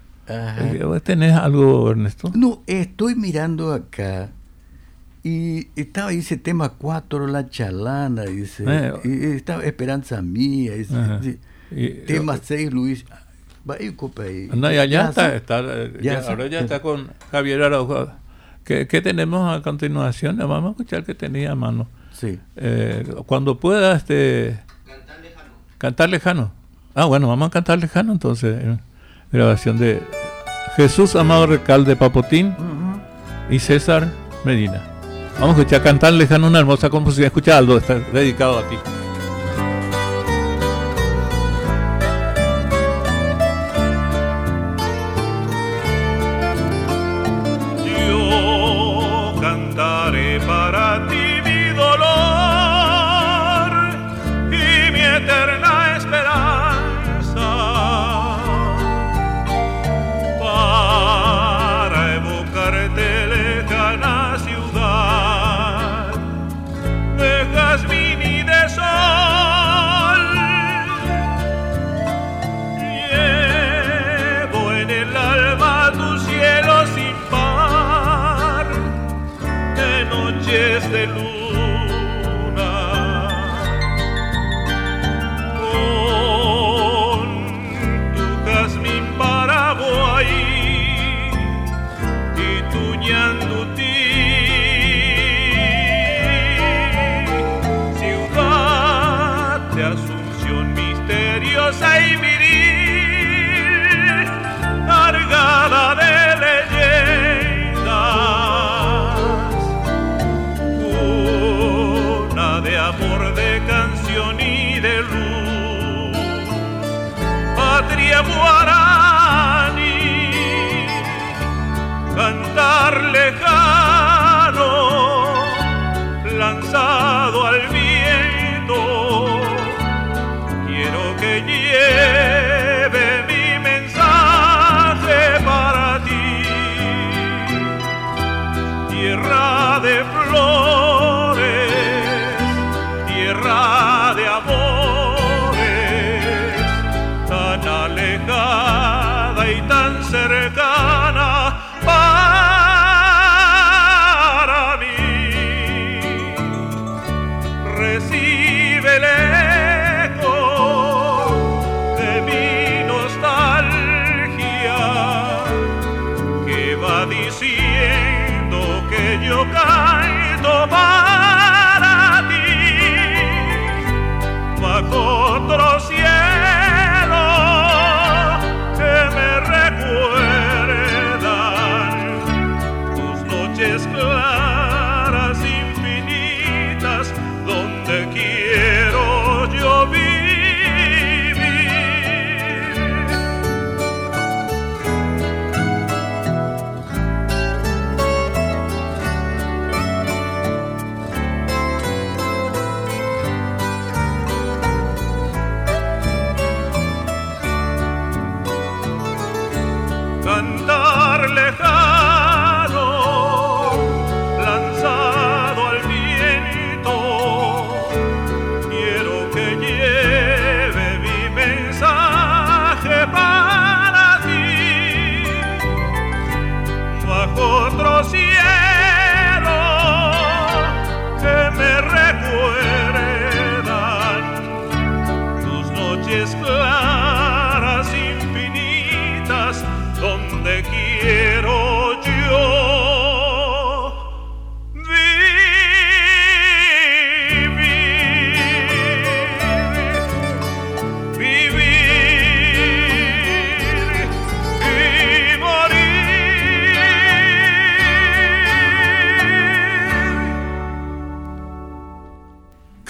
¿Tenés 1.03 1.33
algo, 1.33 1.89
Ernesto? 1.91 2.31
No, 2.35 2.61
estoy 2.67 3.15
mirando 3.15 3.73
acá 3.73 4.29
y 5.23 5.67
estaba, 5.75 6.09
dice, 6.11 6.37
tema 6.37 6.69
4, 6.69 7.27
la 7.27 7.49
chalana, 7.49 8.23
dice, 8.23 8.63
Eh, 8.67 8.93
y 9.03 9.35
estaba 9.35 9.63
Esperanza 9.63 10.21
Mía, 10.21 10.73
dice, 10.75 10.95
Ajá. 10.95 11.17
dice, 11.19 11.39
Y- 11.71 11.89
tema 12.05 12.37
6, 12.41 12.71
Luis. 12.71 13.05
Va 13.69 13.75
ahí, 13.75 13.91
copa, 13.91 14.23
ahí. 14.23 14.49
No, 14.55 14.71
ya, 14.71 14.85
ya 14.85 15.03
Ya, 15.03 15.09
está, 15.09 15.29
sí. 15.31 15.35
está, 15.35 15.59
eh, 15.59 15.93
Ya, 16.01 16.13
ya- 16.13 16.21
sí. 16.23 16.29
ahora 16.29 16.47
ya 16.47 16.59
está 16.61 16.81
con 16.81 17.09
Javier 17.31 17.61
Araujo. 17.63 18.07
¿Qué, 18.63 18.87
qué 18.87 19.01
tenemos 19.01 19.55
a 19.57 19.61
continuación? 19.61 20.37
Vamos 20.37 20.65
a 20.65 20.69
escuchar 20.71 21.03
que 21.03 21.13
tenía 21.15 21.51
a 21.51 21.55
mano. 21.55 21.87
Sí. 22.13 22.39
Eh, 22.55 23.05
cuando 23.25 23.59
pueda, 23.59 23.95
este... 23.95 24.59
Cantar 25.77 26.09
lejano. 26.09 26.51
Ah, 26.95 27.05
bueno, 27.05 27.27
vamos 27.27 27.47
a 27.47 27.51
cantar 27.51 27.79
lejano 27.79 28.11
entonces. 28.13 28.57
eh, 28.63 28.77
Grabación 29.31 29.77
de 29.77 30.01
Jesús 30.75 31.15
Amado 31.15 31.47
Recalde 31.47 31.95
Papotín 31.95 32.55
y 33.49 33.59
César 33.59 34.07
Medina. 34.43 34.81
Vamos 35.39 35.57
a 35.57 35.59
escuchar 35.59 35.81
cantar 35.81 36.13
lejano 36.13 36.47
una 36.47 36.59
hermosa 36.59 36.89
composición. 36.89 37.27
Escucha 37.27 37.57
Aldo, 37.57 37.77
está 37.77 37.99
dedicado 38.13 38.59
a 38.59 38.63
ti. 38.63 38.75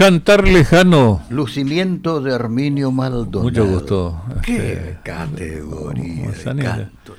Cantar 0.09 0.47
lejano. 0.47 1.21
Lucimiento 1.29 2.19
de 2.19 2.33
Herminio 2.33 2.91
Maldonado. 2.91 3.43
Mucho 3.43 3.67
gusto. 3.67 4.19
Qué 4.43 4.55
este, 4.55 4.97
categoría 5.03 6.31
de 6.31 6.63
canto. 6.63 7.15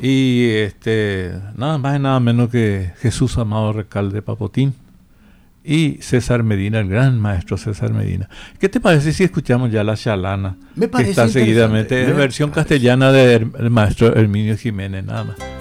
Y 0.00 0.48
este, 0.48 1.38
nada 1.54 1.78
más 1.78 1.96
y 1.96 2.00
nada 2.00 2.18
menos 2.18 2.50
que 2.50 2.94
Jesús 2.98 3.38
Amado 3.38 3.72
Recalde 3.72 4.22
Papotín 4.22 4.74
y 5.62 5.98
César 6.00 6.42
Medina, 6.42 6.80
el 6.80 6.88
gran 6.88 7.20
maestro 7.20 7.56
César 7.56 7.92
Medina. 7.92 8.28
¿Qué 8.58 8.68
te 8.68 8.80
parece 8.80 9.12
si 9.12 9.22
escuchamos 9.22 9.70
ya 9.70 9.84
la 9.84 9.96
chalana? 9.96 10.56
Me 10.74 10.86
que 10.86 10.90
parece 10.90 11.10
está 11.10 11.28
seguidamente 11.28 12.02
en 12.10 12.16
versión 12.16 12.50
parece. 12.50 12.70
castellana 12.70 13.12
del 13.12 13.70
maestro 13.70 14.16
Herminio 14.16 14.56
Jiménez, 14.56 15.04
nada 15.04 15.22
más. 15.22 15.51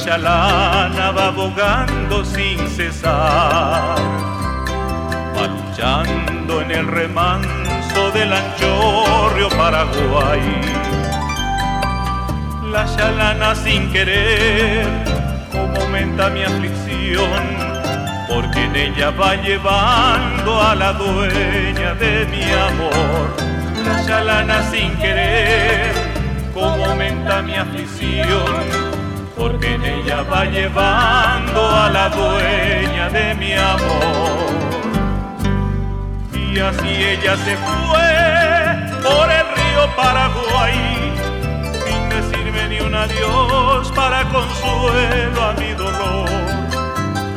Lejos 0.00 0.06
la 0.06 0.16
chalana 0.16 1.10
va 1.12 1.30
bogando 1.30 2.24
sin 2.24 2.58
cesar, 2.68 3.96
va 5.36 5.46
luchando 5.46 6.60
en 6.62 6.70
el 6.70 6.86
remanso 6.86 8.10
del 8.12 8.32
anchorrio 8.32 9.48
Paraguay. 9.50 10.40
La 12.72 12.84
chalana 12.96 13.54
sin 13.54 13.90
querer, 13.92 14.86
como 15.50 15.80
aumenta 15.80 16.30
mi 16.30 16.44
aflicción, 16.44 17.42
porque 18.28 18.64
en 18.64 18.76
ella 18.76 19.10
va 19.10 19.34
llevando 19.36 20.62
a 20.62 20.74
la 20.74 20.92
dueña 20.92 21.94
de 21.94 22.26
mi 22.26 22.44
amor. 22.44 23.36
La 23.84 24.06
chalana 24.06 24.62
sin 24.70 24.94
querer, 24.96 25.92
como 26.54 26.84
aumenta 26.84 27.42
mi 27.42 27.54
aflicción, 27.54 28.89
porque 29.40 29.74
en 29.74 29.82
ella 29.82 30.22
va 30.30 30.44
llevando 30.44 31.60
a 31.66 31.88
la 31.88 32.10
dueña 32.10 33.08
de 33.08 33.34
mi 33.36 33.54
amor. 33.54 34.50
Y 36.34 36.58
así 36.58 36.88
ella 37.12 37.34
se 37.38 37.56
fue 37.56 38.10
por 39.02 39.26
el 39.38 39.46
río 39.56 39.82
Paraguay, 39.96 40.78
sin 41.84 42.02
decirme 42.10 42.68
ni 42.68 42.80
un 42.80 42.94
adiós 42.94 43.90
para 43.92 44.24
consuelo 44.28 45.42
a 45.42 45.52
mi 45.54 45.72
dolor. 45.72 46.28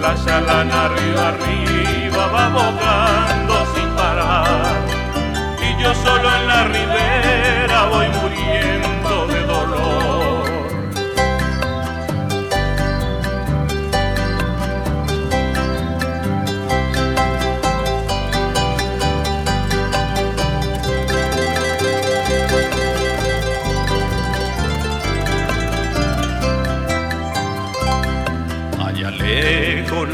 La 0.01 0.14
chalana 0.26 0.86
arriba 0.88 1.30
arriba 1.30 2.28
va 2.36 2.49
bogando 2.49 3.56
sin 3.74 3.89
parar, 3.95 4.76
y 5.66 5.82
yo 5.82 5.95
solo 5.95 6.28
en 6.36 6.47
la 6.47 6.64
ribera 6.66 7.86
voy 7.86 8.08
muriendo 8.10 8.33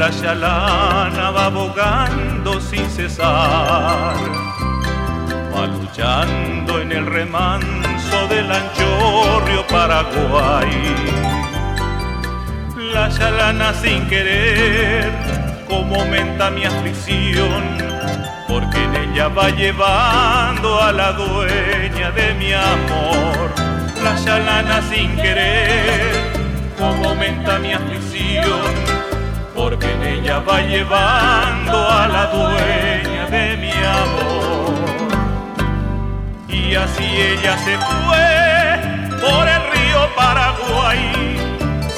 la 0.00 0.10
chalana 0.10 1.30
va 1.30 1.48
bogando 1.48 2.60
sin 2.60 2.88
cesar, 2.88 4.16
va 5.54 5.66
luchando 5.66 6.80
en 6.80 6.92
el 6.92 7.06
remanso 7.06 8.26
del 8.28 8.50
anchorrio 8.50 9.66
Paraguay. 9.66 10.70
La 12.92 13.10
chalana 13.10 13.74
sin 13.74 14.06
querer, 14.08 15.10
como 15.68 16.00
aumenta 16.00 16.50
mi 16.50 16.64
aflicción, 16.64 17.62
porque 18.48 18.82
en 18.82 18.96
ella 18.96 19.28
va 19.28 19.50
llevando 19.50 20.80
a 20.82 20.92
la 20.92 21.12
dueña 21.12 22.10
de 22.12 22.34
mi 22.34 22.52
amor. 22.52 23.52
La 24.02 24.16
chalana 24.24 24.80
sin 24.90 25.14
querer, 25.16 26.32
como 26.78 27.10
aumenta 27.10 27.58
mi 27.58 27.72
aflicción, 27.74 28.89
porque 29.54 29.90
en 29.92 30.02
ella 30.02 30.40
va 30.40 30.60
llevando 30.60 31.88
a 31.88 32.08
la 32.08 32.26
dueña 32.26 33.26
de 33.26 33.56
mi 33.56 33.72
amor. 33.72 34.74
Y 36.48 36.74
así 36.74 37.04
ella 37.04 37.56
se 37.58 37.76
fue 37.78 39.20
por 39.20 39.48
el 39.48 39.62
río 39.72 40.00
Paraguay, 40.16 41.36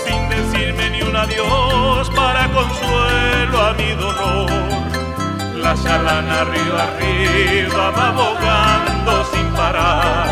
sin 0.05 0.29
decirme 0.29 0.91
ni 0.91 1.03
un 1.03 1.17
adiós 1.17 2.11
para 2.11 2.49
consuelo 2.49 3.61
a 3.61 3.73
mi 3.75 3.91
dolor. 3.93 4.51
La 5.57 5.75
chalana 5.75 6.41
arriba, 6.41 6.83
arriba 6.83 7.91
va 7.91 8.11
bogando 8.11 9.25
sin 9.33 9.47
parar, 9.53 10.27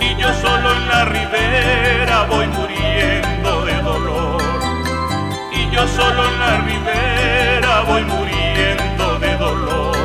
y 0.00 0.20
yo 0.20 0.28
solo 0.34 0.72
en 0.72 0.88
la 0.88 1.04
ribera 1.06 2.26
voy 2.28 2.46
muriendo 2.48 2.73
yo 5.74 5.88
solo 5.88 6.28
en 6.28 6.38
la 6.38 6.60
ribera 6.60 7.82
voy 7.82 8.04
muriendo 8.04 9.18
de 9.18 9.36
dolor. 9.36 9.96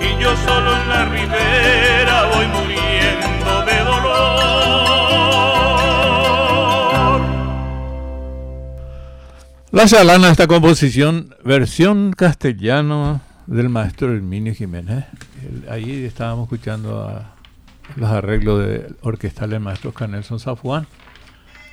Y 0.00 0.20
yo 0.20 0.36
solo 0.44 0.82
en 0.82 0.88
la 0.88 1.04
ribera 1.04 2.24
voy 2.34 2.46
muriendo 2.48 3.64
de 3.64 3.78
dolor. 3.84 4.26
La 9.70 9.86
chalana, 9.86 10.30
esta 10.30 10.48
composición, 10.48 11.34
versión 11.44 12.12
castellano 12.12 13.20
del 13.46 13.68
maestro 13.68 14.12
Herminio 14.12 14.52
Jiménez. 14.52 15.04
Ahí 15.70 16.04
estábamos 16.04 16.46
escuchando 16.46 17.04
a 17.04 17.36
los 17.94 18.10
arreglos 18.10 18.66
de 18.66 18.92
orquestal 19.02 19.50
del 19.50 19.60
maestro 19.60 19.92
Canelson 19.92 20.40
Zafuán. 20.40 20.88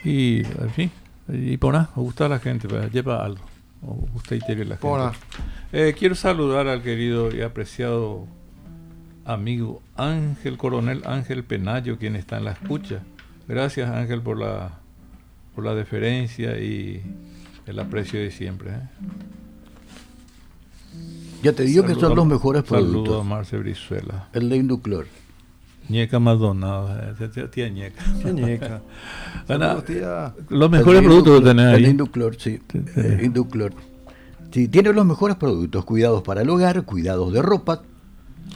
Y, 0.04 0.44
en 0.46 0.70
fin, 0.76 0.92
y 1.28 1.58
por 1.58 1.74
nada, 1.74 1.90
gusta 1.96 2.26
a 2.26 2.30
la 2.30 2.40
gente, 2.40 2.68
pues, 2.68 2.92
lleva 2.92 3.24
algo. 3.26 3.44
O 3.86 3.94
gusta 4.14 4.36
y 4.36 4.40
tiene 4.40 4.66
la 4.66 4.76
Por 4.78 5.02
gente. 5.12 5.18
Eh, 5.74 5.96
quiero 5.98 6.16
saludar 6.16 6.68
al 6.68 6.82
querido 6.82 7.36
y 7.36 7.42
apreciado 7.42 8.28
amigo 9.26 9.82
Ángel 9.96 10.58
Coronel 10.58 11.02
Ángel 11.06 11.44
Penayo, 11.44 11.98
quien 11.98 12.16
está 12.16 12.38
en 12.38 12.46
la 12.46 12.52
escucha. 12.52 13.00
Gracias 13.48 13.90
Ángel 13.90 14.22
por 14.22 14.38
la 14.40 14.80
por 15.56 15.66
la 15.66 15.76
deferencia 15.76 16.58
y 16.60 17.04
el 17.66 17.80
aprecio 17.80 18.20
de 18.20 18.32
siempre. 18.32 18.72
¿eh? 18.72 18.80
Ya 21.44 21.52
te 21.54 21.64
digo 21.64 21.86
que 21.86 21.96
son 21.96 22.14
a- 22.14 22.16
los 22.16 22.26
mejores 22.26 22.64
Saludo 22.66 22.86
a 22.86 22.90
productos. 22.90 23.26
Marce 23.26 23.58
Brizuela. 23.58 24.30
El 24.34 24.50
de 24.50 24.58
Induclor. 24.58 25.08
Ñeca 25.90 26.20
Maldonado, 26.20 26.90
tía- 27.34 27.52
tía 27.52 27.70
Ñeca. 27.70 28.02
Ñeca. 28.34 28.82
Tía. 29.86 30.34
los 30.50 30.70
mejores 30.72 31.02
El 31.02 31.06
productos 31.06 31.34
que 31.34 31.38
Induclor, 31.40 31.44
tenés 31.44 31.78
El 31.78 31.86
ahí. 31.86 31.92
Induclor, 31.92 32.36
sí. 32.40 32.60
Sí, 32.72 32.80
sí. 32.94 33.00
Eh, 33.02 33.22
Induclor. 33.24 33.74
Sí, 34.52 34.68
tiene 34.68 34.94
los 34.94 35.06
mejores 35.06 35.36
productos. 35.36 35.84
Cuidados 35.86 36.22
para 36.24 36.42
el 36.42 36.50
hogar, 36.50 36.84
cuidados 36.84 37.34
de 37.34 37.42
ropa, 37.42 37.82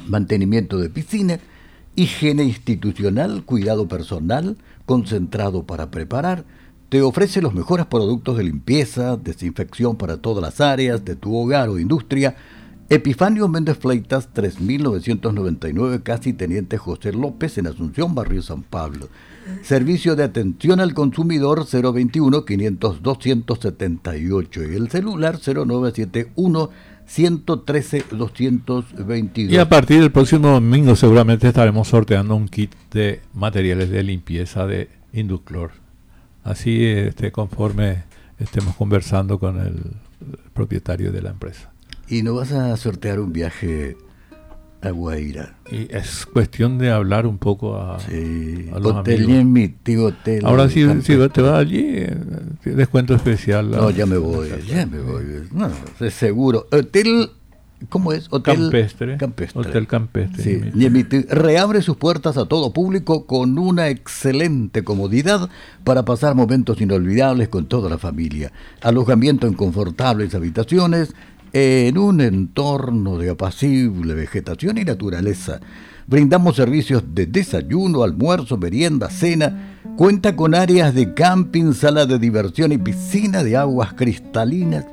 mantenimiento 0.07 0.77
de 0.77 0.89
piscina, 0.89 1.39
higiene 1.95 2.43
institucional, 2.43 3.43
cuidado 3.43 3.87
personal, 3.87 4.57
concentrado 4.85 5.63
para 5.63 5.91
preparar. 5.91 6.45
Te 6.89 7.01
ofrece 7.01 7.41
los 7.41 7.53
mejores 7.53 7.85
productos 7.87 8.37
de 8.37 8.43
limpieza, 8.45 9.17
desinfección 9.17 9.97
para 9.97 10.17
todas 10.17 10.41
las 10.41 10.61
áreas 10.61 11.03
de 11.03 11.15
tu 11.15 11.35
hogar 11.35 11.67
o 11.67 11.79
industria. 11.79 12.35
Epifanio 12.89 13.49
Méndez 13.49 13.77
Fleitas, 13.77 14.29
3999, 14.31 16.03
casi 16.03 16.31
Teniente 16.31 16.77
José 16.77 17.11
López, 17.11 17.57
en 17.57 17.67
Asunción, 17.67 18.15
Barrio 18.15 18.41
San 18.41 18.63
Pablo. 18.63 19.09
Servicio 19.61 20.15
de 20.15 20.23
atención 20.23 20.79
al 20.79 20.93
consumidor 20.93 21.65
021 21.69 22.45
500 22.45 23.03
278 23.03 24.63
y 24.63 24.75
el 24.75 24.89
celular 24.89 25.37
0971 25.37 26.69
113 27.05 28.05
222. 28.11 29.53
Y 29.53 29.57
a 29.57 29.67
partir 29.67 29.99
del 29.99 30.11
próximo 30.11 30.49
domingo 30.49 30.95
seguramente 30.95 31.49
estaremos 31.49 31.89
sorteando 31.89 32.37
un 32.37 32.47
kit 32.47 32.73
de 32.91 33.21
materiales 33.33 33.89
de 33.89 34.03
limpieza 34.03 34.65
de 34.65 34.89
Induclor. 35.11 35.71
Así 36.45 36.85
este, 36.85 37.33
conforme 37.33 38.03
estemos 38.39 38.75
conversando 38.75 39.39
con 39.39 39.59
el 39.59 39.75
propietario 40.53 41.11
de 41.11 41.21
la 41.21 41.31
empresa. 41.31 41.71
Y 42.07 42.23
no 42.23 42.35
vas 42.35 42.51
a 42.51 42.75
sortear 42.77 43.19
un 43.19 43.33
viaje 43.33 43.97
a 44.81 44.91
Guaira. 44.91 45.55
Y 45.71 45.93
es 45.93 46.25
cuestión 46.25 46.77
de 46.77 46.91
hablar 46.91 47.25
un 47.25 47.37
poco 47.37 47.77
a, 47.77 47.99
Sí, 47.99 48.69
a 48.73 48.79
los 48.79 48.93
hotel 48.97 49.23
amigos. 49.25 49.45
mi 49.45 49.67
tío 49.69 50.05
hotel. 50.05 50.45
Ahora 50.45 50.69
si, 50.69 50.85
si 51.01 51.17
te 51.29 51.41
vas 51.41 51.53
allí, 51.59 51.83
eh, 51.83 52.15
descuento 52.63 53.15
especial. 53.15 53.71
No, 53.71 53.89
ya 53.89 54.05
me 54.05 54.17
voy, 54.17 54.49
ya 54.67 54.85
me 54.85 54.99
voy. 54.99 55.23
No, 55.51 55.69
es 55.99 56.13
seguro. 56.13 56.67
Hotel, 56.71 57.31
¿cómo 57.89 58.13
es? 58.13 58.27
Hotel 58.29 58.55
Campestre. 58.59 59.17
Campestre. 59.17 59.61
Hotel 59.61 59.87
Campestre. 59.87 60.43
Sí, 60.43 61.23
reabre 61.29 61.81
sus 61.81 61.97
puertas 61.97 62.37
a 62.37 62.45
todo 62.45 62.71
público 62.71 63.25
con 63.25 63.57
una 63.57 63.89
excelente 63.89 64.83
comodidad 64.83 65.49
para 65.83 66.05
pasar 66.05 66.35
momentos 66.35 66.79
inolvidables 66.81 67.49
con 67.49 67.65
toda 67.65 67.89
la 67.89 67.97
familia. 67.97 68.51
Alojamiento 68.81 69.47
en 69.47 69.53
confortables 69.55 70.35
habitaciones 70.35 71.13
en 71.53 71.97
un 71.97 72.21
entorno 72.21 73.17
de 73.17 73.29
apacible 73.29 74.13
vegetación 74.13 74.77
y 74.77 74.83
naturaleza. 74.83 75.59
Brindamos 76.07 76.55
servicios 76.55 77.03
de 77.13 77.25
desayuno, 77.25 78.03
almuerzo, 78.03 78.57
merienda, 78.57 79.09
cena. 79.09 79.79
Cuenta 79.97 80.35
con 80.35 80.55
áreas 80.55 80.93
de 80.93 81.13
camping, 81.13 81.73
sala 81.73 82.05
de 82.05 82.19
diversión 82.19 82.71
y 82.71 82.77
piscina 82.77 83.43
de 83.43 83.57
aguas 83.57 83.93
cristalinas 83.93 84.85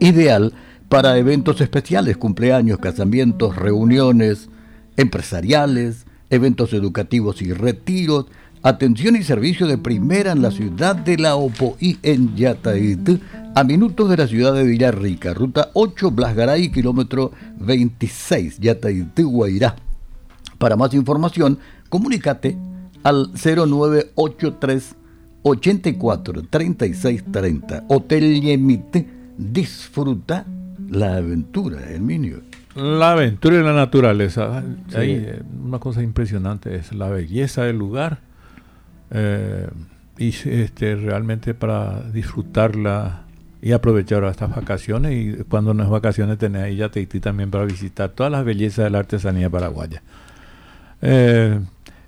ideal 0.00 0.52
para 0.88 1.16
eventos 1.16 1.60
especiales, 1.60 2.16
cumpleaños, 2.16 2.78
casamientos, 2.78 3.56
reuniones 3.56 4.48
empresariales, 4.96 6.06
eventos 6.28 6.72
educativos 6.72 7.40
y 7.40 7.52
retiros, 7.52 8.26
atención 8.62 9.16
y 9.16 9.22
servicio 9.22 9.66
de 9.66 9.78
primera 9.78 10.32
en 10.32 10.42
la 10.42 10.50
ciudad 10.50 10.96
de 10.96 11.18
La 11.18 11.36
Opoí 11.36 11.98
en 12.02 12.36
Yataití, 12.36 13.20
a 13.54 13.64
minutos 13.64 14.08
de 14.08 14.16
la 14.16 14.26
ciudad 14.26 14.54
de 14.54 14.64
Villarrica, 14.64 15.34
ruta 15.34 15.70
8 15.74 16.10
Blasgaray, 16.12 16.70
kilómetro 16.70 17.32
26, 17.58 18.60
Yataití, 18.60 19.22
Guairá. 19.22 19.76
Para 20.58 20.76
más 20.76 20.94
información, 20.94 21.58
comunícate 21.88 22.56
al 23.02 23.32
0983 23.34 24.94
84 25.42 26.42
36 26.48 27.24
30. 27.32 27.84
Hotel 27.88 28.40
Yemite, 28.40 29.08
disfruta 29.36 30.46
la 30.88 31.16
aventura, 31.16 31.80
Herminio. 31.90 32.42
La 32.74 33.12
aventura 33.12 33.58
y 33.58 33.62
la 33.62 33.74
naturaleza. 33.74 34.62
Ahí, 34.94 35.24
eh, 35.26 35.42
una 35.62 35.78
cosa 35.78 36.02
impresionante 36.02 36.74
es 36.76 36.92
la 36.92 37.08
belleza 37.08 37.64
del 37.64 37.76
lugar. 37.76 38.20
Eh, 39.12 39.68
y 40.18 40.28
este, 40.28 40.96
realmente 40.96 41.54
para 41.54 42.02
disfrutarla 42.10 43.22
y 43.60 43.72
aprovechar 43.72 44.24
estas 44.24 44.54
vacaciones. 44.54 45.12
Y 45.12 45.44
cuando 45.44 45.72
no 45.74 45.84
es 45.84 45.88
vacaciones, 45.88 46.38
tenés 46.38 46.62
ahí 46.62 46.76
Yateití 46.76 47.20
también 47.20 47.50
para 47.50 47.64
visitar 47.64 48.10
todas 48.10 48.32
las 48.32 48.44
bellezas 48.44 48.84
de 48.84 48.90
la 48.90 48.98
artesanía 48.98 49.48
paraguaya. 49.48 50.02
Eh, 51.00 51.60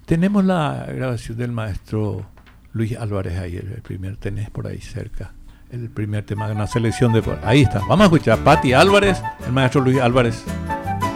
tenemos 0.06 0.44
la 0.44 0.86
grabación 0.88 1.38
del 1.38 1.52
maestro 1.52 2.26
Luis 2.72 2.96
Álvarez 2.96 3.38
ahí, 3.38 3.56
el 3.56 3.82
primer 3.82 4.16
tenés 4.16 4.50
por 4.50 4.66
ahí 4.66 4.80
cerca. 4.80 5.32
El 5.70 5.88
primer 5.90 6.24
tema 6.24 6.46
de 6.46 6.54
una 6.54 6.66
selección 6.66 7.12
de... 7.12 7.22
Ahí 7.42 7.62
está. 7.62 7.80
Vamos 7.80 8.02
a 8.02 8.04
escuchar. 8.04 8.38
Patti 8.40 8.72
Álvarez, 8.72 9.20
el 9.44 9.52
maestro 9.52 9.80
Luis 9.80 9.98
Álvarez. 9.98 10.44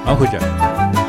Vamos 0.04 0.22
a 0.22 0.24
escuchar. 0.24 1.07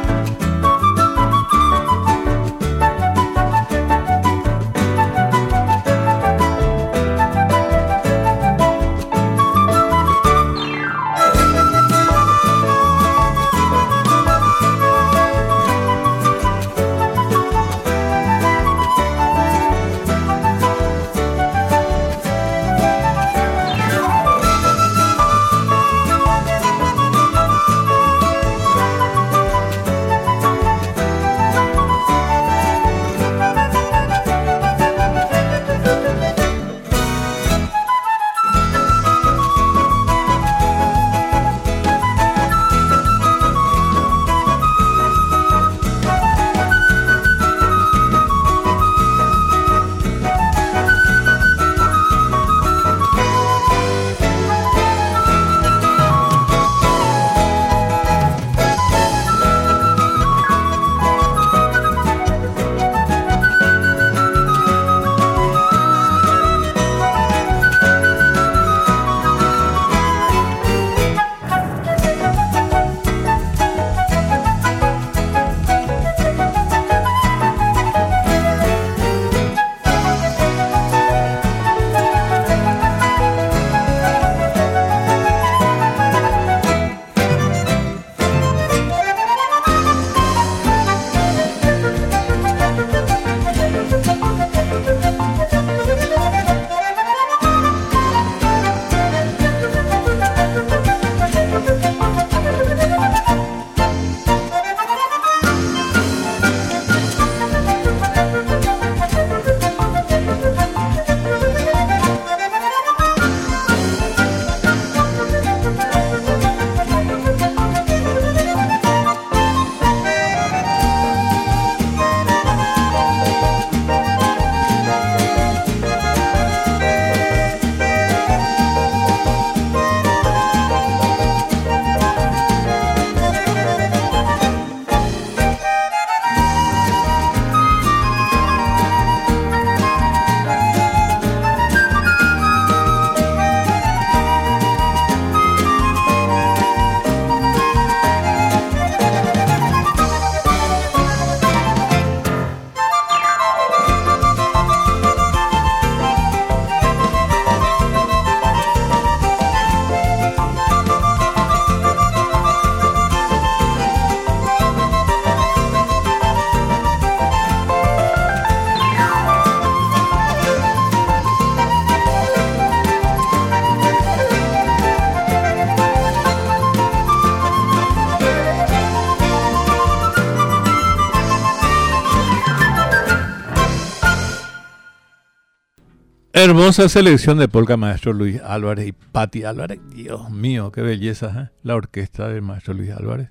Hermosa 186.60 186.90
selección 186.90 187.38
de 187.38 187.48
polka 187.48 187.77
maestro 187.77 188.11
Luis 188.11 188.41
Álvarez 188.41 188.88
y 188.88 188.91
Patti 188.91 189.45
Álvarez. 189.45 189.80
Dios 189.95 190.30
mío, 190.30 190.73
qué 190.73 190.81
belleza, 190.81 191.44
¿eh? 191.44 191.57
La 191.64 191.76
orquesta 191.76 192.27
del 192.27 192.41
maestro 192.41 192.73
Luis 192.73 192.91
Álvarez. 192.91 193.30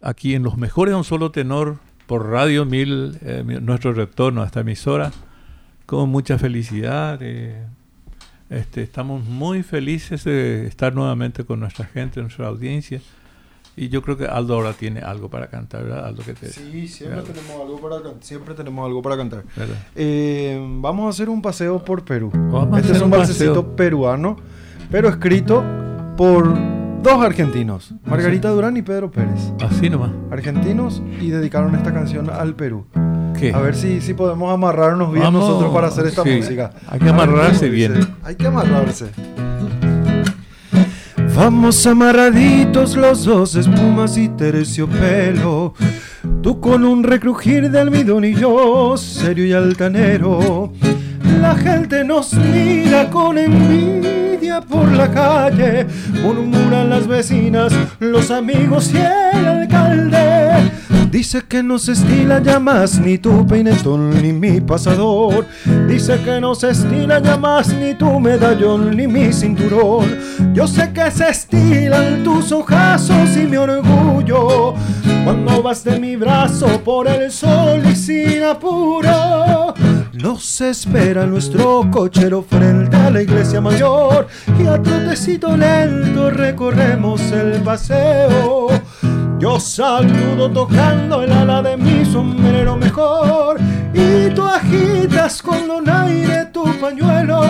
aquí 0.00 0.36
en 0.36 0.44
Los 0.44 0.56
Mejores 0.56 0.92
de 0.92 0.98
un 0.98 1.02
Solo 1.02 1.32
Tenor 1.32 1.78
por 2.06 2.30
Radio 2.30 2.64
1000, 2.64 3.18
eh, 3.22 3.42
nuestro 3.60 3.92
retorno 3.92 4.42
a 4.42 4.46
esta 4.46 4.60
emisora, 4.60 5.10
con 5.84 6.10
mucha 6.10 6.38
felicidad. 6.38 7.18
Eh, 7.22 7.66
este, 8.50 8.82
estamos 8.84 9.24
muy 9.24 9.64
felices 9.64 10.22
de 10.22 10.68
estar 10.68 10.94
nuevamente 10.94 11.44
con 11.44 11.58
nuestra 11.58 11.86
gente, 11.86 12.20
nuestra 12.20 12.46
audiencia. 12.46 13.00
Y 13.74 13.88
yo 13.88 14.00
creo 14.00 14.16
que 14.16 14.26
Aldo 14.26 14.54
ahora 14.54 14.74
tiene 14.74 15.00
algo 15.00 15.28
para 15.28 15.48
cantar, 15.48 15.82
¿verdad? 15.82 16.06
Aldo 16.06 16.22
que 16.22 16.34
te, 16.34 16.50
sí, 16.50 16.86
siempre 16.86 17.22
tenemos, 17.22 17.61
para, 17.82 17.96
siempre 18.20 18.54
tenemos 18.54 18.86
algo 18.86 19.02
para 19.02 19.16
cantar. 19.16 19.44
Eh, 19.94 20.58
vamos 20.80 21.06
a 21.06 21.08
hacer 21.10 21.28
un 21.28 21.42
paseo 21.42 21.84
por 21.84 22.04
Perú. 22.04 22.30
este 22.78 22.92
es 22.92 23.02
un, 23.02 23.12
un 23.12 23.76
peruano, 23.76 24.36
pero 24.90 25.08
escrito 25.08 25.62
por 26.16 26.54
dos 27.02 27.22
argentinos, 27.22 27.92
Margarita 28.04 28.48
Durán 28.50 28.76
y 28.76 28.82
Pedro 28.82 29.10
Pérez. 29.10 29.52
Así 29.60 29.90
nomás. 29.90 30.10
Argentinos 30.30 31.02
y 31.20 31.30
dedicaron 31.30 31.74
esta 31.74 31.92
canción 31.92 32.30
al 32.30 32.54
Perú. 32.54 32.86
A 33.52 33.58
ver 33.58 33.74
si, 33.74 34.00
si 34.00 34.14
podemos 34.14 34.52
amarrarnos 34.52 35.12
bien 35.12 35.32
nosotros 35.32 35.72
para 35.72 35.88
hacer 35.88 36.06
esta 36.06 36.22
música. 36.22 36.70
Hay 36.86 37.00
que 37.00 37.08
amarrarse 37.08 37.68
bien. 37.68 37.94
Hay 38.22 38.36
que 38.36 38.46
amarrarse. 38.46 39.10
Vamos 41.34 41.84
amarraditos 41.86 42.94
los 42.96 43.24
dos, 43.24 43.56
espumas 43.56 44.16
y 44.16 44.28
terciopelo. 44.28 45.74
Tú 46.42 46.58
con 46.58 46.84
un 46.84 47.04
recrujir 47.04 47.70
de 47.70 47.78
almidón 47.78 48.24
y 48.24 48.34
yo, 48.34 48.96
serio 48.96 49.46
y 49.46 49.52
altanero. 49.52 50.72
La 51.40 51.54
gente 51.54 52.02
nos 52.02 52.34
mira 52.34 53.08
con 53.10 53.38
envidia 53.38 54.60
por 54.60 54.90
la 54.90 55.08
calle, 55.08 55.86
murmuran 56.20 56.90
las 56.90 57.06
vecinas, 57.06 57.72
los 58.00 58.32
amigos 58.32 58.92
y 58.92 58.96
el 58.96 59.46
alcalde. 59.46 60.72
Dice 61.12 61.42
que 61.46 61.62
no 61.62 61.78
se 61.78 61.92
estila 61.92 62.42
ya 62.42 62.58
más 62.58 62.98
ni 62.98 63.18
tu 63.18 63.46
peinetón 63.46 64.20
ni 64.20 64.32
mi 64.32 64.60
pasador. 64.60 65.46
Dice 65.86 66.18
que 66.24 66.40
no 66.40 66.54
se 66.56 66.70
estila 66.70 67.20
ya 67.20 67.36
más 67.36 67.68
ni 67.68 67.94
tu 67.94 68.18
medallón 68.18 68.96
ni 68.96 69.06
mi 69.06 69.32
cinturón. 69.32 70.06
Yo 70.54 70.66
sé 70.66 70.90
que 70.92 71.08
se 71.10 71.28
estilan 71.28 72.24
tus 72.24 72.50
ojazos 72.50 73.36
y 73.36 73.46
mi 73.46 73.58
orgullo. 73.58 74.74
Cuando 75.24 75.62
vas 75.62 75.84
de 75.84 76.00
mi 76.00 76.16
brazo 76.16 76.66
por 76.82 77.06
el 77.06 77.30
sol 77.30 77.82
y 77.88 77.94
sin 77.94 78.42
apuro. 78.42 79.72
Nos 80.12 80.60
espera 80.60 81.26
nuestro 81.26 81.88
cochero 81.90 82.42
frente 82.42 82.96
a 82.96 83.10
la 83.10 83.22
iglesia 83.22 83.60
mayor 83.60 84.26
y 84.58 84.66
a 84.66 84.82
trotecito 84.82 85.56
lento 85.56 86.30
recorremos 86.30 87.20
el 87.32 87.60
paseo. 87.62 88.68
Yo 89.38 89.60
saludo 89.60 90.50
tocando 90.50 91.22
el 91.22 91.32
ala 91.32 91.62
de 91.62 91.76
mi 91.76 92.04
sombrero 92.04 92.76
mejor 92.76 93.58
y 93.94 94.28
tú 94.34 94.42
agitas 94.42 95.40
con 95.40 95.68
donaire 95.68 96.46
tu 96.46 96.64
pañuelo. 96.80 97.42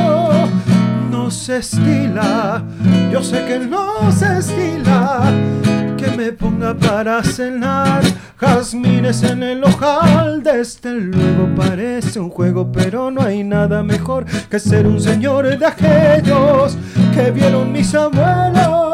No 1.11 1.31
se 1.31 1.59
estila, 1.59 2.62
yo 3.11 3.23
sé 3.23 3.44
que 3.47 3.59
no 3.59 4.12
se 4.12 4.39
estila 4.39 5.32
que 6.03 6.16
me 6.16 6.33
ponga 6.33 6.74
para 6.74 7.23
cenar 7.23 8.03
jazmines 8.37 9.23
en 9.23 9.43
el 9.43 9.62
ojal. 9.62 10.43
Desde 10.43 10.95
luego 10.95 11.49
parece 11.55 12.19
un 12.19 12.29
juego, 12.29 12.70
pero 12.73 13.11
no 13.11 13.23
hay 13.23 13.45
nada 13.45 13.83
mejor 13.83 14.24
que 14.51 14.59
ser 14.59 14.87
un 14.87 15.01
señor 15.01 15.57
de 15.57 15.65
aquellos 15.65 16.77
que 17.15 17.31
vieron 17.31 17.70
mis 17.70 17.95
abuelos. 17.95 18.91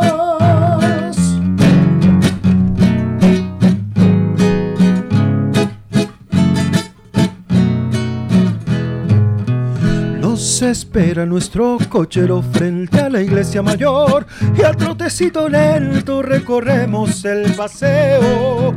Se 10.58 10.70
espera 10.70 11.24
nuestro 11.24 11.78
cochero 11.88 12.42
frente 12.42 12.98
a 12.98 13.08
la 13.08 13.22
iglesia 13.22 13.62
mayor 13.62 14.26
y 14.58 14.62
al 14.62 14.76
trotecito 14.76 15.48
lento 15.48 16.20
recorremos 16.20 17.24
el 17.24 17.52
paseo. 17.52 18.74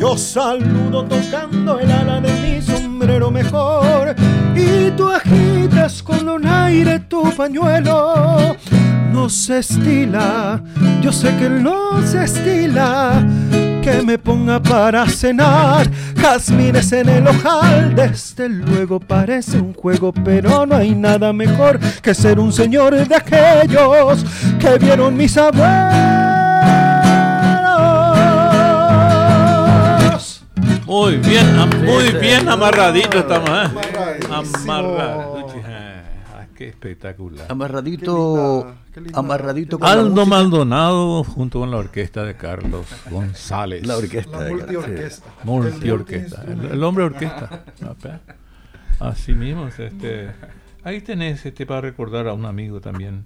Yo 0.00 0.16
saludo 0.16 1.04
tocando 1.04 1.80
el 1.80 1.92
ala 1.92 2.22
de 2.22 2.32
mi 2.40 2.62
sombrero 2.62 3.30
mejor 3.30 4.14
y 4.56 4.90
tú 4.92 5.10
agitas 5.10 6.02
con 6.02 6.46
aire 6.46 6.98
tu 7.00 7.30
pañuelo. 7.36 8.56
No 9.12 9.28
se 9.28 9.58
estila, 9.58 10.62
yo 11.02 11.12
sé 11.12 11.36
que 11.36 11.50
no 11.50 12.00
se 12.06 12.24
estila 12.24 13.22
que 13.90 14.02
me 14.02 14.18
ponga 14.18 14.60
para 14.60 15.06
cenar. 15.06 15.88
Jazmines 16.16 16.92
en 16.92 17.08
el 17.08 17.26
ojal, 17.26 17.94
desde 17.94 18.48
luego 18.48 19.00
parece 19.00 19.58
un 19.58 19.72
juego, 19.72 20.12
pero 20.12 20.66
no 20.66 20.76
hay 20.76 20.94
nada 20.94 21.32
mejor 21.32 21.78
que 22.02 22.14
ser 22.14 22.38
un 22.38 22.52
señor 22.52 22.94
de 22.94 23.14
aquellos 23.14 24.24
que 24.58 24.78
vieron 24.78 25.16
mis 25.16 25.36
abuelos. 25.38 25.64
Muy 30.84 31.16
bien, 31.16 31.46
muy 31.84 32.10
bien 32.20 32.48
amarradito 32.48 33.18
estamos, 33.18 33.50
¿eh? 33.50 33.68
Amarradito 34.30 35.47
qué 36.58 36.68
espectacular. 36.70 37.46
Amarradito, 37.48 38.74
amarradito 39.12 39.78
con 39.78 39.88
Aldo 39.88 40.26
Maldonado 40.26 41.22
junto 41.22 41.60
con 41.60 41.70
la 41.70 41.76
orquesta 41.76 42.24
de 42.24 42.34
Carlos 42.34 42.84
González. 43.08 43.86
La 43.86 43.96
orquesta. 43.96 44.40
La 44.40 44.50
multiorquesta. 44.50 45.30
Multiorquesta. 45.44 46.42
El, 46.42 46.82
hombre 46.82 47.04
orquesta. 47.04 47.64
Así 48.98 49.34
mismo. 49.34 49.68
Este, 49.68 50.32
ahí 50.82 51.00
tenés 51.00 51.46
este 51.46 51.64
para 51.64 51.82
recordar 51.82 52.26
a 52.26 52.32
un 52.32 52.44
amigo 52.44 52.80
también. 52.80 53.24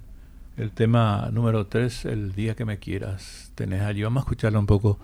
El 0.55 0.69
tema 0.69 1.29
número 1.33 1.65
3, 1.65 2.05
El 2.05 2.35
día 2.35 2.53
que 2.53 2.65
me 2.65 2.77
quieras. 2.77 3.51
Tenés 3.55 3.81
allí. 3.81 4.03
Vamos 4.03 4.21
a 4.21 4.25
escucharlo 4.25 4.59
un 4.59 4.67
poco 4.67 4.99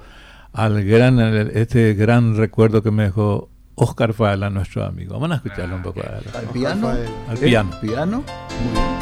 al 0.53 0.84
gran, 0.84 1.19
este 1.56 1.95
gran 1.95 2.38
recuerdo 2.38 2.84
que 2.84 2.91
me 2.91 3.06
dejó 3.06 3.49
Oscar 3.81 4.14
Faela, 4.14 4.49
nuestro 4.49 4.84
amigo. 4.84 5.14
Vamos 5.14 5.31
a 5.31 5.35
escucharlo 5.35 5.76
un 5.77 5.81
poco. 5.81 6.01
¿Al 6.01 6.47
piano? 6.51 6.89
Al 6.89 7.38
piano. 7.38 7.77
piano? 7.80 8.23
Muy 8.61 8.73
bien. 8.73 8.99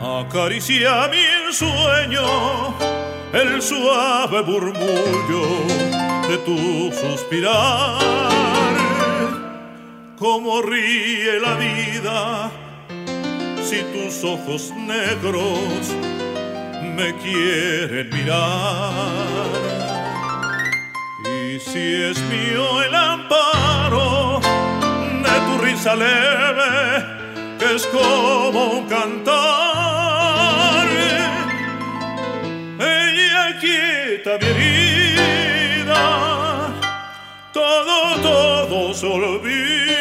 Acaricia 0.00 1.08
mi 1.08 1.52
sueño 1.52 3.03
el 3.34 3.60
suave 3.60 4.42
murmullo 4.44 5.44
de 6.28 6.38
tu 6.38 6.92
suspirar, 6.92 7.98
como 10.16 10.62
ríe 10.62 11.40
la 11.40 11.54
vida 11.56 12.50
si 13.62 13.82
tus 13.92 14.22
ojos 14.22 14.72
negros 14.76 15.94
me 16.96 17.12
quieren 17.16 18.08
mirar. 18.10 18.92
Y 21.24 21.58
si 21.58 22.02
es 22.04 22.18
mío 22.20 22.82
el 22.82 22.94
amparo 22.94 24.40
de 25.24 25.36
tu 25.46 25.64
risa 25.64 25.96
leve, 25.96 27.04
que 27.58 27.74
es 27.74 27.86
como 27.86 28.86
cantar 28.88 30.03
quieta 33.84 34.38
mi 34.38 34.46
herida, 34.46 36.04
todo, 37.52 37.96
todo 38.22 38.94
se 38.94 39.06
olvida. 39.06 39.94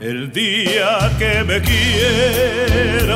El 0.00 0.32
día 0.32 1.12
que 1.18 1.44
me 1.44 1.60
quieras, 1.62 3.08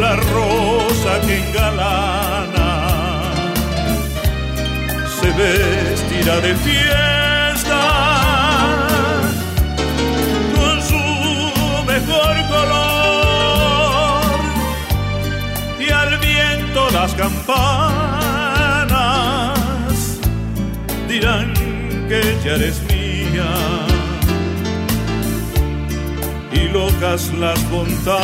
la 0.00 0.16
rosa 0.16 1.20
que 1.26 1.34
engalana 1.38 2.70
se 5.20 5.28
vestirá 6.20 6.40
de 6.40 6.54
fiesta 6.56 7.80
con 10.54 10.82
su 10.82 10.96
mejor 11.86 12.36
color 12.48 14.22
y 15.78 15.90
al 15.90 16.18
viento 16.18 16.90
las 16.90 17.14
campanas 17.14 17.58
dirán 21.08 21.54
que 22.08 22.36
ya 22.44 22.52
eres 22.54 22.82
mía. 22.82 23.50
Y 26.52 26.68
locas 26.68 27.32
las 27.38 27.58
fontanas 27.60 28.20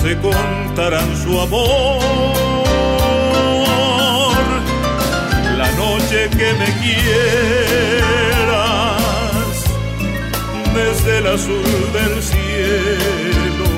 se 0.00 0.16
contarán 0.18 1.16
su 1.16 1.40
amor. 1.40 2.39
Que 6.10 6.52
me 6.54 6.66
quieras 6.80 7.00
desde 10.74 11.18
el 11.18 11.26
azul 11.28 11.92
del 11.92 12.20
cielo, 12.20 13.68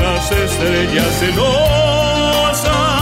las 0.00 0.32
estrellas 0.32 1.06
celosas 1.20 2.99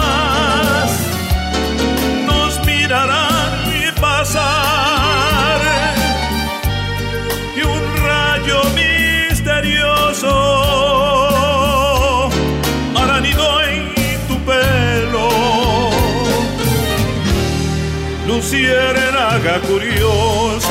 luciérnaga 18.38 19.58
curiosa 19.66 20.67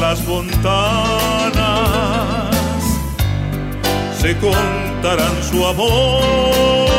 las 0.00 0.20
fontanas 0.20 1.54
se 4.20 4.36
contarán 4.38 5.42
su 5.50 5.66
amor. 5.66 6.94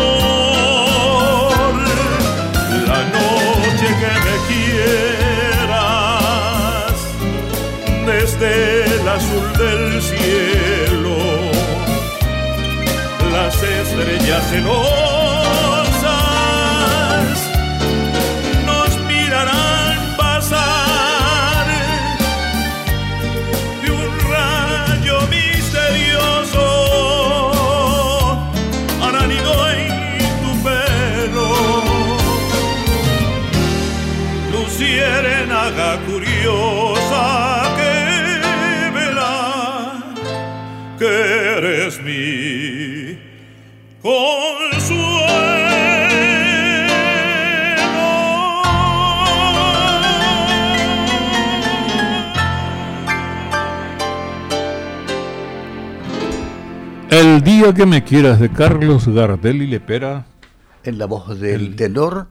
La 2.87 3.01
noche 3.17 3.87
que 4.01 4.13
me 4.25 4.35
quieras 4.49 5.75
desde 8.05 8.51
el 8.85 9.07
azul 9.07 9.47
del 9.57 10.01
cielo, 10.01 11.17
las 13.31 13.55
estrellas 13.63 14.43
celosas 14.49 15.24
curiosa 36.05 37.75
que 37.77 38.91
verá 38.93 40.03
que 40.99 41.05
eres 41.57 42.01
mi 42.01 43.17
consuelo. 44.01 45.15
El 57.09 57.41
día 57.43 57.73
que 57.73 57.85
me 57.85 58.03
quieras 58.03 58.39
de 58.39 58.49
Carlos 58.49 59.07
Gardel 59.07 59.61
y 59.61 59.67
Lepera, 59.67 60.25
En 60.83 60.97
la 60.97 61.05
voz 61.05 61.39
del 61.39 61.61
El- 61.67 61.75
tenor 61.75 62.27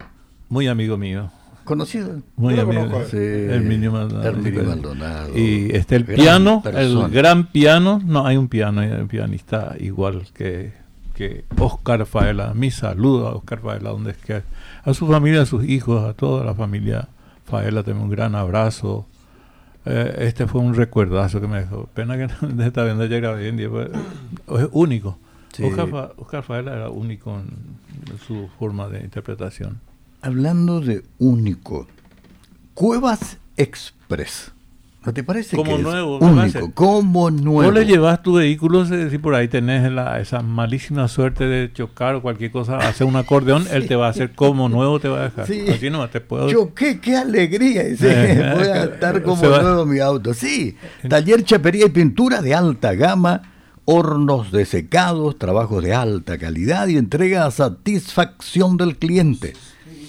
muy 0.48 0.68
amigo 0.68 0.96
mío. 0.96 1.30
Conocido. 1.64 2.20
Muy 2.36 2.58
amigo. 2.58 2.82
conozco, 2.88 3.08
Sí, 3.10 3.16
Herminio 3.18 3.92
Maldonado. 3.92 4.28
Herminio 4.28 4.64
Maldonado. 4.64 5.38
Y 5.38 5.70
este 5.74 5.96
el 5.96 6.04
Gran 6.04 6.16
piano, 6.16 6.62
persona. 6.62 7.06
el 7.06 7.10
gran 7.12 7.46
piano, 7.46 8.00
no 8.04 8.26
hay 8.26 8.36
un 8.36 8.48
piano, 8.48 8.80
hay 8.80 8.90
un 8.92 9.08
pianista 9.08 9.74
igual 9.80 10.26
que, 10.34 10.72
que 11.14 11.44
Oscar 11.58 12.06
Faela. 12.06 12.54
Mi 12.54 12.70
saludo 12.70 13.28
a 13.28 13.34
Oscar 13.34 13.60
Faela, 13.60 13.90
donde 13.90 14.12
es 14.12 14.16
que 14.18 14.42
a 14.84 14.94
su 14.94 15.06
familia, 15.06 15.42
a 15.42 15.46
sus 15.46 15.64
hijos, 15.64 16.04
a 16.04 16.12
toda 16.14 16.44
la 16.44 16.54
familia 16.54 17.08
Faela, 17.44 17.82
también 17.82 18.04
un 18.04 18.10
gran 18.10 18.34
abrazo. 18.34 19.06
Eh, 19.86 20.14
este 20.20 20.46
fue 20.46 20.60
un 20.62 20.74
recuerdazo 20.74 21.40
que 21.40 21.46
me 21.46 21.58
dejó. 21.60 21.86
Pena 21.94 22.16
que 22.16 22.26
no 22.42 22.48
de 22.48 22.66
esta 22.66 22.82
vez 22.84 22.96
ya 23.10 23.18
grabé 23.18 23.48
en 23.48 23.56
día, 23.58 23.68
es 23.68 24.68
único. 24.72 25.18
Sí. 25.52 25.62
Oscar, 25.62 25.88
Fa- 25.88 26.10
Oscar 26.16 26.42
Faela 26.42 26.74
era 26.74 26.88
único 26.90 27.32
en 27.36 28.18
su 28.26 28.48
forma 28.58 28.88
de 28.88 29.00
interpretación. 29.00 29.78
Hablando 30.24 30.80
de 30.80 31.02
único, 31.18 31.86
Cuevas 32.72 33.36
Express. 33.58 34.52
¿No 35.04 35.12
te 35.12 35.22
parece 35.22 35.54
Como 35.54 35.76
que 35.76 35.82
nuevo, 35.82 36.16
es 36.16 36.54
único? 36.54 36.72
Como 36.72 37.30
nuevo. 37.30 37.70
Vos 37.70 37.74
le 37.74 37.84
llevas 37.84 38.22
tu 38.22 38.32
vehículo, 38.36 38.86
si 38.86 39.18
por 39.18 39.34
ahí 39.34 39.48
tenés 39.48 39.92
la, 39.92 40.18
esa 40.20 40.40
malísima 40.40 41.08
suerte 41.08 41.44
de 41.44 41.70
chocar 41.70 42.14
o 42.14 42.22
cualquier 42.22 42.50
cosa, 42.50 42.78
hacer 42.78 43.06
un 43.06 43.16
acordeón, 43.16 43.66
él 43.70 43.86
te 43.86 43.96
va 43.96 44.06
a 44.06 44.10
hacer 44.10 44.32
como 44.32 44.70
nuevo, 44.70 44.98
te 44.98 45.08
va 45.08 45.18
a 45.18 45.22
dejar. 45.24 45.46
Sí. 45.46 45.66
Así 45.68 45.90
no 45.90 46.08
te 46.08 46.22
puedo... 46.22 46.50
Choqué, 46.50 47.00
qué 47.00 47.18
alegría. 47.18 47.82
Eh, 47.82 48.54
voy 48.56 48.66
a 48.66 48.84
estar 48.84 49.22
como 49.22 49.42
nuevo 49.44 49.84
mi 49.84 49.98
auto. 49.98 50.32
Sí, 50.32 50.74
taller, 51.06 51.44
chapería 51.44 51.84
y 51.84 51.90
pintura 51.90 52.40
de 52.40 52.54
alta 52.54 52.94
gama, 52.94 53.42
hornos 53.84 54.52
de 54.52 54.64
secados, 54.64 55.38
trabajos 55.38 55.84
de 55.84 55.92
alta 55.92 56.38
calidad 56.38 56.88
y 56.88 56.96
entrega 56.96 57.44
a 57.44 57.50
satisfacción 57.50 58.78
del 58.78 58.96
cliente. 58.96 59.52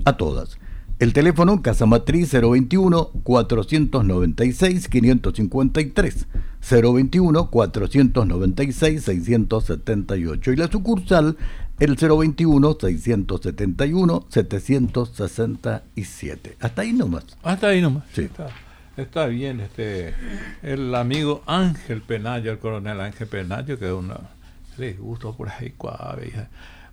a 0.07 0.17
todas. 0.17 0.57
El 0.99 1.13
teléfono 1.13 1.61
Casa 1.61 1.85
Matriz 1.85 2.31
021 2.31 3.11
496 3.23 4.87
553 4.87 6.27
021 6.71 7.51
496 7.51 9.03
678 9.03 10.51
y 10.51 10.55
la 10.55 10.71
sucursal 10.71 11.37
el 11.79 11.97
021 11.97 12.77
671 12.79 14.25
767. 14.29 16.57
Hasta 16.59 16.81
ahí 16.81 16.93
nomás. 16.93 17.25
Hasta 17.43 17.67
ahí 17.67 17.79
nomás. 17.81 18.05
Sí. 18.13 18.21
Está, 18.21 18.47
está 18.95 19.25
bien 19.27 19.59
este 19.59 20.15
el 20.63 20.95
amigo 20.95 21.43
Ángel 21.45 22.01
Penayo, 22.01 22.51
el 22.51 22.57
coronel 22.59 23.01
Ángel 23.01 23.27
Penayo, 23.27 23.77
que 23.77 23.85
es 23.85 23.93
una 23.93 24.31
le 24.77 24.93
gustó 24.93 25.35
por 25.35 25.49
ahí 25.49 25.73
cuave. 25.77 26.31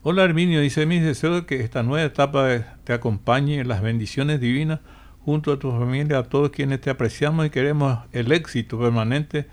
Hola 0.06 0.24
Herminio, 0.24 0.60
dice 0.60 0.84
mis 0.84 1.02
deseos 1.02 1.44
que 1.44 1.62
esta 1.62 1.82
nueva 1.82 2.04
etapa 2.04 2.46
te 2.84 2.92
acompañe 2.92 3.60
en 3.60 3.68
las 3.68 3.80
bendiciones 3.80 4.38
divinas 4.38 4.80
junto 5.24 5.50
a 5.50 5.58
tu 5.58 5.70
familia, 5.70 6.18
a 6.18 6.22
todos 6.24 6.50
quienes 6.50 6.82
te 6.82 6.90
apreciamos 6.90 7.46
y 7.46 7.48
queremos 7.48 8.00
el 8.12 8.30
éxito 8.30 8.78
permanente 8.78 9.46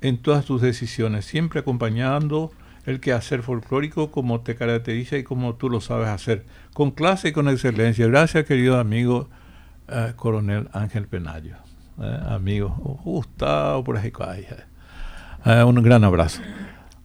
en 0.00 0.16
todas 0.16 0.46
tus 0.46 0.62
decisiones, 0.62 1.26
siempre 1.26 1.60
acompañando 1.60 2.50
el 2.86 2.98
quehacer 3.00 3.42
folclórico 3.42 4.10
como 4.10 4.40
te 4.40 4.54
caracteriza 4.56 5.18
y 5.18 5.22
como 5.22 5.56
tú 5.56 5.68
lo 5.68 5.82
sabes 5.82 6.08
hacer, 6.08 6.46
con 6.72 6.92
clase 6.92 7.28
y 7.28 7.32
con 7.32 7.50
excelencia. 7.50 8.06
Gracias 8.06 8.46
querido 8.46 8.80
amigo 8.80 9.28
eh, 9.86 10.14
coronel 10.16 10.70
Ángel 10.72 11.08
Penayo, 11.08 11.56
eh, 12.00 12.20
amigo 12.26 12.70
Gustavo 13.04 13.84
por 13.84 13.98
ahí. 13.98 14.46
Eh, 15.44 15.62
un 15.62 15.82
gran 15.82 16.04
abrazo. 16.04 16.40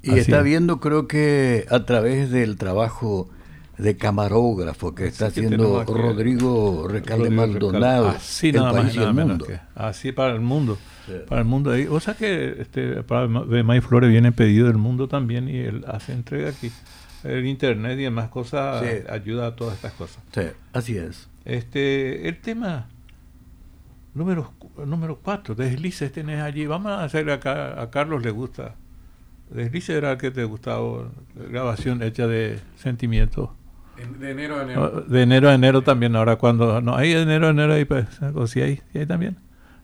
Y 0.05 0.11
Así 0.11 0.19
está 0.19 0.37
es. 0.39 0.43
viendo, 0.43 0.79
creo 0.79 1.07
que 1.07 1.65
a 1.69 1.83
través 1.85 2.29
del 2.31 2.57
trabajo 2.57 3.27
de 3.77 3.97
camarógrafo 3.97 4.95
que 4.95 5.07
está 5.07 5.25
Así 5.27 5.39
haciendo 5.43 5.83
que 5.85 5.91
Rodrigo 5.93 6.87
Recalde 6.87 7.29
Maldonado, 7.29 8.07
Así 8.09 8.49
el 8.49 8.55
nada 8.55 8.71
más 8.71 8.81
país 8.83 8.93
y 8.93 8.97
y 8.97 8.99
nada 8.99 9.09
el 9.09 9.15
menos 9.15 9.29
mundo. 9.31 9.45
que- 9.47 9.59
así 9.75 10.11
para 10.13 10.33
el 10.33 10.39
mundo. 10.41 10.77
Sí. 11.07 11.13
Para 11.27 11.41
el 11.41 11.47
mundo. 11.47 11.71
ahí. 11.71 11.87
O 11.89 11.99
sea 11.99 12.13
que 12.13 12.55
este, 12.61 13.03
para 13.03 13.27
May 13.27 13.81
Flores 13.81 14.09
viene 14.09 14.31
pedido 14.31 14.67
del 14.67 14.77
mundo 14.77 15.07
también 15.07 15.49
y 15.49 15.57
él 15.57 15.83
hace 15.87 16.13
entrega 16.13 16.49
aquí. 16.49 16.71
El 17.23 17.45
internet 17.47 17.99
y 17.99 18.03
demás 18.03 18.29
cosas 18.29 18.83
Sí. 18.83 18.89
ayuda 19.09 19.47
a 19.47 19.55
todas 19.55 19.75
estas 19.75 19.93
cosas. 19.93 20.19
Sí, 20.33 20.41
así 20.71 20.97
es. 20.97 21.27
Este, 21.43 22.29
el 22.29 22.39
tema 22.39 22.87
número 24.13 24.53
número 24.85 25.19
4, 25.21 25.55
deslices 25.55 26.11
tenés 26.11 26.41
allí. 26.41 26.65
Vamos 26.65 26.91
a 26.91 27.03
hacer 27.03 27.29
acá, 27.29 27.81
a 27.81 27.89
Carlos 27.89 28.23
le 28.23 28.31
gusta. 28.31 28.75
Deslices 29.49 29.95
era 29.95 30.13
el 30.13 30.17
que 30.17 30.31
te 30.31 30.43
gustaba, 30.43 31.09
grabación 31.35 32.01
hecha 32.01 32.27
de 32.27 32.59
sentimientos. 32.75 33.49
De 34.19 34.31
enero 34.31 34.59
a 34.59 34.63
enero. 34.63 35.01
De 35.07 35.21
enero 35.21 35.49
a 35.49 35.53
enero 35.53 35.81
también, 35.81 36.15
ahora 36.15 36.35
cuando... 36.35 36.81
No, 36.81 36.95
hay 36.95 37.13
de 37.13 37.21
enero 37.21 37.47
a 37.47 37.49
enero 37.51 37.73
ahí, 37.73 37.85
pues, 37.85 38.05
o 38.33 38.47
sí 38.47 38.61
hay, 38.61 38.81
sí 38.91 38.99
hay 38.99 39.05
también. 39.05 39.37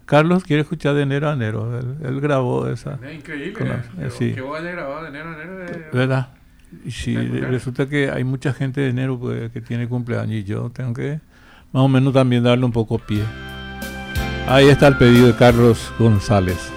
Carlos 0.06 0.44
quiere 0.44 0.64
escuchar 0.64 0.96
de 0.96 1.04
enero 1.04 1.30
a 1.30 1.34
enero, 1.34 1.80
él, 1.80 1.96
él 2.04 2.20
grabó 2.20 2.68
esa, 2.68 3.00
Es 3.02 3.16
increíble. 3.16 3.54
Con 3.54 3.68
que, 3.68 4.06
eh, 4.06 4.10
sí. 4.10 4.34
que 4.34 4.42
vos 4.42 4.60
hayas 4.60 4.74
grabado 4.74 5.04
de 5.04 5.10
enero 5.10 5.30
a 5.30 5.42
enero. 5.42 5.86
¿verdad? 5.94 6.30
Y 6.84 6.92
si 6.92 7.16
resulta 7.16 7.88
que 7.88 8.10
hay 8.10 8.24
mucha 8.24 8.54
gente 8.54 8.82
de 8.82 8.90
enero 8.90 9.20
pues, 9.20 9.52
que 9.52 9.62
tiene 9.62 9.88
cumpleaños 9.88 10.36
y 10.36 10.44
yo 10.44 10.70
tengo 10.70 10.94
que 10.94 11.20
más 11.72 11.84
o 11.84 11.88
menos 11.88 12.14
también 12.14 12.44
darle 12.44 12.66
un 12.66 12.72
poco 12.72 12.98
pie. 12.98 13.24
Ahí 14.48 14.68
está 14.68 14.88
el 14.88 14.98
pedido 14.98 15.28
de 15.28 15.36
Carlos 15.36 15.94
González. 15.98 16.72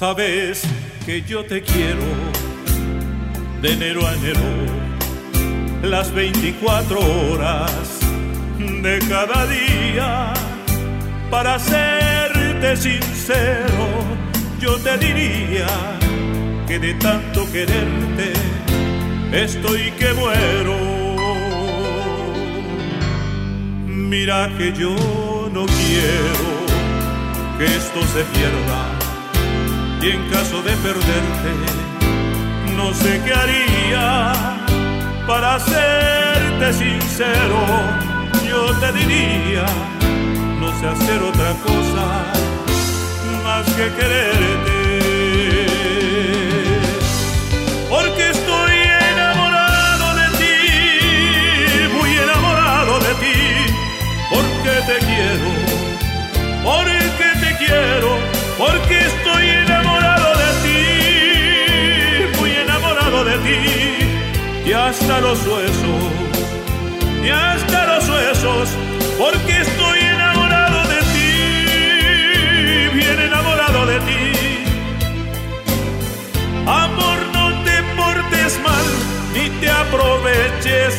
Sabes 0.00 0.62
que 1.04 1.20
yo 1.20 1.44
te 1.44 1.60
quiero 1.60 2.00
de 3.60 3.74
enero 3.74 4.06
a 4.06 4.14
enero, 4.14 4.40
las 5.82 6.10
24 6.14 6.98
horas 6.98 8.00
de 8.58 8.98
cada 9.10 9.46
día. 9.46 10.32
Para 11.30 11.58
serte 11.58 12.78
sincero, 12.78 13.84
yo 14.58 14.78
te 14.78 14.96
diría 14.96 15.68
que 16.66 16.78
de 16.78 16.94
tanto 16.94 17.44
quererte 17.52 18.32
estoy 19.32 19.90
que 19.98 20.14
muero. 20.14 20.76
Mira 23.86 24.50
que 24.56 24.72
yo 24.72 24.96
no 25.52 25.66
quiero 25.66 26.46
que 27.58 27.66
esto 27.66 28.00
se 28.14 28.24
pierda 28.32 28.89
y 30.02 30.10
en 30.10 30.30
caso 30.30 30.62
de 30.62 30.72
perderte 30.76 31.52
no 32.76 32.94
sé 32.94 33.20
qué 33.24 33.32
haría. 33.34 34.32
Para 35.26 35.60
serte 35.60 36.72
sincero 36.72 37.60
yo 38.48 38.72
te 38.80 38.92
diría 38.92 39.66
no 40.58 40.68
sé 40.78 40.86
hacer 40.88 41.22
otra 41.22 41.52
cosa 41.66 42.04
más 43.44 43.66
que 43.76 43.86
quererte. 43.98 44.78
Porque 47.88 48.30
estoy 48.30 48.72
enamorado 49.12 50.06
de 50.20 50.28
ti 50.40 50.58
muy 51.96 52.10
enamorado 52.16 52.98
de 53.00 53.14
ti. 53.22 53.38
Porque 54.30 54.72
te 54.88 55.06
quiero 55.06 55.80
porque 56.64 57.26
te 57.40 57.56
quiero, 57.64 58.18
porque 58.58 58.99
hasta 64.88 65.20
los 65.20 65.38
huesos, 65.46 66.02
y 67.22 67.28
hasta 67.28 67.86
los 67.86 68.08
huesos, 68.08 68.68
porque 69.18 69.60
estoy 69.60 69.98
enamorado 69.98 70.88
de 70.88 71.00
ti, 71.14 71.28
bien 72.98 73.20
enamorado 73.20 73.86
de 73.86 73.98
ti. 74.00 74.32
Amor, 76.66 77.18
no 77.34 77.46
te 77.64 77.76
portes 77.96 78.58
mal, 78.64 78.86
ni 79.34 79.50
te 79.60 79.70
aproveches 79.70 80.94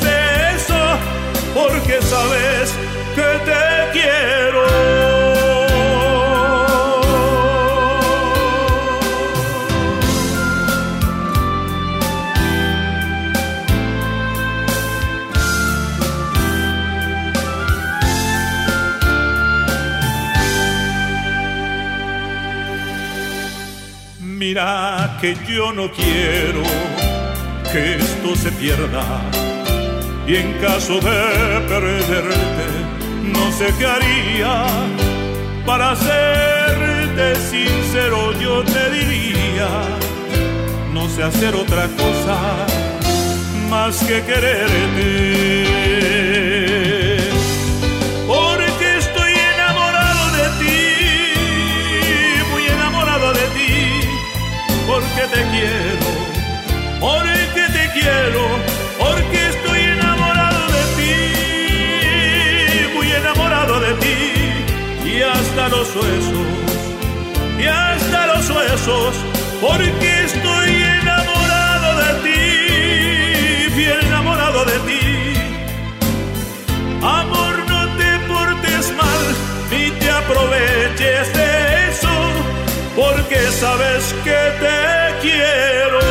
eso, 0.56 0.82
porque 1.56 2.00
sabes 2.04 2.74
que 3.16 3.30
te 3.46 3.71
que 25.22 25.38
yo 25.48 25.72
no 25.72 25.92
quiero 25.92 26.64
que 27.72 27.96
esto 27.98 28.36
se 28.36 28.52
pierda. 28.54 29.06
Y 30.28 30.36
en 30.36 30.54
caso 30.54 30.96
de 30.96 31.62
perderte 31.70 32.68
no 33.22 33.52
sé 33.52 33.68
qué 33.78 33.86
haría. 33.86 34.66
Para 35.66 35.96
serte 35.96 37.36
sincero 37.36 38.34
yo 38.40 38.64
te 38.64 38.90
diría 38.90 39.70
no 40.92 41.08
sé 41.08 41.22
hacer 41.24 41.54
otra 41.56 41.88
cosa 41.88 42.66
más 43.70 44.04
que 44.04 44.22
quererte 44.24 45.62
porque 55.14 55.28
te 55.28 55.44
quiero, 55.50 56.08
porque 57.00 57.64
te 57.74 57.90
quiero, 57.92 58.44
porque 59.00 59.48
estoy 59.50 59.80
enamorado 59.80 60.68
de 60.68 60.84
ti, 60.98 61.14
muy 62.96 63.12
enamorado 63.12 63.80
de 63.80 63.94
ti, 63.96 65.10
y 65.10 65.22
hasta 65.22 65.70
los 65.70 65.96
huesos, 65.96 66.48
y 67.60 67.66
hasta 67.66 68.28
los 68.28 68.50
huesos, 68.50 69.16
porque 69.60 70.24
estoy 70.26 70.84
enamorado 71.02 71.98
de 72.04 72.14
ti, 72.24 73.76
bien 73.76 74.00
enamorado 74.08 74.66
de 74.66 74.80
ti. 74.80 75.34
Amor, 77.02 77.56
no 77.68 77.98
te 77.98 78.20
portes 78.28 78.94
mal, 78.96 79.24
ni 79.72 79.92
te 79.92 80.10
aproveches 80.10 81.34
de 81.34 81.90
eso 81.90 82.52
porque 82.96 83.40
sabes 83.52 84.14
que 84.24 84.40
te 84.60 85.01
quiero. 85.22 86.02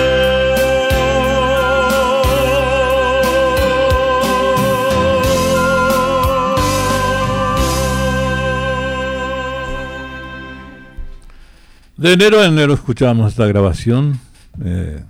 De 12.00 12.14
enero 12.14 12.40
a 12.40 12.46
enero 12.46 12.72
escuchábamos 12.72 13.32
esta 13.32 13.46
grabación, 13.46 14.18
eh, 14.64 15.04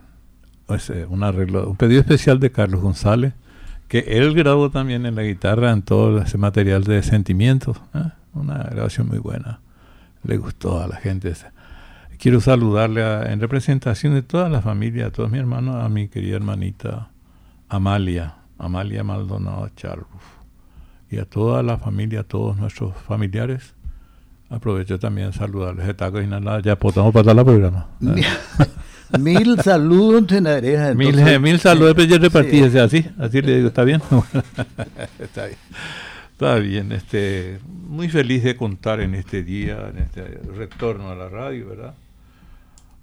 pues, 0.66 0.90
eh, 0.90 1.06
un 1.08 1.22
arreglo, 1.22 1.68
un 1.70 1.76
pedido 1.76 2.00
especial 2.00 2.40
de 2.40 2.50
Carlos 2.50 2.80
González, 2.80 3.32
que 3.86 4.00
él 4.00 4.34
grabó 4.34 4.70
también 4.70 5.06
en 5.06 5.14
la 5.14 5.22
guitarra 5.22 5.70
en 5.70 5.82
todo 5.82 6.20
ese 6.20 6.36
material 6.36 6.82
de 6.82 7.04
sentimientos. 7.04 7.76
¿eh? 7.94 8.10
Una 8.34 8.64
grabación 8.64 9.06
muy 9.06 9.18
buena, 9.18 9.60
le 10.24 10.36
gustó 10.36 10.82
a 10.82 10.88
la 10.88 10.96
gente. 10.96 11.32
Quiero 12.20 12.40
saludarle 12.40 13.02
a- 13.02 13.32
en 13.32 13.40
representación 13.40 14.14
de 14.14 14.22
toda 14.22 14.48
la 14.50 14.60
familia, 14.60 15.06
a 15.06 15.10
todos 15.10 15.30
mis 15.30 15.40
hermanos, 15.40 15.76
a 15.82 15.88
mi 15.88 16.08
querida 16.08 16.36
hermanita 16.36 17.10
Amalia, 17.68 18.34
Amalia 18.58 19.02
Maldonado 19.02 19.68
Charruf, 19.74 20.22
y 21.10 21.16
a 21.18 21.24
toda 21.24 21.62
la 21.62 21.78
familia, 21.78 22.20
a 22.20 22.24
todos 22.24 22.56
nuestros 22.58 22.94
familiares. 22.96 23.74
Aprovecho 24.50 24.98
también 24.98 25.28
de 25.30 25.32
saludarles. 25.32 25.88
Etaco 25.88 26.20
y 26.20 26.26
nada, 26.26 26.60
ya 26.60 26.76
podemos 26.76 27.12
pasar 27.14 27.36
la 27.36 27.44
programa. 27.44 27.86
Mil 29.18 29.60
saludos, 29.62 30.26
Tenareja. 30.26 30.92
Mil, 30.94 31.18
eh, 31.18 31.38
mil 31.38 31.58
saludos, 31.58 31.94
pues 31.94 32.06
yo 32.08 32.18
repartí, 32.18 32.68
Sí. 32.70 32.78
así, 32.78 33.06
así 33.18 33.42
le 33.42 33.56
digo, 33.56 33.68
¿está 33.68 33.82
bien? 33.84 34.00
está 35.18 35.46
bien. 35.46 35.58
Está 36.32 36.54
bien, 36.56 36.92
este, 36.92 37.58
muy 37.88 38.08
feliz 38.08 38.42
de 38.44 38.56
contar 38.56 39.00
en 39.00 39.14
este 39.14 39.42
día, 39.42 39.88
en 39.90 39.98
este 40.02 40.22
retorno 40.56 41.10
a 41.10 41.14
la 41.14 41.28
radio, 41.28 41.68
¿verdad? 41.70 41.94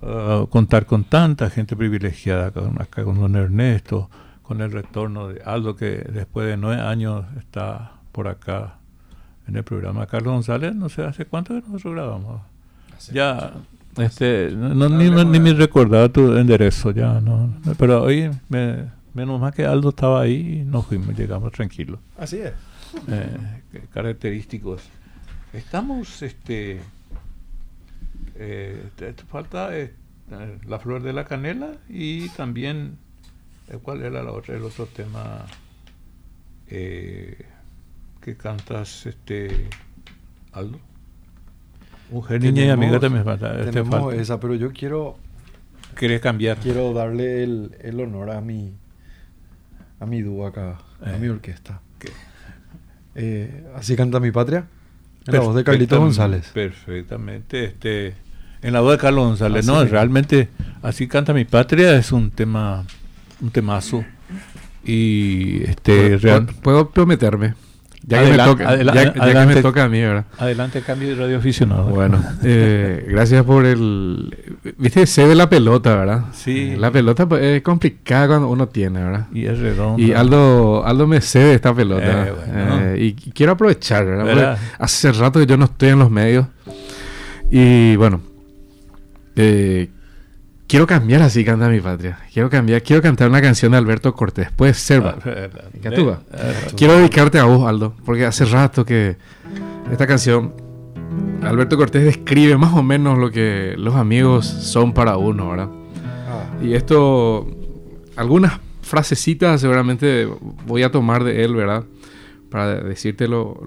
Ah, 0.02 0.46
contar 0.50 0.86
con 0.86 1.04
tanta 1.06 1.50
gente 1.50 1.76
privilegiada, 1.76 2.52
con, 2.52 2.80
acá 2.82 3.04
con 3.04 3.20
don 3.20 3.36
Ernesto, 3.36 4.10
con 4.44 4.62
el 4.62 4.72
retorno 4.72 5.28
de 5.30 5.42
Aldo, 5.44 5.76
que 5.76 6.06
después 6.14 6.48
de 6.48 6.56
nueve 6.58 6.82
años 6.82 7.26
está 7.40 7.94
por 8.12 8.28
acá 8.28 8.76
en 9.48 9.56
el 9.56 9.64
programa. 9.64 10.06
Carlos 10.06 10.34
González, 10.34 10.76
no 10.76 10.90
sé 10.90 11.04
hace 11.04 11.26
cuánto 11.26 11.54
que 11.56 11.62
nosotros 11.68 11.94
grabamos. 11.96 12.42
Ya, 13.12 13.54
este, 13.98 14.52
no, 14.56 14.74
no, 14.74 14.90
ni, 14.90 15.10
me- 15.10 15.26
ni 15.26 15.40
me 15.40 15.54
recordaba 15.54 16.10
tu 16.10 16.36
enderezo, 16.38 16.92
ya, 16.92 17.20
no. 17.20 17.50
Pero 17.78 18.04
hoy, 18.04 18.30
me, 18.50 18.86
menos 19.14 19.40
mal 19.42 19.54
que 19.54 19.66
Aldo 19.66 19.90
estaba 19.90 20.22
ahí 20.22 20.60
y 20.62 20.64
nos 20.64 20.86
fuimos, 20.86 21.16
llegamos 21.18 21.52
tranquilos. 21.52 22.00
Así 22.18 22.38
es. 22.38 22.54
Eh, 23.08 23.62
característicos. 23.94 24.82
Estamos, 25.54 26.22
este, 26.22 26.82
eh, 28.36 28.90
te- 28.96 29.14
te 29.14 29.24
falta 29.24 29.78
eh, 29.78 29.94
la 30.68 30.80
flor 30.80 31.02
de 31.04 31.14
la 31.14 31.26
canela 31.26 31.74
y 31.90 32.30
también, 32.30 32.98
eh, 33.70 33.78
¿cuál 33.82 34.02
era 34.04 34.22
la 34.24 34.32
otra, 34.32 34.56
el 34.56 34.64
otro 34.64 34.86
tema 34.88 35.46
eh, 36.70 37.46
que 38.22 38.36
cantas, 38.36 39.06
este, 39.06 39.68
Aldo? 40.54 40.80
Mujer, 42.12 42.42
niña 42.42 42.66
y 42.66 42.70
amiga 42.70 43.00
también 43.00 43.26
falta. 43.26 43.52
este 43.60 43.72
tenemos 43.72 44.02
falta. 44.02 44.22
esa, 44.22 44.40
pero 44.40 44.56
yo 44.56 44.72
quiero 44.72 45.18
¿Querés 45.96 46.22
cambiar? 46.22 46.58
quiero 46.60 46.94
darle 46.94 47.44
el, 47.44 47.76
el 47.82 48.00
honor 48.00 48.30
a 48.32 48.40
mi 48.42 48.74
a 50.00 50.06
mi 50.06 50.22
dúo 50.22 50.46
acá, 50.46 50.78
a 51.02 51.16
Eh. 51.16 51.20
mi 51.20 51.28
orquesta. 51.28 51.82
Así 53.76 53.96
canta 53.96 54.20
mi 54.20 54.30
patria. 54.32 54.68
En 55.28 55.34
la 55.34 55.40
voz 55.42 55.56
de 55.56 55.64
Carlitos 55.64 56.00
González. 56.00 56.50
Perfectamente. 56.54 57.66
Este, 57.66 58.16
en 58.62 58.74
la 58.74 58.80
voz 58.82 58.94
de 58.94 58.98
Carlos 58.98 59.26
González. 59.28 59.60
Así 59.60 59.68
no, 59.68 59.84
realmente, 59.86 60.50
así 60.82 61.08
canta 61.08 61.34
mi 61.34 61.46
patria 61.46 61.96
es 61.98 62.12
un 62.12 62.32
tema, 62.32 62.86
un 63.42 63.50
temazo. 63.52 64.04
Y 64.84 65.64
este, 65.64 65.96
¿Puedo, 66.08 66.18
real- 66.20 66.48
puedo 66.62 66.90
prometerme? 66.90 67.54
Ya, 68.10 68.24
que 68.24 68.32
me, 68.32 68.38
toca, 68.38 68.70
adela- 68.70 68.94
ya- 68.94 69.14
ya 69.14 69.46
que 69.48 69.56
me 69.56 69.62
toca 69.62 69.84
a 69.84 69.90
mí, 69.90 70.00
¿verdad? 70.00 70.26
adelante, 70.40 70.82
cambio 70.82 71.10
de 71.10 71.16
radio 71.16 71.38
aficionado. 71.40 71.84
Bueno, 71.86 72.24
eh, 72.44 73.06
gracias 73.10 73.44
por 73.44 73.66
el... 73.66 74.34
Viste, 74.78 75.06
sé 75.06 75.28
de 75.28 75.36
la 75.36 75.50
pelota, 75.50 75.94
¿verdad? 75.94 76.22
Sí. 76.32 76.76
La 76.78 76.90
pelota 76.90 77.28
pues, 77.28 77.44
es 77.44 77.62
complicada 77.64 78.28
cuando 78.28 78.48
uno 78.48 78.70
tiene, 78.70 79.04
¿verdad? 79.04 79.28
Y 79.34 79.46
es 79.46 79.60
redondo. 79.60 80.02
Y 80.02 80.14
Aldo, 80.14 80.86
Aldo 80.86 81.06
me 81.06 81.20
cede 81.20 81.54
esta 81.56 81.74
pelota. 81.76 82.28
Eh, 82.28 82.32
bueno. 82.32 82.80
Eh, 82.94 82.98
y 83.04 83.14
qu- 83.14 83.34
quiero 83.34 83.52
aprovechar, 83.52 84.06
¿verdad? 84.06 84.58
Hace 84.80 85.12
rato 85.12 85.40
que 85.42 85.46
yo 85.46 85.58
no 85.58 85.66
estoy 85.66 85.90
en 85.90 86.00
los 86.00 86.10
medios. 86.10 86.46
Y 87.52 87.98
bueno, 87.98 88.22
eh, 89.36 89.90
quiero 90.68 90.86
cambiar 90.88 91.22
así 91.22 91.44
canta 91.46 91.70
mi 91.70 91.80
patria. 91.80 92.20
Quiero 92.32 92.50
cambiar, 92.50 92.82
quiero 92.84 93.02
cantar 93.02 93.30
una 93.30 93.42
canción 93.42 93.72
de 93.72 93.78
Alberto 93.78 94.14
Cortés. 94.14 94.52
Puede 94.52 94.74
ser, 94.74 95.02
Ah, 95.02 95.16
¿va? 95.16 95.18
eh, 95.26 95.50
¿Qué 95.82 95.92
tú 95.92 96.06
va? 96.08 96.22
eh, 96.34 96.54
Quiero 96.76 96.98
dedicarte 96.98 97.40
a 97.40 97.46
vos, 97.46 97.68
Aldo, 97.68 97.94
porque 98.06 98.26
hace 98.26 98.46
rato 98.46 98.86
que 98.86 99.18
esta 99.92 100.06
canción, 100.08 100.54
Alberto 101.42 101.78
Cortés 101.78 102.04
describe 102.04 102.58
más 102.58 102.74
o 102.74 102.84
menos 102.84 103.18
lo 103.18 103.32
que 103.32 103.76
los 103.78 103.96
amigos 103.96 104.46
son 104.46 104.94
para 104.94 105.18
uno, 105.18 105.50
¿verdad? 105.50 105.70
Ah, 106.30 106.58
Y 106.64 106.74
esto, 106.74 107.48
algunas 108.16 108.60
frasecitas 108.82 109.60
seguramente 109.62 110.28
voy 110.66 110.84
a 110.84 110.92
tomar 110.92 111.24
de 111.24 111.44
él, 111.44 111.56
¿verdad? 111.56 111.84
Para 112.50 112.76
decirte 112.82 113.28
lo, 113.28 113.60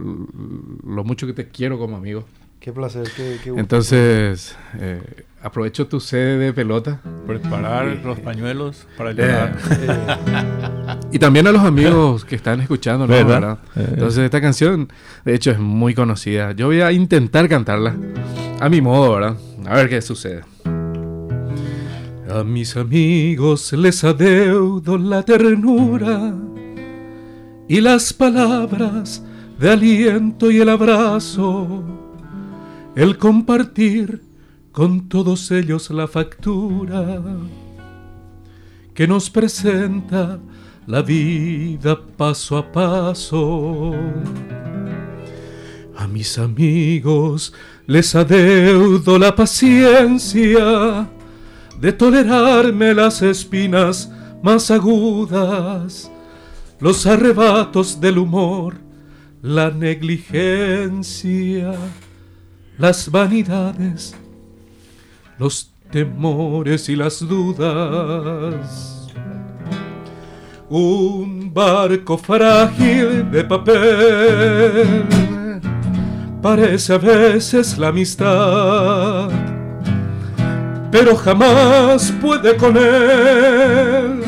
lo 0.87 1.05
mucho 1.05 1.27
que 1.27 1.33
te 1.35 1.49
quiero 1.49 1.79
como 1.79 1.97
amigo. 1.97 2.25
Qué 2.61 2.73
placer, 2.73 3.09
qué, 3.17 3.39
qué 3.43 3.51
gusto. 3.51 3.61
Entonces, 3.61 4.57
eh, 4.79 5.03
aprovecho 5.43 5.87
tu 5.87 5.99
sede 6.01 6.39
de 6.39 6.53
pelota. 6.53 7.01
Preparar 7.27 7.87
los 8.05 8.19
pañuelos 8.21 8.87
para 8.97 9.11
Eh, 9.11 9.15
llorar. 9.17 9.57
Y 11.13 11.19
también 11.19 11.47
a 11.47 11.53
los 11.53 11.63
amigos 11.63 12.25
que 12.25 12.37
están 12.37 12.61
escuchando, 12.61 13.07
¿no? 13.07 13.13
¿Verdad? 13.13 13.41
¿verdad? 13.41 13.59
Eh. 13.77 13.87
Entonces, 13.95 14.25
esta 14.25 14.41
canción, 14.41 14.89
de 15.25 15.35
hecho, 15.35 15.51
es 15.51 15.59
muy 15.59 15.95
conocida. 15.95 16.53
Yo 16.53 16.67
voy 16.67 16.81
a 16.83 16.93
intentar 16.93 17.49
cantarla 17.49 17.97
a 18.61 18.69
mi 18.69 18.81
modo, 18.81 19.15
¿verdad? 19.15 19.37
A 19.67 19.75
ver 19.75 19.89
qué 19.89 20.01
sucede. 20.03 20.43
A 22.33 22.45
mis 22.45 22.77
amigos 22.77 23.73
les 23.73 24.05
adeudo 24.05 24.97
la 24.99 25.23
ternura 25.25 26.33
y 27.69 27.81
las 27.81 28.13
palabras 28.13 29.25
de 29.59 29.71
aliento 29.71 30.49
y 30.51 30.59
el 30.61 30.69
abrazo, 30.69 31.83
el 33.01 33.17
compartir 33.17 34.21
con 34.73 35.09
todos 35.09 35.51
ellos 35.53 35.89
la 35.89 36.07
factura 36.07 37.23
que 38.93 39.09
nos 39.09 39.31
presenta 39.31 40.39
la 40.87 41.01
vida 41.01 41.99
paso 42.19 42.59
a 42.59 42.71
paso. 42.71 43.95
A 45.97 46.07
mis 46.09 46.39
amigos 46.39 47.55
les 47.87 48.15
adeudo 48.15 49.19
la 49.19 49.35
paciencia 49.35 51.09
de 51.81 51.93
tolerarme 51.95 52.93
las 52.93 53.23
espinas 53.23 54.13
más 54.43 54.71
agudas, 54.71 56.13
los 56.79 57.07
arrebatos 57.07 57.99
del 57.99 58.19
humor, 58.19 58.75
la 59.41 59.71
negligencia, 59.71 61.73
las 62.81 63.11
vanidades, 63.11 64.17
los 65.39 65.71
temores 65.91 66.89
y 66.89 66.97
las 66.97 67.21
dudas. 67.21 69.07
Un 70.71 71.53
barco 71.53 72.17
frágil 72.17 73.31
de 73.31 73.45
papel 73.45 75.05
parece 76.41 76.95
a 76.95 76.99
veces 76.99 77.77
la 77.77 77.89
amistad, 77.89 79.29
pero 80.91 81.17
jamás 81.17 82.11
puede 82.19 82.57
con 82.57 82.79
él 82.79 84.25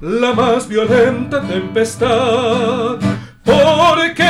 la 0.00 0.32
más 0.32 0.68
violenta 0.68 1.40
tempestad, 1.40 2.98
porque 3.44 4.24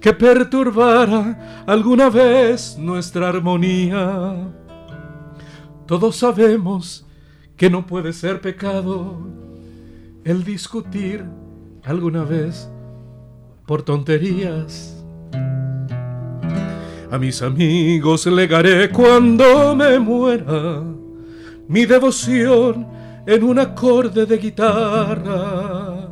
que 0.00 0.12
perturbara 0.12 1.64
alguna 1.66 2.10
vez 2.10 2.76
nuestra 2.78 3.28
armonía. 3.28 4.52
Todos 5.86 6.16
sabemos 6.16 7.06
que 7.56 7.70
no 7.70 7.86
puede 7.86 8.12
ser 8.12 8.40
pecado 8.40 9.18
el 10.24 10.44
discutir 10.44 11.24
alguna 11.84 12.24
vez 12.24 12.68
por 13.66 13.82
tonterías. 13.82 15.04
A 17.10 17.18
mis 17.18 17.40
amigos 17.40 18.26
legaré 18.26 18.90
cuando 18.90 19.74
me 19.76 19.98
muera 19.98 20.82
mi 21.68 21.86
devoción 21.86 22.86
en 23.26 23.42
un 23.44 23.58
acorde 23.58 24.26
de 24.26 24.38
guitarra 24.38 26.08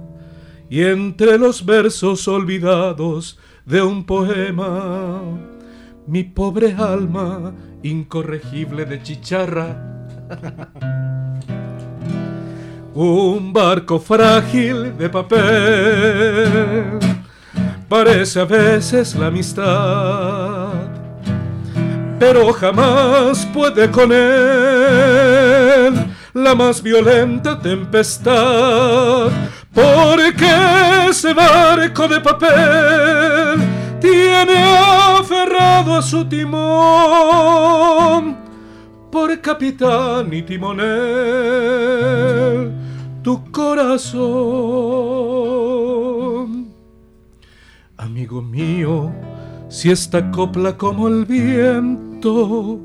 y 0.69 0.83
entre 0.83 1.39
los 1.39 1.65
versos 1.65 2.27
olvidados 2.27 3.39
de 3.65 3.83
un 3.83 4.05
poema. 4.05 5.21
Mi 6.07 6.25
pobre 6.25 6.75
alma 6.75 7.53
incorregible 7.83 8.85
de 8.85 9.03
chicharra. 9.03 9.77
un 12.95 13.53
barco 13.53 13.99
frágil 13.99 14.97
de 14.97 15.09
papel. 15.09 16.99
Parece 17.89 18.41
a 18.41 18.45
veces 18.45 19.15
la 19.15 19.27
amistad, 19.27 20.73
pero 22.19 22.53
jamás 22.53 23.47
puede 23.47 23.91
con 23.91 24.11
él. 24.13 25.95
La 26.33 26.55
más 26.55 26.83
violenta 26.83 27.61
tempestad, 27.61 29.29
porque 29.75 30.47
ese 31.11 31.35
barco 31.35 32.07
de 32.09 32.21
papel 32.21 33.61
tiene 34.01 34.63
aferrado 35.19 35.97
a 35.97 36.03
su 36.03 36.25
timón 36.29 37.65
por 39.11 39.41
capitán 39.41 40.33
y 40.33 40.43
timonel 40.43 41.55
tu 43.25 43.51
corazón. 43.51 44.05
Amigo 47.97 48.43
mío, 48.43 49.11
si 49.69 49.91
esta 49.91 50.31
copla 50.31 50.77
como 50.77 51.09
el 51.09 51.25
viento, 51.25 52.81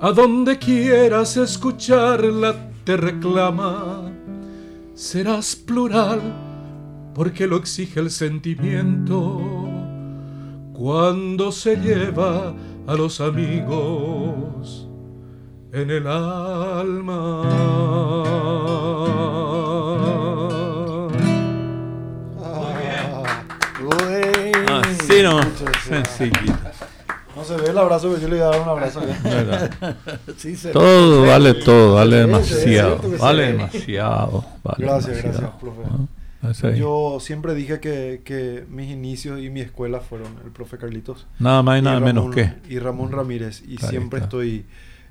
a 0.00 0.10
donde 0.10 0.58
quieras 0.58 1.36
escucharla 1.36 2.54
te 2.84 2.96
reclama, 2.96 4.10
serás 5.00 5.56
plural 5.56 6.20
porque 7.14 7.46
lo 7.46 7.56
exige 7.56 8.00
el 8.00 8.10
sentimiento 8.10 9.40
cuando 10.74 11.52
se 11.52 11.76
lleva 11.76 12.54
a 12.86 12.94
los 12.94 13.22
amigos 13.22 14.86
en 15.72 15.90
el 15.90 16.06
alma. 16.06 17.40
Así 24.68 25.22
no, 25.22 25.40
sencillito. 25.82 26.69
Se 27.56 27.62
ve 27.62 27.70
el 27.70 27.78
abrazo 27.78 28.14
que 28.14 28.20
yo 28.20 28.28
le 28.28 28.36
iba 28.36 28.46
a 28.46 28.50
dar 28.50 28.60
un 28.62 28.68
abrazo. 28.68 29.00
Sí, 30.36 30.56
se- 30.56 30.70
Todo 30.70 31.26
vale 31.26 31.54
todo, 31.54 31.94
vale 31.94 32.16
Sí, 32.16 32.26
demasiado, 32.26 33.00
vale 33.18 33.42
demasiado. 33.52 34.44
vale 34.64 34.84
Gracias, 34.84 35.22
demasiado. 35.22 35.32
gracias, 35.32 35.60
profe. 35.60 36.68
Ahí. 36.68 36.78
Yo 36.78 37.18
siempre 37.20 37.54
dije 37.54 37.80
que, 37.80 38.22
que 38.24 38.64
mis 38.70 38.90
inicios 38.90 39.40
y 39.40 39.50
mi 39.50 39.60
escuela 39.60 40.00
fueron 40.00 40.28
el 40.44 40.50
profe 40.50 40.78
Carlitos. 40.78 41.26
Nada 41.38 41.62
más 41.62 41.78
y 41.78 41.82
nada 41.82 42.00
menos 42.00 42.24
Ramón- 42.24 42.34
que. 42.34 42.54
Y 42.74 42.78
Ramón 42.78 43.12
Ramírez. 43.12 43.62
Y 43.68 43.76
siempre 43.76 44.20
estoy 44.20 44.64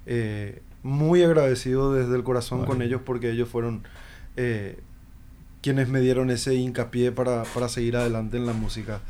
eh, 0.08 0.62
muy 0.82 1.22
agradecido 1.24 1.94
desde 1.94 2.16
el 2.16 2.24
corazón 2.24 2.66
con 2.66 2.82
ellos 2.82 3.02
porque 3.06 3.30
ellos 3.30 3.48
fueron 3.48 3.84
eh, 4.38 4.80
quienes 5.62 5.88
me 5.88 6.00
dieron 6.00 6.32
ese 6.32 6.56
hincapié 6.56 7.12
para, 7.12 7.44
para 7.44 7.70
seguir 7.70 7.96
adelante 7.98 8.38
en 8.38 8.48
la 8.48 8.54
música. 8.54 9.02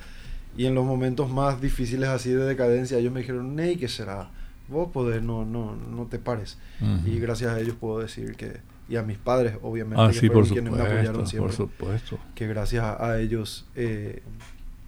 Y 0.58 0.66
en 0.66 0.76
los 0.76 0.86
momentos 0.86 1.30
más 1.30 1.62
difíciles 1.62 2.10
así 2.10 2.32
de 2.32 2.44
decadencia, 2.46 2.98
ellos 2.98 3.14
me 3.14 3.22
dijeron, 3.22 3.56
Ney, 3.56 3.78
¿qué 3.78 3.88
será? 3.88 4.30
Vos 4.68 4.90
podés, 4.92 5.22
no, 5.24 5.46
no, 5.46 5.76
no 5.76 6.06
te 6.06 6.20
pares. 6.20 6.58
Y 7.06 7.20
gracias 7.20 7.52
a 7.54 7.60
ellos 7.60 7.76
puedo 7.80 8.00
decir 8.00 8.36
que, 8.36 8.58
y 8.88 8.96
a 8.98 9.04
mis 9.04 9.18
padres, 9.18 9.58
obviamente, 9.62 10.02
Ah, 10.04 10.08
que 10.12 10.20
sí, 10.20 10.30
por 10.30 10.48
quienes 10.48 10.72
me 10.74 10.82
apoyaron 10.82 11.26
supuesto, 11.26 11.30
siempre 11.30 11.48
por 11.48 11.56
supuesto. 12.00 12.20
que 12.36 12.48
gracias 12.48 12.84
a, 12.84 13.06
a 13.12 13.20
ellos 13.20 13.66
eh, 13.76 14.22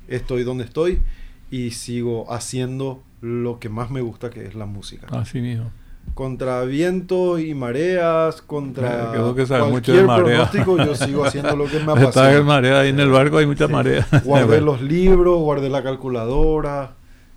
estoy 0.08 0.44
donde 0.44 0.64
estoy 0.66 1.02
y 1.50 1.72
sigo 1.72 2.32
haciendo 2.34 3.02
lo 3.22 3.60
que 3.60 3.70
más 3.70 3.92
me 3.92 4.02
gusta, 4.02 4.30
que 4.30 4.46
es 4.46 4.56
la 4.56 4.66
música. 4.66 5.08
Así 5.12 5.40
mismo. 5.42 5.72
Contra 6.14 6.64
viento 6.64 7.40
y 7.40 7.54
mareas, 7.56 8.42
contra 8.42 9.06
Eh, 9.06 9.12
quedó 9.14 9.34
que 9.34 9.46
sabe 9.46 9.62
mucho 9.72 9.72
cualquier 9.94 9.98
de 9.98 10.04
marea. 10.04 10.24
pronóstico, 10.50 10.78
yo 10.78 10.96
sigo 10.96 11.24
haciendo 11.26 11.56
lo 11.56 11.66
que 11.66 11.80
me 11.80 11.80
Está 11.94 11.94
en 12.02 12.06
apasiona. 12.08 12.42
marea, 12.44 12.80
ahí 12.82 12.90
en 12.90 13.00
el 13.00 13.10
barco 13.10 13.38
hay 13.38 13.46
mucha 13.46 13.68
Sí. 13.68 13.74
marea. 13.74 14.06
Guardé 14.26 14.60
los 14.62 14.82
libros, 14.82 15.40
guardé 15.40 15.70
la 15.70 15.82
calculadora, 15.84 16.92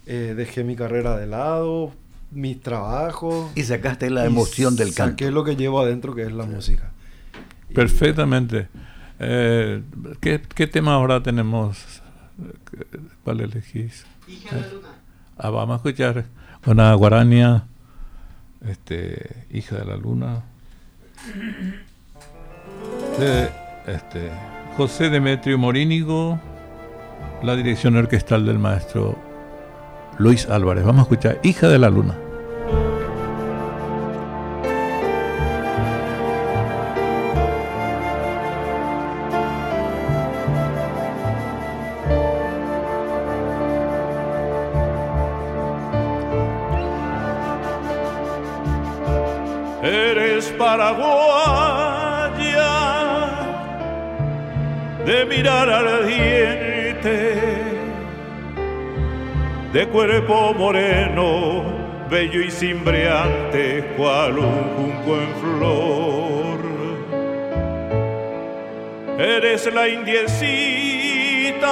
eh, 0.07 0.35
dejé 0.36 0.65
mi 0.65 0.74
carrera 0.74 1.16
de 1.16 1.27
lado, 1.28 1.93
mis 2.32 2.61
trabajos. 2.61 3.53
Y 3.55 3.62
sacaste 3.62 4.11
la 4.11 4.24
y 4.24 4.27
emoción 4.27 4.74
del 4.77 4.93
canto. 4.93 5.12
Saqué 5.12 5.31
lo 5.31 5.45
que 5.45 5.55
llevo 5.57 5.81
adentro, 5.81 6.15
que 6.15 6.23
es 6.24 6.32
la 6.32 6.45
música. 6.45 6.91
Y- 7.70 7.74
Perfectamente. 7.74 8.66
Eh, 9.20 9.82
¿qué, 10.20 10.43
¿Qué 10.53 10.66
tema 10.66 10.95
ahora 10.95 11.23
tenemos? 11.23 11.78
¿Cuál 13.23 13.41
elegís? 13.41 14.05
Ah, 15.39 15.51
vamos 15.51 15.74
a 15.74 15.77
escuchar 15.77 16.24
una 16.66 16.93
guarania, 16.95 17.65
este, 18.69 19.47
hija 19.51 19.77
de 19.77 19.85
la 19.85 19.97
luna, 19.97 20.43
este, 23.86 24.31
José 24.77 25.11
Demetrio 25.11 25.59
Morínigo, 25.59 26.41
la 27.43 27.57
dirección 27.57 27.97
orquestal 27.97 28.47
del 28.47 28.59
maestro 28.59 29.16
Luis 30.19 30.49
Álvarez. 30.49 30.85
Vamos 30.85 31.01
a 31.01 31.03
escuchar 31.03 31.41
Hija 31.43 31.69
de 31.69 31.78
la 31.78 31.91
Luna. 31.91 32.24
Y 62.33 62.51
cimbreante, 62.51 63.93
cual 63.97 64.39
un 64.39 64.63
junco 64.77 65.17
en 65.17 65.35
flor. 65.41 66.59
Eres 69.19 69.73
la 69.73 69.89
indiecita, 69.89 71.71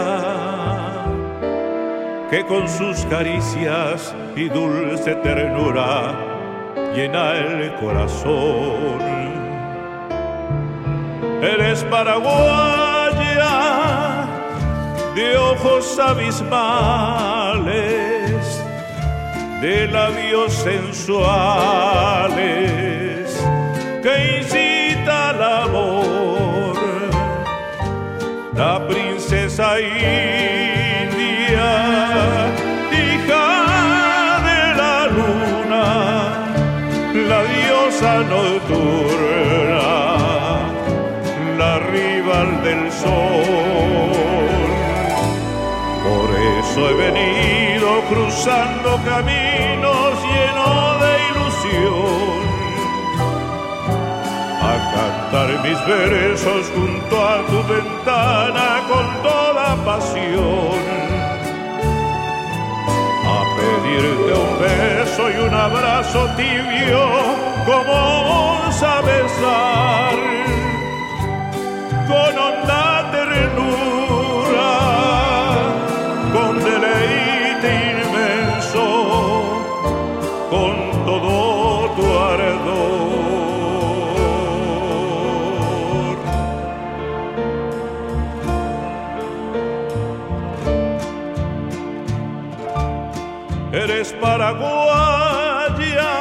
que 2.29 2.45
con 2.45 2.67
sus 2.69 3.05
caricias 3.07 4.13
y 4.37 4.47
dulce 4.49 5.15
ternura 5.15 6.13
llena 6.95 7.37
el 7.37 7.73
corazón. 7.75 9.01
Eres 11.41 11.83
paraguaya 11.85 12.80
de 15.21 15.37
ojos 15.37 15.99
abismales, 15.99 16.41
de 19.61 19.87
labios 19.87 20.51
sensuales 20.53 21.21
que 24.03 24.39
incita 24.39 25.29
al 25.29 25.43
amor 25.63 26.75
la 28.55 28.87
princesa 28.87 29.79
india, 29.79 31.69
hija 33.01 33.47
de 34.49 34.61
la 34.81 34.97
luna, 35.17 35.85
la 37.29 37.41
diosa 37.55 38.13
nocturna, 38.35 39.91
la 41.61 41.73
rival 41.93 42.49
del 42.63 42.81
sol. 42.91 43.70
Eso 46.71 46.89
he 46.89 46.93
venido 46.93 48.01
cruzando 48.07 48.97
caminos 49.03 50.13
llenos 50.23 51.01
de 51.01 51.11
ilusión 51.31 52.41
a 54.61 54.73
cantar 54.95 55.49
mis 55.65 55.85
versos 55.85 56.71
junto 56.73 57.27
a 57.27 57.45
tu 57.47 57.73
ventana 57.73 58.67
con 58.87 59.05
toda 59.21 59.75
pasión, 59.83 60.79
a 63.25 63.39
pedirte 63.57 64.31
un 64.33 64.59
beso 64.61 65.29
y 65.29 65.47
un 65.47 65.53
abrazo 65.53 66.29
tibio 66.37 67.01
como 67.65 68.71
sabes 68.71 69.41
dar, 69.41 70.17
paraguaya 94.21 96.13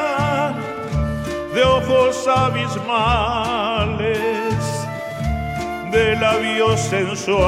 de 1.54 1.62
ojos 1.62 2.26
abismales, 2.26 4.08
de 5.92 6.16
labios 6.16 6.80
sensuales 6.80 7.40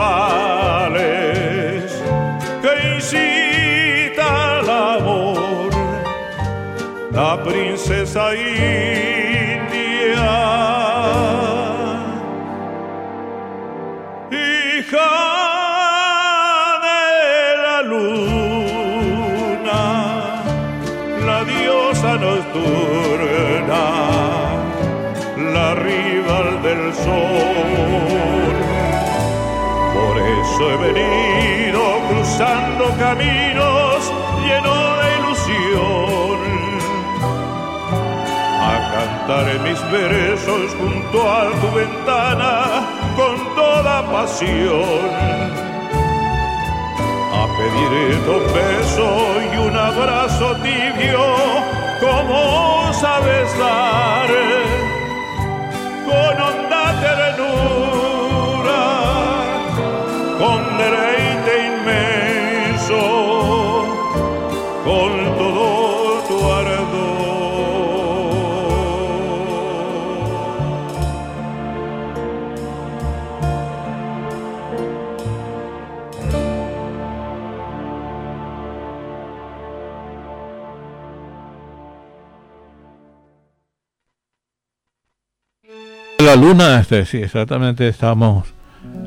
que 2.61 2.73
incita 2.97 4.59
al 4.59 4.71
amor, 4.71 5.71
la 7.13 7.43
princesa 7.43 8.35
india. 8.37 9.12
He 30.71 30.77
venido 30.77 31.83
cruzando 32.09 32.85
caminos 32.99 34.13
lleno 34.45 34.75
de 35.01 35.07
ilusión. 35.19 36.39
A 38.61 38.75
cantar 38.95 39.47
mis 39.61 39.81
versos 39.91 40.75
junto 40.79 41.31
a 41.31 41.51
tu 41.61 41.69
ventana 41.77 42.53
con 43.17 43.55
toda 43.57 44.03
pasión, 44.13 45.11
a 47.41 47.43
pedirte 47.59 48.31
un 48.31 48.47
beso 48.55 49.09
y 49.53 49.57
un 49.69 49.77
abrazo 49.77 50.57
tibio 50.63 51.73
como 52.01 52.93
sabes 52.93 53.59
dar, 53.59 54.29
luna, 86.53 86.81
este, 86.81 87.05
sí, 87.07 87.19
exactamente, 87.19 87.89
estamos, 87.89 88.47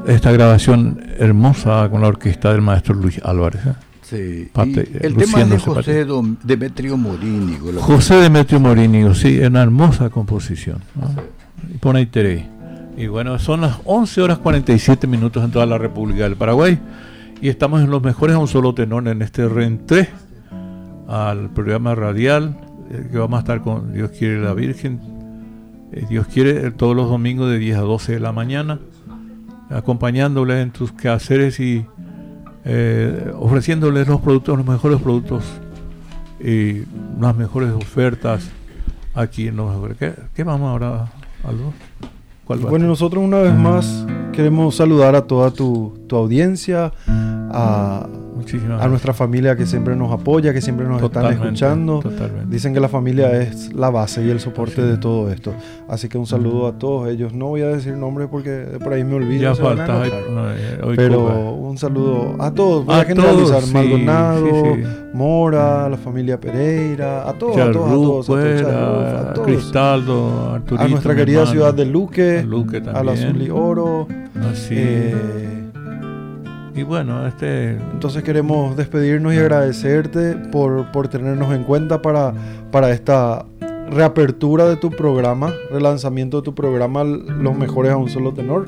esta 0.08 0.32
grabación 0.32 1.02
hermosa 1.20 1.88
con 1.90 2.02
la 2.02 2.08
orquesta 2.08 2.52
del 2.52 2.62
maestro 2.62 2.96
Luis 2.96 3.20
Álvarez. 3.24 3.66
¿eh? 3.66 3.74
Sí. 4.02 4.50
El 5.02 5.16
tema 5.16 5.42
es 5.42 5.50
de 5.50 5.60
José 5.60 6.08
Dom- 6.08 6.38
Demetrio 6.44 6.98
Morínigo. 6.98 7.72
José 7.82 8.16
Demetrio 8.16 8.60
Morínigo, 8.60 9.14
sí, 9.14 9.40
una 9.40 9.64
hermosa 9.64 10.10
composición. 10.10 10.80
¿no? 10.96 11.10
Y 11.74 11.78
pone 11.78 12.00
ahí 12.00 12.06
Terey. 12.06 12.48
Y 12.98 13.08
bueno, 13.08 13.38
son 13.40 13.62
las 13.62 13.78
11 13.84 14.22
horas 14.22 14.38
47 14.40 15.08
minutos 15.08 15.44
en 15.44 15.52
toda 15.52 15.66
la 15.66 15.78
República 15.78 16.24
del 16.24 16.36
Paraguay. 16.36 16.80
Y 17.42 17.50
estamos 17.50 17.82
en 17.82 17.90
los 17.90 18.02
mejores 18.02 18.36
a 18.36 18.40
un 18.40 18.48
solo 18.48 18.74
tenor 18.74 19.08
en 19.08 19.22
este 19.22 19.48
reentré 19.50 20.10
al 21.08 21.50
programa 21.50 21.94
radial 21.94 22.58
eh, 22.90 23.08
que 23.12 23.18
vamos 23.18 23.38
a 23.38 23.40
estar 23.42 23.62
con 23.62 23.92
Dios 23.94 24.12
quiere 24.18 24.40
la 24.42 24.54
Virgen. 24.54 25.00
Eh, 25.96 26.06
Dios 26.10 26.28
quiere 26.28 26.68
eh, 26.68 26.72
todos 26.72 26.94
los 26.94 27.10
domingos 27.10 27.50
de 27.50 27.58
10 27.58 27.78
a 27.78 27.82
12 27.82 28.14
de 28.14 28.20
la 28.20 28.34
mañana, 28.34 28.80
acompañándoles 29.70 30.62
en 30.62 30.72
tus 30.72 30.92
quehaceres 30.92 31.60
y 31.62 31.86
eh, 32.66 33.32
ofreciéndoles 33.40 34.06
los 34.08 34.20
productos, 34.20 34.58
los 34.58 34.68
mejores 34.68 35.02
productos 35.02 35.44
y 36.44 36.84
las 37.20 37.36
mejores 37.38 37.72
ofertas 37.72 38.50
aquí 39.14 39.48
en 39.48 39.56
los 39.56 39.74
mejores. 39.74 39.98
¿Qué, 39.98 40.14
qué 40.36 40.44
vamos 40.44 40.70
ahora, 40.70 41.14
Aldo? 41.46 41.72
¿Cuál 42.44 42.66
va? 42.66 42.70
Bueno, 42.72 42.88
nosotros 42.88 43.24
una 43.24 43.38
vez 43.38 43.56
más 43.56 44.06
queremos 44.34 44.76
saludar 44.76 45.16
a 45.16 45.22
toda 45.22 45.52
tu, 45.52 45.98
tu 46.08 46.18
audiencia, 46.18 46.92
a, 47.08 48.06
Muchísimas 48.36 48.82
a 48.82 48.88
nuestra 48.88 49.14
familia 49.14 49.56
que 49.56 49.66
siempre 49.66 49.96
nos 49.96 50.12
apoya, 50.12 50.54
que 50.54 50.62
siempre 50.62 50.86
nos 50.88 51.00
Totalmente, 51.02 51.36
están 51.36 51.54
escuchando. 51.54 52.00
totalmente. 52.02 52.48
Dicen 52.54 52.74
que 52.74 52.80
la 52.80 52.90
familia 52.90 53.32
es 53.42 53.74
la 53.74 53.90
base 53.90 54.24
y 54.26 54.30
el 54.30 54.40
soporte 54.40 54.82
de 54.82 54.98
todo 54.98 55.32
esto. 55.32 55.54
Así 55.88 56.10
que 56.10 56.18
un 56.18 56.26
saludo 56.28 56.68
a 56.68 56.74
todos 56.74 57.08
ellos. 57.10 57.34
No 57.34 57.48
voy 57.48 57.62
a 57.62 57.68
decir 57.68 57.94
nombres 57.96 58.28
porque 58.30 58.78
por 58.84 58.92
ahí 58.94 59.04
me 59.04 59.16
olvido. 59.16 59.42
Ya 59.42 59.52
a 59.52 59.56
falta. 59.56 60.06
eh, 60.06 60.80
hoy 60.84 60.96
Pero 60.98 61.54
un 61.54 61.78
saludo 61.78 62.36
a 62.40 62.52
todos. 62.52 62.86
Voy 62.86 62.96
A 62.96 63.00
a, 63.02 63.06
generalizar. 63.06 63.48
todos, 63.60 63.64
sí, 63.66 63.74
Maldonado, 63.74 64.46
sí, 64.48 64.82
sí. 64.84 64.90
Mora, 65.14 65.90
la 65.90 65.98
familia 65.98 66.40
Pereira, 66.40 67.30
a 67.30 67.34
todos, 67.34 67.58
a 67.58 67.72
todos, 67.72 67.88
a 67.88 67.94
todos, 67.94 68.30
a 68.30 68.34
todos, 68.34 69.14
a 69.30 69.34
todos. 69.34 69.48
Cristaldo, 69.48 70.52
Arturito. 70.54 70.84
a 70.84 70.88
nuestra 70.90 71.16
querida 71.16 71.40
hermano, 71.40 71.52
ciudad 71.54 71.74
de 71.74 71.86
Luque, 71.86 72.40
a 72.40 72.44
Luque. 72.44 72.84
Azul 72.94 73.42
y 73.42 73.50
Oro. 73.50 74.08
Así. 74.52 74.74
eh, 74.78 75.65
y 76.76 76.84
bueno, 76.84 77.26
este. 77.26 77.72
entonces 77.72 78.22
queremos 78.24 78.76
despedirnos 78.76 79.34
y 79.34 79.38
agradecerte 79.38 80.36
por, 80.36 80.92
por 80.92 81.08
tenernos 81.08 81.54
en 81.54 81.64
cuenta 81.64 82.02
para, 82.02 82.34
para 82.72 82.92
esta 82.92 83.46
reapertura 83.90 84.66
de 84.66 84.76
tu 84.76 84.90
programa, 84.90 85.54
relanzamiento 85.72 86.38
de 86.38 86.44
tu 86.44 86.54
programa 86.54 87.04
Los 87.04 87.56
Mejores 87.56 87.92
a 87.92 87.98
un 87.98 88.10
Solo 88.10 88.34
Tenor, 88.34 88.68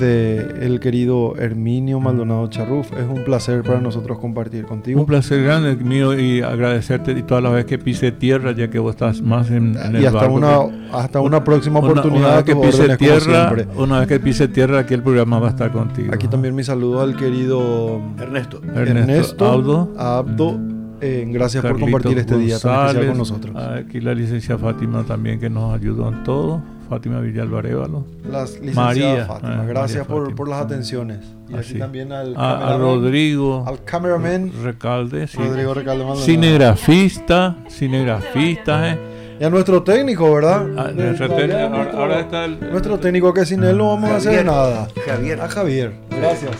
de 0.00 0.66
el 0.66 0.80
querido 0.80 1.34
Herminio 1.38 1.98
Maldonado 2.00 2.46
Charruf. 2.48 2.92
Es 2.92 3.06
un 3.08 3.24
placer 3.24 3.62
para 3.62 3.80
nosotros 3.80 4.18
compartir 4.18 4.64
contigo. 4.64 5.00
Un 5.00 5.06
placer 5.06 5.42
grande 5.42 5.74
mío 5.76 6.18
y 6.18 6.40
agradecerte 6.42 7.12
y 7.12 7.22
todas 7.22 7.42
las 7.42 7.52
veces 7.52 7.66
que 7.66 7.78
pise 7.78 8.12
tierra, 8.12 8.52
ya 8.52 8.68
que 8.68 8.78
vos 8.78 8.90
estás 8.94 9.20
más 9.22 9.50
en, 9.50 9.76
en 9.76 9.96
el 9.96 10.02
y 10.02 10.06
hasta 10.06 10.18
barco 10.20 10.34
una, 10.34 10.58
hasta 10.92 11.20
una 11.20 11.42
próxima 11.44 11.80
Una- 11.80 11.88
oportunidad. 11.90 12.20
Una, 12.26 12.32
a 12.32 12.36
vez 12.36 12.44
que 12.44 12.56
pise 12.56 12.96
tierra, 12.96 13.52
una 13.76 13.98
vez 14.00 14.08
que 14.08 14.20
pise 14.20 14.48
tierra, 14.48 14.78
aquí 14.80 14.94
el 14.94 15.02
programa 15.02 15.38
va 15.38 15.48
a 15.48 15.50
estar 15.50 15.72
contigo. 15.72 16.12
Aquí 16.14 16.28
también 16.28 16.54
mi 16.54 16.64
saludo 16.64 17.00
al 17.00 17.16
querido 17.16 18.00
Ernesto. 18.20 18.60
Ernesto, 18.62 18.80
Ernesto, 19.00 19.46
Abdo, 19.46 19.94
Abdo. 19.96 20.58
eh, 21.00 21.24
gracias 21.28 21.62
por 21.62 21.72
Carlitos 21.72 21.92
compartir 21.92 22.18
este 22.18 22.36
día 22.38 22.58
tan 22.58 22.72
especial 22.72 22.84
González, 22.84 23.08
con 23.10 23.18
nosotros. 23.18 23.56
Aquí 23.56 24.00
la 24.00 24.14
licencia 24.14 24.58
Fátima 24.58 25.02
también 25.04 25.40
que 25.40 25.48
nos 25.50 25.74
ayudó 25.74 26.08
en 26.08 26.22
todo. 26.24 26.60
Fátima 26.88 27.20
Villalba 27.20 27.58
Arévalo. 27.58 28.04
Las 28.30 28.60
María, 28.74 29.26
Fátima, 29.26 29.60
ah, 29.60 29.64
gracias 29.66 29.98
María 30.00 30.08
por, 30.08 30.22
Fátima. 30.22 30.36
por 30.36 30.48
las 30.48 30.60
atenciones. 30.62 31.18
Y 31.48 31.54
Así. 31.54 31.70
aquí 31.72 31.78
también 31.78 32.12
al, 32.12 32.34
A, 32.36 32.50
a 32.50 32.58
cameraman, 32.60 32.80
Rodrigo 32.80 33.64
al 33.66 33.84
cameraman 33.84 34.52
Recalde, 34.62 35.26
sí. 35.26 35.36
Rodrigo 35.38 35.74
Recalde 35.74 36.04
Maldonado. 36.04 36.24
cinegrafista, 36.26 37.56
cinegrafista, 37.68 38.90
eh. 38.92 38.98
Y 39.40 39.44
a 39.44 39.50
nuestro 39.50 39.82
técnico, 39.82 40.32
¿verdad? 40.34 40.66
Ah, 40.76 40.84
De- 40.88 41.04
nuestro 41.04 41.28
técnico, 41.28 41.58
ahora, 41.58 41.68
nuestro- 41.76 41.98
ahora 42.00 42.20
está 42.20 42.44
el, 42.44 42.58
Nuestro 42.72 42.98
técnico 42.98 43.32
que 43.34 43.46
sin 43.46 43.62
él 43.62 43.78
no 43.78 43.88
vamos 43.90 44.10
a 44.10 44.16
hacer 44.16 44.44
nada. 44.44 44.88
Javier. 45.06 45.40
A 45.40 45.48
Javier. 45.48 45.92
Gracias. 46.10 46.56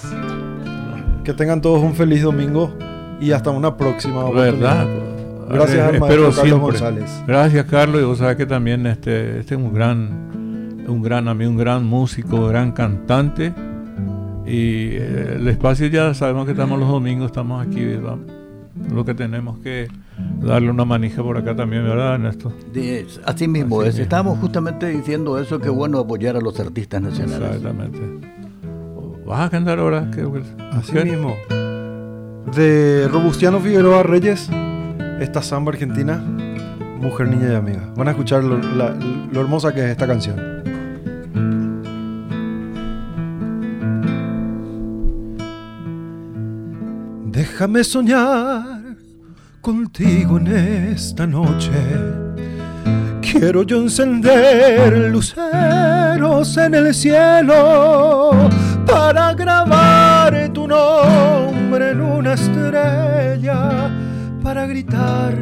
Que 1.24 1.32
tengan 1.34 1.60
todos 1.60 1.82
un 1.82 1.94
feliz 1.94 2.22
domingo 2.22 2.72
y 3.20 3.32
hasta 3.32 3.50
una 3.50 3.76
próxima 3.76 4.24
oportunidad. 4.24 4.86
¿Verdad? 4.86 5.17
Gracias 5.48 5.78
al 5.78 6.00
maestro 6.00 6.08
Carlos 6.08 6.34
siempre. 6.36 6.58
González. 6.58 7.22
Gracias, 7.26 7.66
Carlos. 7.66 8.02
Y 8.02 8.04
vos 8.04 8.18
sabés 8.18 8.36
que 8.36 8.46
también 8.46 8.86
este, 8.86 9.40
este 9.40 9.54
es 9.54 9.60
un 9.60 9.72
gran, 9.72 10.84
un 10.86 11.02
gran 11.02 11.28
amigo, 11.28 11.50
un 11.50 11.56
gran 11.56 11.84
músico, 11.84 12.46
gran 12.48 12.72
cantante. 12.72 13.54
Y 14.46 14.96
eh, 14.96 15.36
el 15.36 15.48
espacio 15.48 15.88
ya 15.88 16.14
sabemos 16.14 16.46
que 16.46 16.52
estamos 16.52 16.78
los 16.78 16.88
domingos, 16.88 17.26
estamos 17.26 17.66
aquí, 17.66 17.84
lo 18.92 19.04
que 19.04 19.14
tenemos 19.14 19.58
que 19.58 19.88
darle 20.40 20.70
una 20.70 20.84
manija 20.84 21.22
por 21.22 21.36
acá 21.36 21.54
también, 21.54 21.84
¿verdad, 21.84 22.14
Ernesto? 22.14 22.52
así 23.24 23.48
mismo 23.48 23.82
es. 23.82 23.98
Estamos 23.98 24.38
justamente 24.38 24.88
diciendo 24.88 25.38
eso, 25.38 25.58
que 25.58 25.68
bueno 25.68 25.98
apoyar 25.98 26.36
a 26.36 26.40
los 26.40 26.58
artistas 26.60 27.02
nacionales. 27.02 27.56
Exactamente. 27.56 27.98
¿Vas 29.26 29.46
a 29.46 29.50
cantar 29.50 29.78
ahora? 29.78 30.10
Así 30.72 30.92
mismo. 30.92 31.36
De 32.56 33.06
Robustiano 33.08 33.60
Figueroa 33.60 34.02
Reyes, 34.02 34.48
esta 35.20 35.42
samba 35.42 35.72
argentina, 35.72 36.16
Mujer, 37.00 37.28
Niña 37.28 37.52
y 37.52 37.54
Amiga. 37.54 37.92
Van 37.96 38.08
a 38.08 38.10
escuchar 38.12 38.42
lo 38.44 39.40
hermosa 39.40 39.72
que 39.72 39.84
es 39.84 39.90
esta 39.90 40.06
canción. 40.06 40.36
Déjame 47.26 47.84
soñar 47.84 48.96
contigo 49.60 50.38
en 50.38 50.46
esta 50.48 51.26
noche. 51.26 51.70
Quiero 53.20 53.62
yo 53.62 53.82
encender 53.82 55.10
luceros 55.10 56.56
en 56.56 56.74
el 56.74 56.94
cielo 56.94 58.32
para 58.86 59.34
grabar 59.34 60.48
tu 60.52 60.66
nombre 60.66 61.90
en 61.90 62.00
una 62.00 62.32
estrella, 62.32 63.90
para 64.48 64.66
gritar 64.66 65.34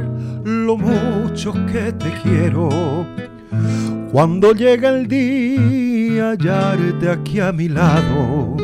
lo 0.43 0.77
mucho 0.77 1.53
que 1.71 1.93
te 1.93 2.11
quiero. 2.25 3.07
Cuando 4.11 4.53
llega 4.53 4.89
el 4.89 5.07
día, 5.07 6.31
hallarte 6.31 7.09
aquí 7.09 7.39
a 7.39 7.53
mi 7.53 7.69
lado. 7.69 8.57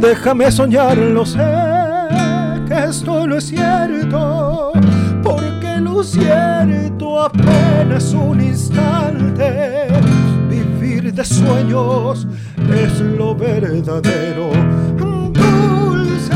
Déjame 0.00 0.50
soñar, 0.50 0.98
lo 0.98 1.24
sé 1.24 1.38
que 2.66 2.84
esto 2.90 3.28
no 3.28 3.36
es 3.36 3.44
cierto, 3.44 4.72
porque 5.22 5.76
lo 5.82 6.02
cierto 6.02 7.22
apenas 7.22 8.12
un 8.14 8.40
instante. 8.40 9.86
Vivir 10.50 11.14
de 11.14 11.24
sueños 11.24 12.26
es 12.74 13.00
lo 13.00 13.36
verdadero. 13.36 14.50
Dulce 15.32 16.34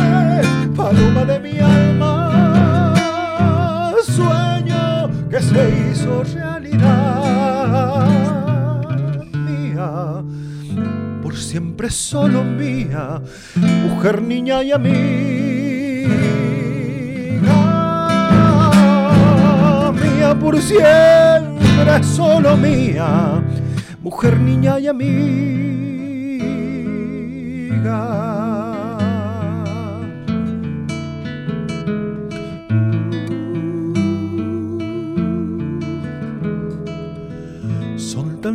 paloma 0.76 1.24
de 1.24 1.40
mi 1.40 1.58
alma, 1.58 2.21
que 5.32 5.40
se 5.40 5.90
hizo 5.90 6.22
realidad 6.34 8.06
mía 9.32 10.22
por 11.22 11.34
siempre 11.34 11.88
solo 11.88 12.44
mía, 12.44 13.22
mujer, 13.56 14.20
niña 14.20 14.62
y 14.62 14.72
amiga. 14.72 14.92
mía 19.92 20.38
por 20.38 20.60
siempre, 20.60 22.04
solo 22.04 22.54
mía, 22.58 23.42
mujer, 24.02 24.38
niña 24.38 24.78
y 24.80 24.86
amiga. 24.88 25.32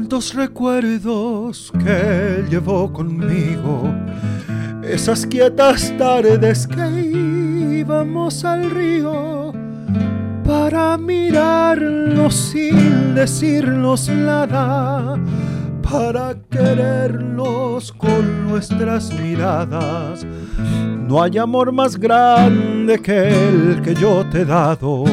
Tantos 0.08 0.34
recuerdos 0.36 1.70
que 1.84 2.46
llevo 2.50 2.94
conmigo, 2.94 3.94
esas 4.82 5.26
quietas 5.26 5.94
tardes 5.98 6.66
que 6.66 7.82
íbamos 7.82 8.46
al 8.46 8.72
río 8.72 9.52
para 10.46 10.98
mirarnos 10.98 12.34
sin 12.34 13.16
decirnos 13.16 14.08
nada, 14.08 15.20
para 15.92 16.38
querernos 16.50 17.92
con 17.92 18.48
nuestras 18.48 19.12
miradas. 19.12 20.26
No 21.06 21.22
hay 21.22 21.38
amor 21.38 21.74
más 21.74 21.98
grande 21.98 22.98
que 23.02 23.28
el 23.28 23.82
que 23.82 23.94
yo 23.94 24.26
te 24.32 24.44
he 24.44 24.46
dado, 24.46 25.04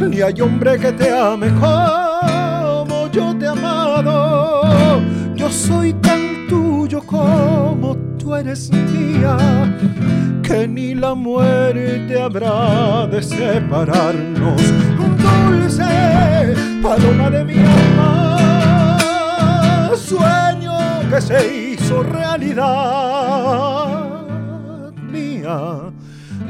ni 0.00 0.22
hay 0.22 0.40
hombre 0.40 0.78
que 0.78 0.90
te 0.92 1.12
ame 1.12 1.50
como 1.50 2.14
yo 3.14 3.32
te 3.38 3.46
he 3.46 3.73
Yo 5.36 5.50
soy 5.50 5.92
tan 5.94 6.48
tuyo 6.48 7.00
como 7.02 7.96
tú 8.18 8.34
eres 8.34 8.70
mía 8.72 9.36
que 10.42 10.66
ni 10.66 10.94
la 10.96 11.14
muerte 11.14 12.20
habrá 12.20 13.06
de 13.06 13.22
separarnos. 13.22 14.60
Dulce 14.98 16.54
paloma 16.82 17.30
de 17.30 17.44
mi 17.44 17.54
alma, 17.54 18.36
sueño 19.96 20.72
que 21.08 21.20
se 21.20 21.56
hizo 21.56 22.02
realidad 22.02 22.64
mía, 25.08 25.92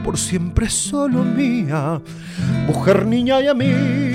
por 0.03 0.16
siempre 0.16 0.71
solo 0.71 1.23
mía, 1.23 2.01
mujer, 2.66 3.05
niña 3.07 3.43
y 3.43 3.49
amiga. 3.49 4.14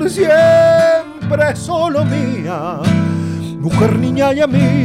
Por 0.00 0.08
siempre 0.08 1.54
solo 1.56 2.06
mía 2.06 2.80
mujer, 3.58 3.98
niña 3.98 4.32
y 4.32 4.40
amiga. 4.40 4.80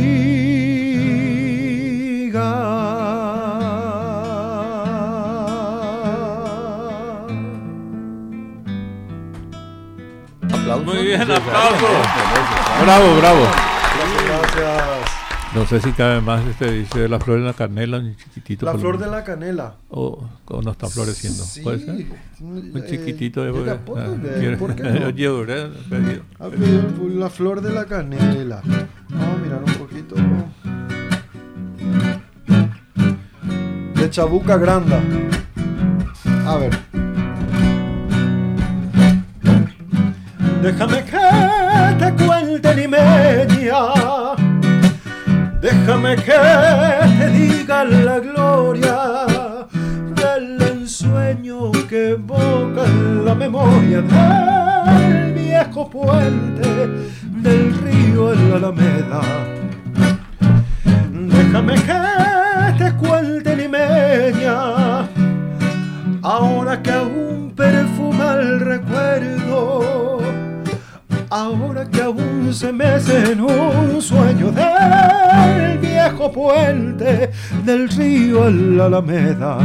Muy 10.84 11.06
bien, 11.06 11.22
aplauso. 11.22 11.88
Bravo, 12.84 13.16
bravo. 13.18 13.48
Gracias. 14.28 14.95
No 15.56 15.66
sé 15.66 15.80
si 15.80 15.94
cabe 15.94 16.20
más, 16.20 16.46
este 16.46 16.70
dice 16.70 17.08
la 17.08 17.18
flor 17.18 17.40
de 17.40 17.46
la 17.46 17.54
canela, 17.54 18.00
un 18.00 18.14
chiquitito. 18.18 18.66
La 18.66 18.78
flor 18.78 18.98
de 18.98 19.08
la 19.08 19.24
canela. 19.24 19.76
O, 19.90 20.28
no 20.50 20.72
está 20.72 20.88
floreciendo. 20.90 21.46
Sí. 21.46 21.62
¿Puede 21.62 21.80
ser? 21.80 22.06
Un 22.42 22.84
chiquitito 22.86 23.42
de... 23.42 23.72
Eh, 23.72 24.58
¿Por 24.60 24.76
qué 24.76 24.84
no? 24.84 25.10
Yo 25.12 25.46
ah, 26.40 26.50
La 27.14 27.30
flor 27.30 27.62
de 27.62 27.72
la 27.72 27.86
canela. 27.86 28.62
Vamos 29.10 29.28
a 29.28 29.38
mirar 29.38 29.64
un 29.64 29.74
poquito. 29.76 30.16
De 33.96 34.10
Chabuca 34.10 34.58
Granda. 34.58 35.02
A 36.46 36.58
ver. 36.58 36.78
Déjame 40.62 41.06
que 41.06 42.06
te 42.06 42.26
cuente 42.26 42.76
limeña 42.76 44.36
Déjame 45.66 46.16
que 46.18 46.40
te 47.18 47.30
diga 47.32 47.84
la 47.86 48.20
gloria 48.20 49.26
del 50.22 50.62
ensueño 50.62 51.72
que 51.90 52.12
evoca 52.12 52.84
la 53.26 53.34
memoria 53.34 54.04
del 54.04 55.34
viejo 55.34 55.90
puente 55.90 56.70
del 57.42 57.74
río 57.80 58.34
en 58.34 58.52
la 58.52 58.58
Alameda. 58.58 59.22
Déjame 61.12 61.74
que 61.88 62.84
te 62.84 62.94
cuente 62.98 63.56
limeña, 63.56 65.10
ahora 66.22 66.80
que 66.84 66.92
aún 66.92 67.52
perfuma 67.56 68.36
el 68.36 68.60
recuerdo 68.60 70.25
ahora 71.30 71.86
que 71.86 72.02
aún 72.02 72.54
se 72.54 72.72
mece 72.72 73.32
en 73.32 73.42
un 73.42 74.02
sueño 74.02 74.52
del 74.52 75.78
viejo 75.80 76.32
puente 76.32 77.32
del 77.64 77.90
río 77.90 78.44
a 78.44 78.50
la 78.50 78.86
Alameda. 78.86 79.58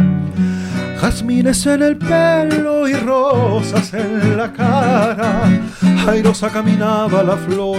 Jazmines 1.01 1.65
en 1.67 1.83
el 1.83 1.97
pelo 1.97 2.87
y 2.87 2.93
rosas 2.93 3.95
en 3.95 4.37
la 4.37 4.53
cara. 4.53 5.43
Airosa 6.07 6.51
caminaba 6.51 7.23
la 7.23 7.37
flor, 7.37 7.79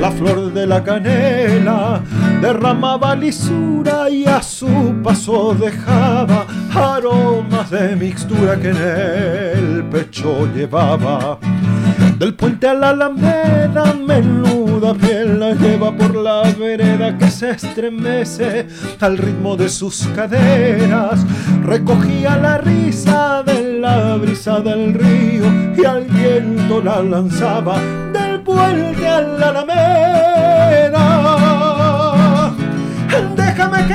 la 0.00 0.10
flor 0.10 0.52
de 0.52 0.66
la 0.66 0.82
canela. 0.82 2.00
Derramaba 2.40 3.14
lisura 3.14 4.10
y 4.10 4.24
a 4.26 4.42
su 4.42 5.00
paso 5.02 5.54
dejaba 5.54 6.46
aromas 6.74 7.70
de 7.70 7.94
mixtura 7.94 8.58
que 8.58 8.70
en 8.70 8.76
el 8.76 9.84
pecho 9.84 10.48
llevaba. 10.52 11.38
Del 12.20 12.34
puente 12.34 12.68
a 12.68 12.74
la 12.74 12.90
alameda, 12.90 13.94
menuda 13.94 14.92
piel 14.92 15.40
la 15.40 15.54
lleva 15.54 15.90
por 15.96 16.14
la 16.14 16.42
vereda 16.52 17.16
que 17.16 17.30
se 17.30 17.52
estremece 17.52 18.66
al 19.00 19.16
ritmo 19.16 19.56
de 19.56 19.70
sus 19.70 20.06
caderas. 20.14 21.24
Recogía 21.64 22.36
la 22.36 22.58
risa 22.58 23.42
de 23.42 23.78
la 23.78 24.16
brisa 24.16 24.60
del 24.60 24.92
río 24.92 25.46
y 25.74 25.82
al 25.86 26.04
viento 26.04 26.82
la 26.82 27.02
lanzaba 27.02 27.80
del 28.12 28.40
vuelta 28.40 29.16
a 29.16 29.22
la 29.22 29.48
alameda. 29.48 29.86
Déjame 33.34 33.78
que 33.86 33.94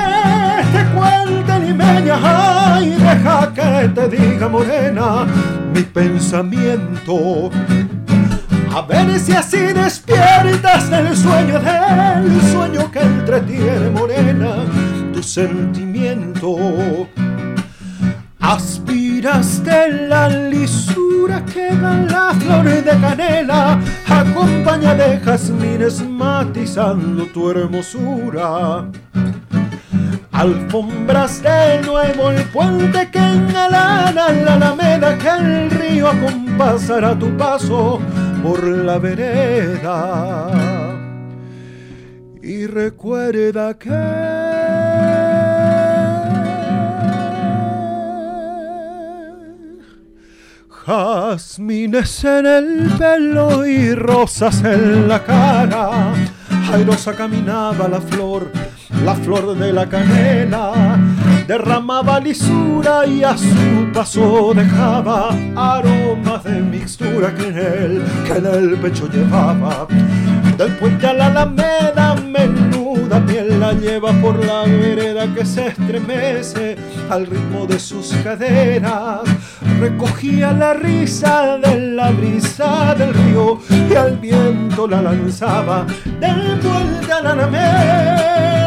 te 0.73 0.83
cuente 0.95 1.59
limeña, 1.59 2.17
ay, 2.23 2.89
deja 2.89 3.53
que 3.53 3.87
te 3.89 4.07
diga 4.09 4.49
morena 4.49 5.27
mi 5.75 5.83
pensamiento. 5.83 7.51
A 8.75 8.81
ver 8.81 9.17
si 9.17 9.31
así 9.31 9.57
despiertas 9.57 10.89
del 10.89 11.15
sueño 11.15 11.61
del 11.61 12.41
sueño 12.51 12.91
que 12.91 12.99
entretiene 12.99 13.89
morena 13.89 14.65
tu 15.13 15.23
sentimiento. 15.23 17.07
Aspiras 18.41 19.63
de 19.63 20.07
la 20.09 20.27
lisura 20.27 21.41
que 21.45 21.73
dan 21.73 22.07
las 22.07 22.35
flores 22.35 22.83
de 22.83 22.99
canela, 22.99 23.79
acompaña 24.09 24.93
de 24.93 25.21
jazmines 25.21 26.05
matizando 26.05 27.27
tu 27.27 27.51
hermosura. 27.51 28.89
Alfombras 30.33 31.41
de 31.41 31.81
nuevo 31.81 32.29
el 32.29 32.43
puente 32.49 33.09
que 33.09 33.19
engalana 33.19 34.33
la 34.33 34.53
alameda 34.55 35.17
que 35.17 35.29
el 35.29 35.71
río 35.71 36.09
acompasará 36.09 37.17
tu 37.17 37.29
paso 37.37 38.01
por 38.45 38.63
la 38.63 38.99
vereda. 38.99 40.47
Y 42.43 42.67
recuerda 42.67 43.73
que 43.73 43.89
jazmines 50.69 52.23
en 52.23 52.45
el 52.45 52.91
pelo 52.99 53.65
y 53.65 53.95
rosas 53.95 54.63
en 54.63 55.07
la 55.07 55.23
cara. 55.23 56.13
Airosa 56.71 57.15
caminaba 57.15 57.87
la 57.87 57.99
flor, 57.99 58.51
la 59.03 59.15
flor 59.15 59.57
de 59.57 59.73
la 59.73 59.89
canela, 59.89 60.99
derramaba 61.47 62.19
lisura 62.19 63.05
y 63.05 63.23
a 63.23 63.37
su 63.37 63.91
paso 63.93 64.53
dejaba 64.53 65.29
aromas 65.55 66.43
de 66.43 66.59
mixtura 66.61 67.33
que 67.35 67.47
en 67.47 67.57
él, 67.57 68.03
que 68.25 68.33
en 68.37 68.45
el 68.45 68.77
pecho 68.77 69.07
llevaba. 69.09 69.87
Del 70.57 70.75
puente 70.77 71.07
a 71.07 71.13
la 71.13 71.27
alameda, 71.27 72.15
menuda 72.15 73.23
piel 73.25 73.59
la 73.59 73.73
lleva 73.73 74.11
por 74.13 74.43
la 74.43 74.63
vereda 74.63 75.27
que 75.33 75.45
se 75.45 75.67
estremece 75.67 76.77
al 77.09 77.27
ritmo 77.27 77.65
de 77.65 77.79
sus 77.79 78.13
caderas. 78.23 79.21
Recogía 79.79 80.51
la 80.53 80.73
risa 80.73 81.57
de 81.57 81.79
la 81.91 82.11
brisa 82.11 82.95
del 82.95 83.13
río 83.13 83.59
y 83.89 83.95
al 83.95 84.17
viento 84.17 84.87
la 84.87 85.01
lanzaba 85.01 85.85
del 86.19 86.59
puente 86.59 87.11
a 87.11 87.21
la 87.21 87.31
alameda. 87.31 88.64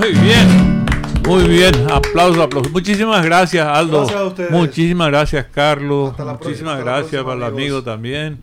Muy 0.00 0.12
bien, 0.12 0.84
muy 1.26 1.44
bien. 1.48 1.72
Aplausos, 1.90 2.38
aplausos. 2.42 2.72
Muchísimas 2.72 3.24
gracias, 3.24 3.66
Aldo. 3.66 3.98
Gracias 4.00 4.20
a 4.20 4.24
ustedes. 4.24 4.50
Muchísimas 4.50 5.08
gracias, 5.08 5.46
Carlos. 5.52 6.10
Hasta 6.10 6.24
la 6.24 6.32
Muchísimas 6.32 6.74
próxima, 6.76 6.92
gracias 7.00 7.22
para 7.22 7.36
el 7.36 7.42
amigo 7.44 7.82
también. 7.82 8.38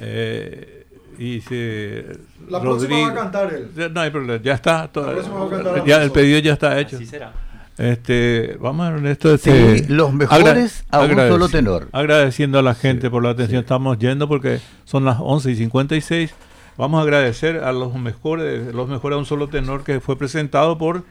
Eh, 0.00 0.86
y 1.18 1.40
se, 1.40 2.06
La 2.48 2.60
próxima 2.60 3.00
va 3.00 3.08
a 3.08 3.14
cantar 3.14 3.52
él. 3.52 3.68
Ya, 3.76 3.88
No 3.88 4.00
hay 4.00 4.10
problema, 4.10 4.40
ya 4.42 4.54
está. 4.54 4.86
todo- 4.88 5.06
La 5.06 5.12
próxima 5.14 5.36
va 5.40 5.46
a 5.46 5.50
cantar 5.50 5.84
ya, 5.84 6.02
el 6.02 6.10
pedido 6.12 6.38
ya 6.38 6.52
está 6.52 6.78
hecho. 6.78 6.96
Así 6.96 7.06
será. 7.06 7.32
Este, 7.76 8.56
vamos 8.60 8.86
a 8.86 8.90
Ernesto. 8.90 9.36
Sí, 9.38 9.50
Este, 9.50 9.92
los 9.92 10.12
mejores 10.12 10.84
a 10.90 11.00
un 11.00 11.14
solo 11.16 11.48
tenor. 11.48 11.88
Agradeciendo 11.92 12.58
a 12.58 12.62
la 12.62 12.74
gente 12.74 13.10
por 13.10 13.22
la 13.22 13.30
atención. 13.30 13.60
Estamos 13.60 13.98
yendo 13.98 14.28
porque 14.28 14.60
son 14.84 15.04
las 15.04 15.16
11 15.20 15.50
y 15.50 15.56
56. 15.56 16.34
Vamos 16.78 17.00
a 17.00 17.02
agradecer 17.02 17.56
a 17.58 17.72
los 17.72 17.94
mejores, 17.96 18.72
los 18.74 18.88
mejores 18.88 19.16
a 19.16 19.18
un 19.18 19.26
solo 19.26 19.48
tenor 19.48 19.82
que 19.84 20.00
fue 20.00 20.16
presentado 20.16 20.78
por 20.78 21.04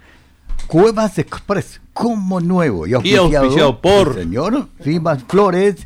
Cuevas 0.68 1.19
Express, 1.19 1.81
como 1.94 2.39
nuevo 2.39 2.88
y 2.88 2.91
Y 2.91 2.94
auspiciado, 2.94 3.26
auspiciado 3.38 3.81
por- 3.81 4.15
señor 4.15 4.68
Simas 4.81 5.23
Flores. 5.27 5.85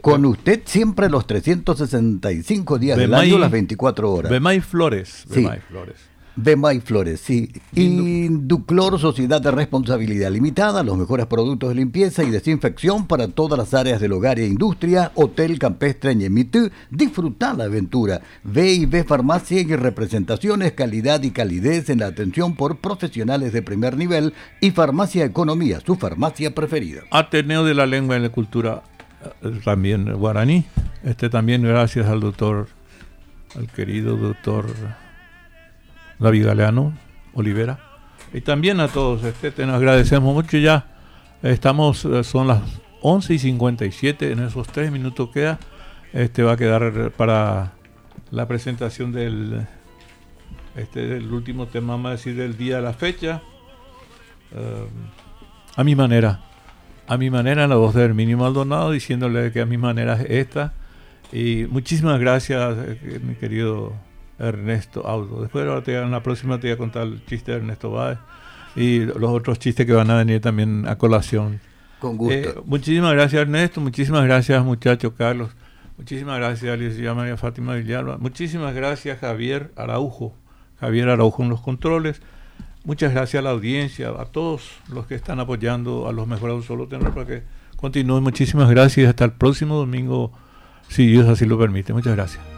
Con 0.00 0.24
usted 0.24 0.62
siempre 0.64 1.10
los 1.10 1.26
365 1.26 2.78
días 2.78 2.96
del 2.96 3.10
Bemay- 3.10 3.20
año, 3.20 3.38
las 3.38 3.50
24 3.50 4.12
horas. 4.12 4.30
Bemay 4.30 4.60
Flores. 4.60 5.24
Sí. 5.30 5.42
Bemay 5.42 5.60
Flores. 6.38 6.44
Bemay 6.44 6.80
Flores, 6.80 7.20
sí. 7.20 7.50
Induclor, 7.74 8.98
Sociedad 8.98 9.40
de 9.40 9.50
Responsabilidad 9.50 10.30
Limitada, 10.30 10.82
los 10.82 10.96
mejores 10.96 11.26
productos 11.26 11.70
de 11.70 11.74
limpieza 11.74 12.22
y 12.22 12.30
desinfección 12.30 13.06
para 13.06 13.28
todas 13.28 13.58
las 13.58 13.74
áreas 13.74 14.00
del 14.00 14.12
hogar 14.12 14.38
e 14.38 14.46
industria. 14.46 15.10
Hotel 15.14 15.58
Campestre 15.58 16.14
Ñemitú, 16.14 16.70
disfruta 16.90 17.54
la 17.54 17.64
aventura. 17.64 18.20
V 18.44 18.72
y 18.72 18.86
B 18.86 19.04
Farmacia 19.04 19.60
y 19.60 19.76
representaciones, 19.76 20.72
calidad 20.72 21.22
y 21.22 21.30
calidez 21.30 21.90
en 21.90 22.00
la 22.00 22.06
atención 22.06 22.54
por 22.54 22.78
profesionales 22.78 23.52
de 23.52 23.62
primer 23.62 23.96
nivel. 23.96 24.32
Y 24.60 24.70
Farmacia 24.70 25.24
Economía, 25.24 25.80
su 25.84 25.96
farmacia 25.96 26.54
preferida. 26.54 27.02
Ateneo 27.10 27.64
de 27.64 27.74
la 27.74 27.86
Lengua 27.86 28.16
y 28.16 28.20
la 28.20 28.30
Cultura, 28.30 28.82
eh, 29.42 29.60
también 29.64 30.12
guaraní. 30.14 30.64
Este 31.02 31.28
también 31.28 31.62
gracias 31.62 32.06
al 32.06 32.20
doctor, 32.20 32.68
al 33.56 33.68
querido 33.68 34.16
doctor 34.16 34.66
David 36.18 36.46
Galeano 36.46 36.92
Olivera. 37.34 37.78
Y 38.32 38.40
también 38.40 38.80
a 38.80 38.88
todos, 38.88 39.24
este, 39.24 39.50
te 39.50 39.66
nos 39.66 39.76
agradecemos 39.76 40.34
mucho 40.34 40.58
ya. 40.58 40.86
Estamos, 41.42 42.04
eh, 42.04 42.24
son 42.24 42.48
las 42.48 42.60
11 43.00 43.34
y 43.34 43.38
57, 43.38 44.32
en 44.32 44.40
esos 44.40 44.66
tres 44.68 44.90
minutos 44.90 45.30
queda. 45.30 45.58
Este 46.12 46.42
va 46.42 46.52
a 46.52 46.56
quedar 46.56 47.12
para 47.12 47.72
la 48.30 48.48
presentación 48.48 49.12
del, 49.12 49.66
este, 50.76 51.06
del 51.06 51.32
último 51.32 51.66
tema, 51.66 51.94
vamos 51.94 52.08
a 52.08 52.12
decir, 52.12 52.36
del 52.36 52.56
día 52.56 52.76
de 52.76 52.82
la 52.82 52.92
fecha. 52.92 53.42
Eh, 54.52 54.86
a 55.76 55.84
mi 55.84 55.94
manera 55.94 56.40
a 57.08 57.16
mi 57.16 57.30
manera 57.30 57.66
la 57.66 57.76
voz 57.76 57.94
de 57.94 58.04
Herminio 58.04 58.36
Maldonado, 58.36 58.90
diciéndole 58.90 59.50
que 59.50 59.62
a 59.62 59.66
mi 59.66 59.78
manera 59.78 60.20
es 60.20 60.26
esta. 60.28 60.74
Y 61.32 61.66
muchísimas 61.70 62.20
gracias, 62.20 62.76
eh, 62.78 63.20
mi 63.22 63.34
querido 63.34 63.94
Ernesto 64.38 65.06
Auto. 65.06 65.42
Después 65.42 65.66
ahora 65.66 65.82
te- 65.82 65.96
en 65.98 66.10
la 66.10 66.22
próxima 66.22 66.58
te 66.60 66.68
voy 66.68 66.74
a 66.74 66.78
contar 66.78 67.06
el 67.06 67.24
chiste 67.26 67.52
de 67.52 67.58
Ernesto 67.58 67.90
Báez 67.90 68.18
y 68.76 69.00
los 69.00 69.30
otros 69.30 69.58
chistes 69.58 69.84
que 69.86 69.92
van 69.92 70.10
a 70.10 70.16
venir 70.18 70.40
también 70.40 70.86
a 70.86 70.96
colación. 70.96 71.60
Con 71.98 72.16
gusto. 72.16 72.34
Eh, 72.34 72.54
muchísimas 72.64 73.12
gracias 73.14 73.42
Ernesto, 73.42 73.80
muchísimas 73.80 74.24
gracias 74.24 74.64
muchacho 74.64 75.14
Carlos, 75.14 75.50
muchísimas 75.96 76.38
gracias 76.38 76.72
Alicia 76.72 77.12
María 77.12 77.36
Fátima 77.36 77.74
Villalba, 77.74 78.18
muchísimas 78.18 78.72
gracias 78.72 79.18
Javier 79.18 79.72
Araujo, 79.74 80.32
Javier 80.78 81.08
Araujo 81.08 81.42
en 81.42 81.48
los 81.48 81.60
controles, 81.60 82.22
muchas 82.84 83.12
gracias 83.12 83.40
a 83.40 83.42
la 83.42 83.50
audiencia, 83.50 84.10
a 84.10 84.26
todos 84.26 84.70
los 84.92 85.08
que 85.08 85.16
están 85.16 85.40
apoyando 85.40 86.06
a 86.08 86.12
los 86.12 86.28
mejores 86.28 86.64
solo 86.64 86.86
tenor 86.86 87.12
para 87.12 87.26
que 87.26 87.42
continúen, 87.76 88.22
muchísimas 88.22 88.70
gracias 88.70 88.98
y 89.04 89.06
hasta 89.08 89.24
el 89.24 89.32
próximo 89.32 89.74
domingo, 89.76 90.30
si 90.88 91.04
Dios 91.08 91.26
así 91.26 91.46
lo 91.46 91.58
permite, 91.58 91.92
muchas 91.92 92.14
gracias. 92.14 92.57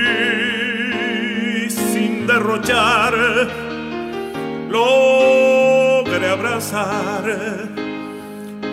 derrochar, 2.51 3.13
logre 4.69 6.27
abrazar 6.27 7.23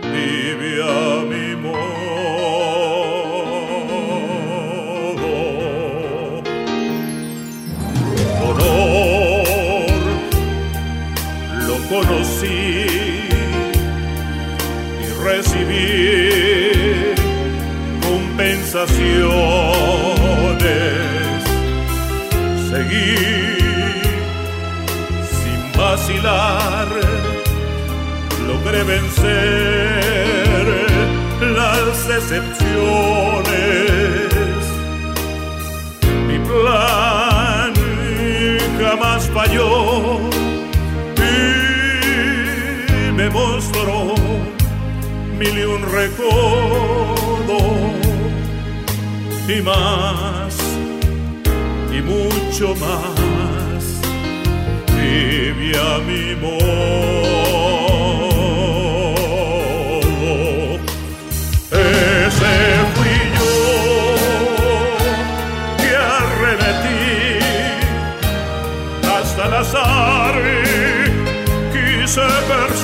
tibia 0.00 1.24
mi 1.28 1.56
modo. 1.56 1.98
Honor, 8.44 9.86
lo 11.66 11.76
conocí 11.88 12.67
y 15.28 15.36
recibí 15.36 17.14
compensaciones. 18.00 18.98
Seguí 22.70 23.16
sin 25.38 25.60
vacilar, 25.76 26.88
logré 28.46 28.82
vencer 28.84 30.64
las 31.40 32.08
decepciones. 32.08 32.48
Mi 36.26 36.38
plan 36.38 37.72
jamás 38.80 39.22
falló 39.34 40.20
y 41.16 43.12
me 43.12 43.28
mostró 43.30 43.57
mil 45.38 45.56
y 45.56 45.62
un 45.62 45.82
recodo 45.82 47.58
y 49.48 49.62
más 49.62 50.56
y 51.96 52.00
mucho 52.02 52.74
más 52.74 53.84
vive 54.96 55.78
a 55.78 55.98
mi 55.98 56.34
modo. 56.34 56.58
Ese 61.70 62.54
fui 62.94 63.18
yo 63.38 63.54
que 65.78 65.92
arremetí 66.18 67.06
hasta 69.06 69.42
el 69.46 69.54
azar 69.54 70.34
quise 71.72 72.26
perseguir 72.48 72.77